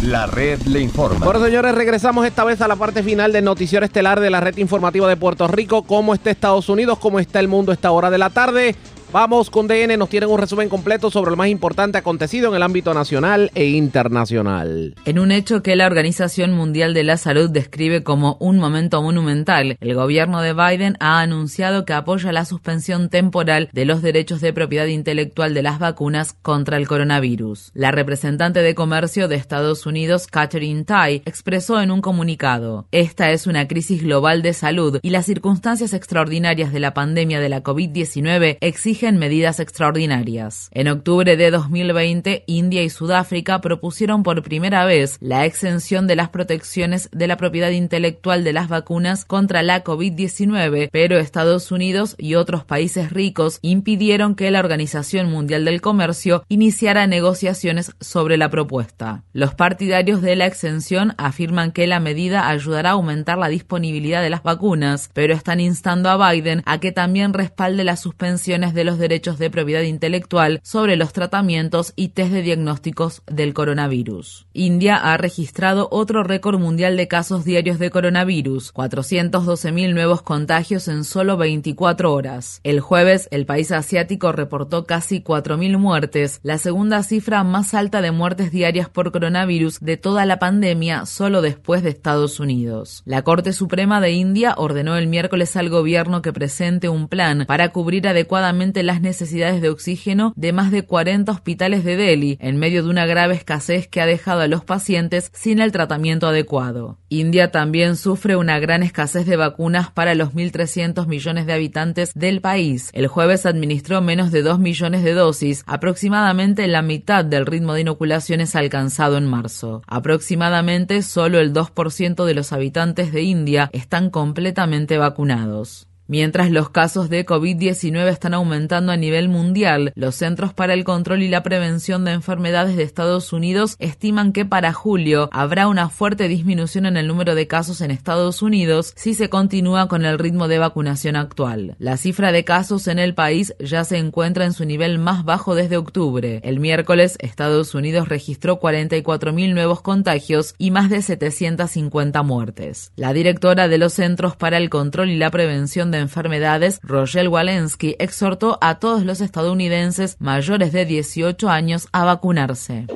[0.03, 1.25] La red le informa.
[1.25, 4.57] Bueno, señores, regresamos esta vez a la parte final del noticiero estelar de la red
[4.59, 5.83] informativa de Puerto Rico.
[5.83, 7.01] ¿Cómo está Estados Unidos?
[7.01, 8.77] ¿Cómo está el mundo a esta hora de la tarde?
[9.15, 12.65] Vamos con DN, nos tienen un resumen completo sobre lo más importante acontecido en el
[12.65, 14.97] ámbito nacional e internacional.
[15.05, 19.77] En un hecho que la Organización Mundial de la Salud describe como un momento monumental,
[19.81, 24.53] el gobierno de Biden ha anunciado que apoya la suspensión temporal de los derechos de
[24.53, 27.71] propiedad intelectual de las vacunas contra el coronavirus.
[27.73, 33.47] La representante de comercio de Estados Unidos, Catherine Tai, expresó en un comunicado, esta es
[33.47, 38.59] una crisis global de salud y las circunstancias extraordinarias de la pandemia de la COVID-19
[38.61, 40.69] exigen medidas extraordinarias.
[40.73, 46.31] En octubre de 2020, India y Sudáfrica propusieron por primera vez la exención de las
[46.31, 52.35] protecciones de la propiedad intelectual de las vacunas contra la COVID-19, pero Estados Unidos y
[52.35, 59.25] otros países ricos impidieron que la Organización Mundial del Comercio iniciara negociaciones sobre la propuesta.
[59.33, 64.31] Los partidarios de la exención afirman que la medida ayudará a aumentar la disponibilidad de
[64.31, 68.94] las vacunas, pero están instando a Biden a que también respalde las suspensiones de los
[68.99, 74.47] derechos de propiedad intelectual sobre los tratamientos y test de diagnósticos del coronavirus.
[74.53, 81.05] India ha registrado otro récord mundial de casos diarios de coronavirus, 412.000 nuevos contagios en
[81.05, 82.61] solo 24 horas.
[82.65, 88.11] El jueves, el país asiático reportó casi 4.000 muertes, la segunda cifra más alta de
[88.11, 93.03] muertes diarias por coronavirus de toda la pandemia, solo después de Estados Unidos.
[93.05, 97.71] La Corte Suprema de India ordenó el miércoles al gobierno que presente un plan para
[97.71, 102.83] cubrir adecuadamente las necesidades de oxígeno de más de 40 hospitales de Delhi, en medio
[102.83, 106.99] de una grave escasez que ha dejado a los pacientes sin el tratamiento adecuado.
[107.09, 112.41] India también sufre una gran escasez de vacunas para los 1.300 millones de habitantes del
[112.41, 112.91] país.
[112.93, 117.83] El jueves administró menos de 2 millones de dosis, aproximadamente la mitad del ritmo de
[117.83, 119.83] inoculaciones alcanzado en marzo.
[119.87, 125.87] Aproximadamente solo el 2% de los habitantes de India están completamente vacunados.
[126.07, 131.23] Mientras los casos de COVID-19 están aumentando a nivel mundial, los Centros para el Control
[131.23, 136.29] y la Prevención de Enfermedades de Estados Unidos estiman que para julio habrá una fuerte
[136.29, 140.47] disminución en el número de casos en Estados Unidos si se continúa con el ritmo
[140.47, 141.75] de vacunación actual.
[141.79, 145.55] La cifra de casos en el país ya se encuentra en su nivel más bajo
[145.55, 146.41] desde octubre.
[146.45, 152.93] El miércoles, Estados Unidos registró 44.000 nuevos contagios y más de 750 muertes.
[152.95, 157.97] La directora de los Centros para el Control y la Prevención de Enfermedades, Rochelle Walensky,
[157.99, 162.87] exhortó a todos los estadounidenses mayores de 18 años a vacunarse.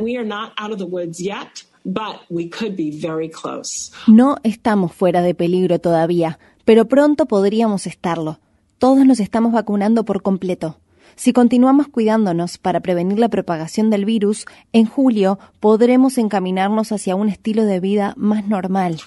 [4.06, 8.40] No estamos fuera de peligro todavía, pero pronto podríamos estarlo.
[8.78, 10.78] Todos nos estamos vacunando por completo.
[11.16, 17.28] Si continuamos cuidándonos para prevenir la propagación del virus, en julio podremos encaminarnos hacia un
[17.28, 19.00] estilo de vida más normal.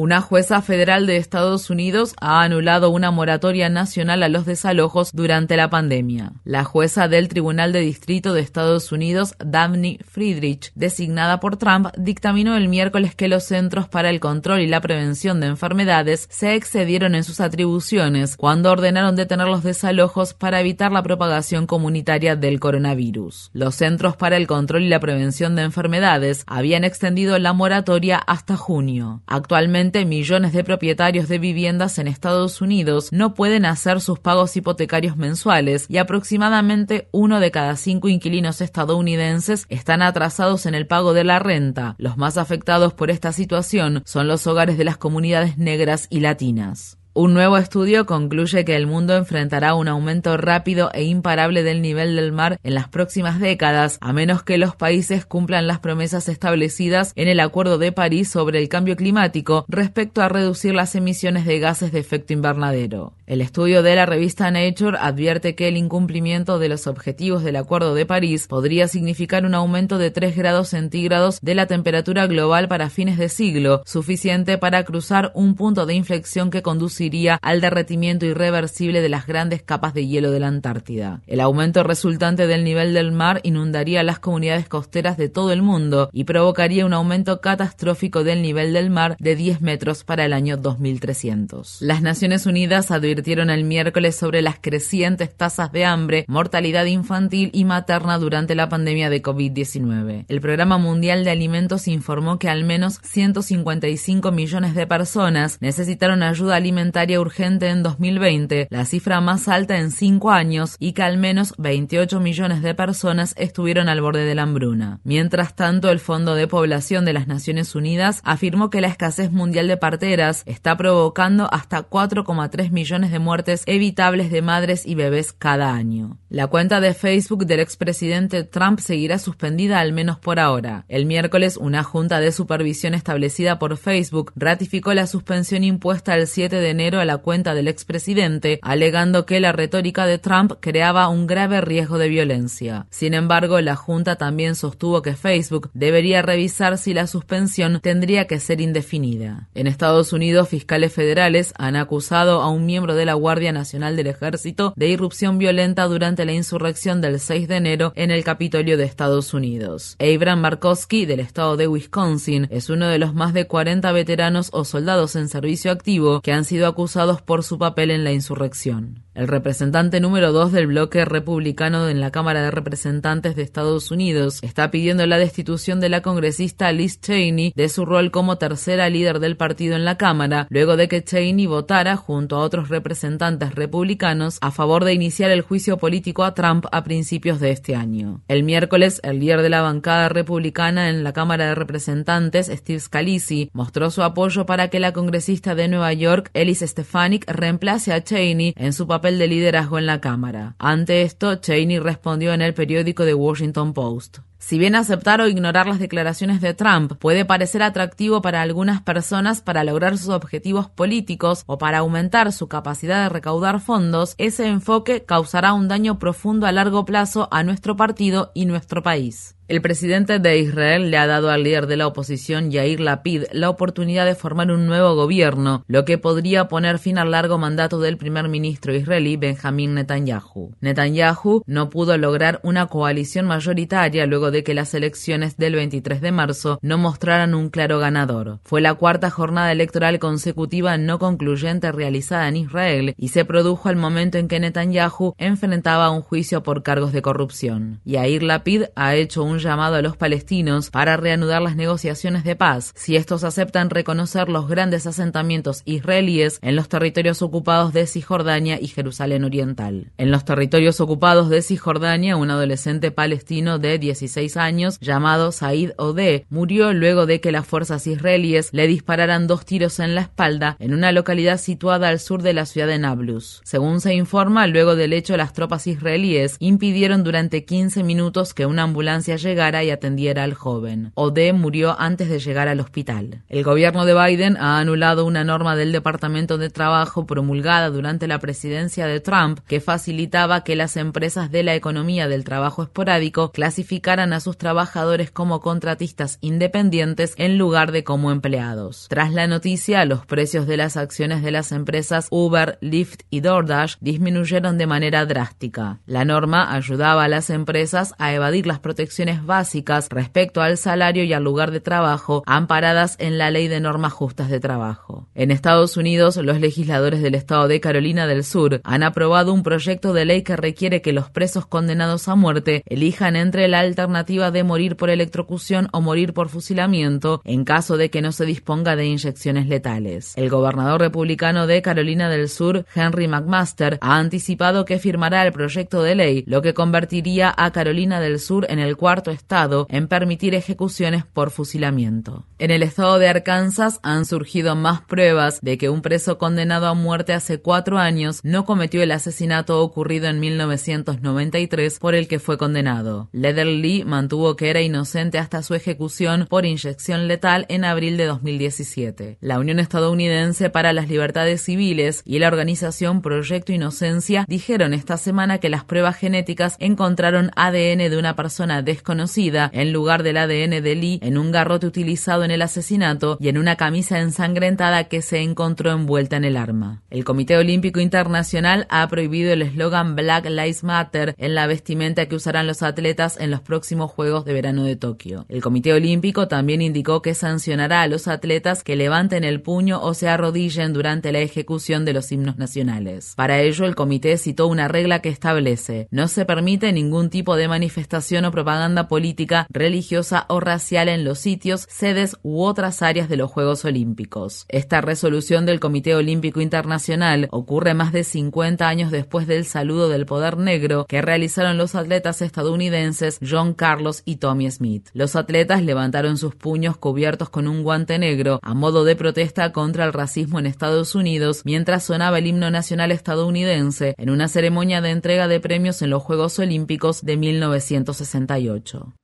[0.00, 5.56] Una jueza federal de Estados Unidos ha anulado una moratoria nacional a los desalojos durante
[5.56, 6.34] la pandemia.
[6.44, 12.56] La jueza del Tribunal de Distrito de Estados Unidos, Daphne Friedrich, designada por Trump, dictaminó
[12.56, 17.16] el miércoles que los Centros para el Control y la Prevención de Enfermedades se excedieron
[17.16, 23.50] en sus atribuciones cuando ordenaron detener los desalojos para evitar la propagación comunitaria del coronavirus.
[23.52, 28.56] Los Centros para el Control y la Prevención de Enfermedades habían extendido la moratoria hasta
[28.56, 29.22] junio.
[29.26, 35.16] Actualmente, millones de propietarios de viviendas en Estados Unidos no pueden hacer sus pagos hipotecarios
[35.16, 41.24] mensuales y aproximadamente uno de cada cinco inquilinos estadounidenses están atrasados en el pago de
[41.24, 41.94] la renta.
[41.98, 46.97] Los más afectados por esta situación son los hogares de las comunidades negras y latinas.
[47.20, 52.14] Un nuevo estudio concluye que el mundo enfrentará un aumento rápido e imparable del nivel
[52.14, 57.12] del mar en las próximas décadas, a menos que los países cumplan las promesas establecidas
[57.16, 61.58] en el Acuerdo de París sobre el cambio climático respecto a reducir las emisiones de
[61.58, 63.14] gases de efecto invernadero.
[63.26, 67.96] El estudio de la revista Nature advierte que el incumplimiento de los objetivos del Acuerdo
[67.96, 72.90] de París podría significar un aumento de 3 grados centígrados de la temperatura global para
[72.90, 77.07] fines de siglo, suficiente para cruzar un punto de inflexión que conduciría
[77.42, 81.22] al derretimiento irreversible de las grandes capas de hielo de la Antártida.
[81.26, 86.10] El aumento resultante del nivel del mar inundaría las comunidades costeras de todo el mundo
[86.12, 90.56] y provocaría un aumento catastrófico del nivel del mar de 10 metros para el año
[90.56, 91.78] 2300.
[91.80, 97.64] Las Naciones Unidas advirtieron el miércoles sobre las crecientes tasas de hambre, mortalidad infantil y
[97.64, 100.26] materna durante la pandemia de COVID-19.
[100.28, 106.56] El Programa Mundial de Alimentos informó que al menos 155 millones de personas necesitaron ayuda
[106.56, 111.54] alimentaria urgente en 2020, la cifra más alta en cinco años, y que al menos
[111.58, 115.00] 28 millones de personas estuvieron al borde de la hambruna.
[115.04, 119.68] Mientras tanto, el Fondo de Población de las Naciones Unidas afirmó que la escasez mundial
[119.68, 125.72] de parteras está provocando hasta 4,3 millones de muertes evitables de madres y bebés cada
[125.72, 126.18] año.
[126.28, 130.84] La cuenta de Facebook del expresidente Trump seguirá suspendida al menos por ahora.
[130.88, 136.56] El miércoles, una junta de supervisión establecida por Facebook ratificó la suspensión impuesta el 7
[136.56, 141.26] de enero a la cuenta del expresidente, alegando que la retórica de Trump creaba un
[141.26, 142.86] grave riesgo de violencia.
[142.90, 148.38] Sin embargo, la junta también sostuvo que Facebook debería revisar si la suspensión tendría que
[148.38, 149.48] ser indefinida.
[149.54, 154.06] En Estados Unidos, fiscales federales han acusado a un miembro de la Guardia Nacional del
[154.06, 158.84] Ejército de irrupción violenta durante la insurrección del 6 de enero en el Capitolio de
[158.84, 159.96] Estados Unidos.
[159.98, 164.64] Abraham Markowski, del estado de Wisconsin, es uno de los más de 40 veteranos o
[164.64, 169.04] soldados en servicio activo que han sido acusados por su papel en la insurrección.
[169.18, 174.38] El representante número 2 del bloque republicano en la Cámara de Representantes de Estados Unidos
[174.42, 179.18] está pidiendo la destitución de la congresista Liz Cheney de su rol como tercera líder
[179.18, 184.38] del partido en la Cámara, luego de que Cheney votara, junto a otros representantes republicanos,
[184.40, 188.22] a favor de iniciar el juicio político a Trump a principios de este año.
[188.28, 193.50] El miércoles, el líder de la bancada republicana en la Cámara de Representantes, Steve Scalise,
[193.52, 198.54] mostró su apoyo para que la congresista de Nueva York, Elise Stefanik, reemplace a Cheney
[198.56, 200.56] en su papel de liderazgo en la Cámara.
[200.58, 204.18] Ante esto, Cheney respondió en el periódico The Washington Post.
[204.40, 209.40] Si bien aceptar o ignorar las declaraciones de Trump puede parecer atractivo para algunas personas
[209.40, 215.04] para lograr sus objetivos políticos o para aumentar su capacidad de recaudar fondos, ese enfoque
[215.04, 219.34] causará un daño profundo a largo plazo a nuestro partido y nuestro país.
[219.48, 223.48] El presidente de Israel le ha dado al líder de la oposición, Yair Lapid, la
[223.48, 227.96] oportunidad de formar un nuevo gobierno, lo que podría poner fin al largo mandato del
[227.96, 230.54] primer ministro israelí Benjamin Netanyahu.
[230.60, 236.12] Netanyahu no pudo lograr una coalición mayoritaria luego de que las elecciones del 23 de
[236.12, 238.40] marzo no mostraran un claro ganador.
[238.44, 243.76] Fue la cuarta jornada electoral consecutiva no concluyente realizada en Israel y se produjo al
[243.76, 247.80] momento en que Netanyahu enfrentaba un juicio por cargos de corrupción.
[247.84, 252.72] Yair Lapid ha hecho un llamado a los palestinos para reanudar las negociaciones de paz
[252.76, 258.68] si estos aceptan reconocer los grandes asentamientos israelíes en los territorios ocupados de Cisjordania y
[258.68, 259.92] Jerusalén Oriental.
[259.98, 266.26] En los territorios ocupados de Cisjordania, un adolescente palestino de 16 años llamado Said Ode
[266.28, 270.74] murió luego de que las fuerzas israelíes le dispararan dos tiros en la espalda en
[270.74, 273.40] una localidad situada al sur de la ciudad de Nablus.
[273.44, 278.64] Según se informa, luego del hecho las tropas israelíes impidieron durante 15 minutos que una
[278.64, 280.92] ambulancia llegara y atendiera al joven.
[280.94, 283.22] Ode murió antes de llegar al hospital.
[283.28, 288.18] El gobierno de Biden ha anulado una norma del Departamento de Trabajo promulgada durante la
[288.18, 294.07] presidencia de Trump que facilitaba que las empresas de la economía del trabajo esporádico clasificaran
[294.12, 298.86] a sus trabajadores como contratistas independientes en lugar de como empleados.
[298.88, 303.76] Tras la noticia, los precios de las acciones de las empresas Uber, Lyft y DoorDash
[303.80, 305.80] disminuyeron de manera drástica.
[305.86, 311.12] La norma ayudaba a las empresas a evadir las protecciones básicas respecto al salario y
[311.12, 315.08] al lugar de trabajo amparadas en la Ley de Normas Justas de Trabajo.
[315.14, 319.92] En Estados Unidos, los legisladores del estado de Carolina del Sur han aprobado un proyecto
[319.92, 324.44] de ley que requiere que los presos condenados a muerte elijan entre la alternativa de
[324.44, 328.86] morir por electrocución o morir por fusilamiento en caso de que no se disponga de
[328.86, 330.12] inyecciones letales.
[330.16, 335.82] El gobernador republicano de Carolina del Sur, Henry McMaster, ha anticipado que firmará el proyecto
[335.82, 340.34] de ley, lo que convertiría a Carolina del Sur en el cuarto estado en permitir
[340.34, 342.24] ejecuciones por fusilamiento.
[342.38, 346.74] En el estado de Arkansas han surgido más pruebas de que un preso condenado a
[346.74, 352.38] muerte hace cuatro años no cometió el asesinato ocurrido en 1993 por el que fue
[352.38, 353.08] condenado.
[353.12, 358.04] Leather Lee mantuvo que era inocente hasta su ejecución por inyección letal en abril de
[358.04, 359.18] 2017.
[359.20, 365.38] La Unión Estadounidense para las Libertades Civiles y la organización Proyecto Inocencia dijeron esta semana
[365.38, 370.74] que las pruebas genéticas encontraron ADN de una persona desconocida en lugar del ADN de
[370.74, 375.20] Lee en un garrote utilizado en el asesinato y en una camisa ensangrentada que se
[375.20, 376.82] encontró envuelta en el arma.
[376.90, 382.16] El Comité Olímpico Internacional ha prohibido el eslogan Black Lives Matter en la vestimenta que
[382.16, 383.40] usarán los atletas en los
[383.86, 385.26] Juegos de Verano de Tokio.
[385.28, 389.94] El Comité Olímpico también indicó que sancionará a los atletas que levanten el puño o
[389.94, 393.12] se arrodillen durante la ejecución de los himnos nacionales.
[393.14, 397.48] Para ello, el comité citó una regla que establece no se permite ningún tipo de
[397.48, 403.16] manifestación o propaganda política, religiosa o racial en los sitios, sedes u otras áreas de
[403.16, 404.46] los Juegos Olímpicos.
[404.48, 410.06] Esta resolución del Comité Olímpico Internacional ocurre más de 50 años después del saludo del
[410.06, 414.88] poder negro que realizaron los atletas estadounidenses John Carlos y Tommy Smith.
[414.94, 419.84] Los atletas levantaron sus puños cubiertos con un guante negro a modo de protesta contra
[419.84, 424.92] el racismo en Estados Unidos mientras sonaba el himno nacional estadounidense en una ceremonia de
[424.92, 428.94] entrega de premios en los Juegos Olímpicos de 1968.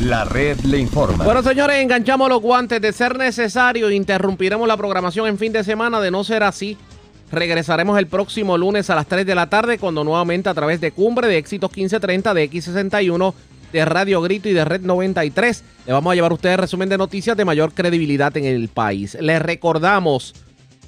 [0.00, 1.24] La red le informa.
[1.24, 2.80] Bueno, señores, enganchamos los guantes.
[2.80, 6.00] De ser necesario, interrumpiremos la programación en fin de semana.
[6.00, 6.76] De no ser así,
[7.32, 10.92] regresaremos el próximo lunes a las 3 de la tarde, cuando nuevamente a través de
[10.92, 13.34] Cumbre de Éxitos 1530, de X61,
[13.72, 16.98] de Radio Grito y de Red 93, le vamos a llevar a ustedes resumen de
[16.98, 19.16] noticias de mayor credibilidad en el país.
[19.20, 20.34] Les recordamos.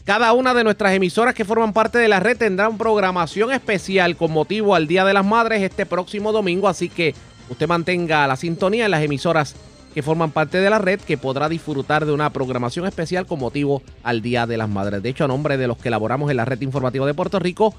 [0.04, 4.32] Cada una de nuestras emisoras que forman parte de la red tendrán programación especial con
[4.32, 7.14] motivo al Día de las Madres este próximo domingo, así que
[7.48, 9.56] usted mantenga la sintonía en las emisoras
[9.94, 13.80] que forman parte de la red que podrá disfrutar de una programación especial con motivo
[14.02, 15.02] al Día de las Madres.
[15.02, 17.74] De hecho, a nombre de los que elaboramos en la red informativa de Puerto Rico,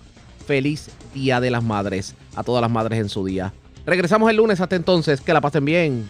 [0.48, 3.54] feliz Día de las Madres a todas las madres en su día.
[3.86, 6.10] Regresamos el lunes, hasta entonces, que la pasen bien.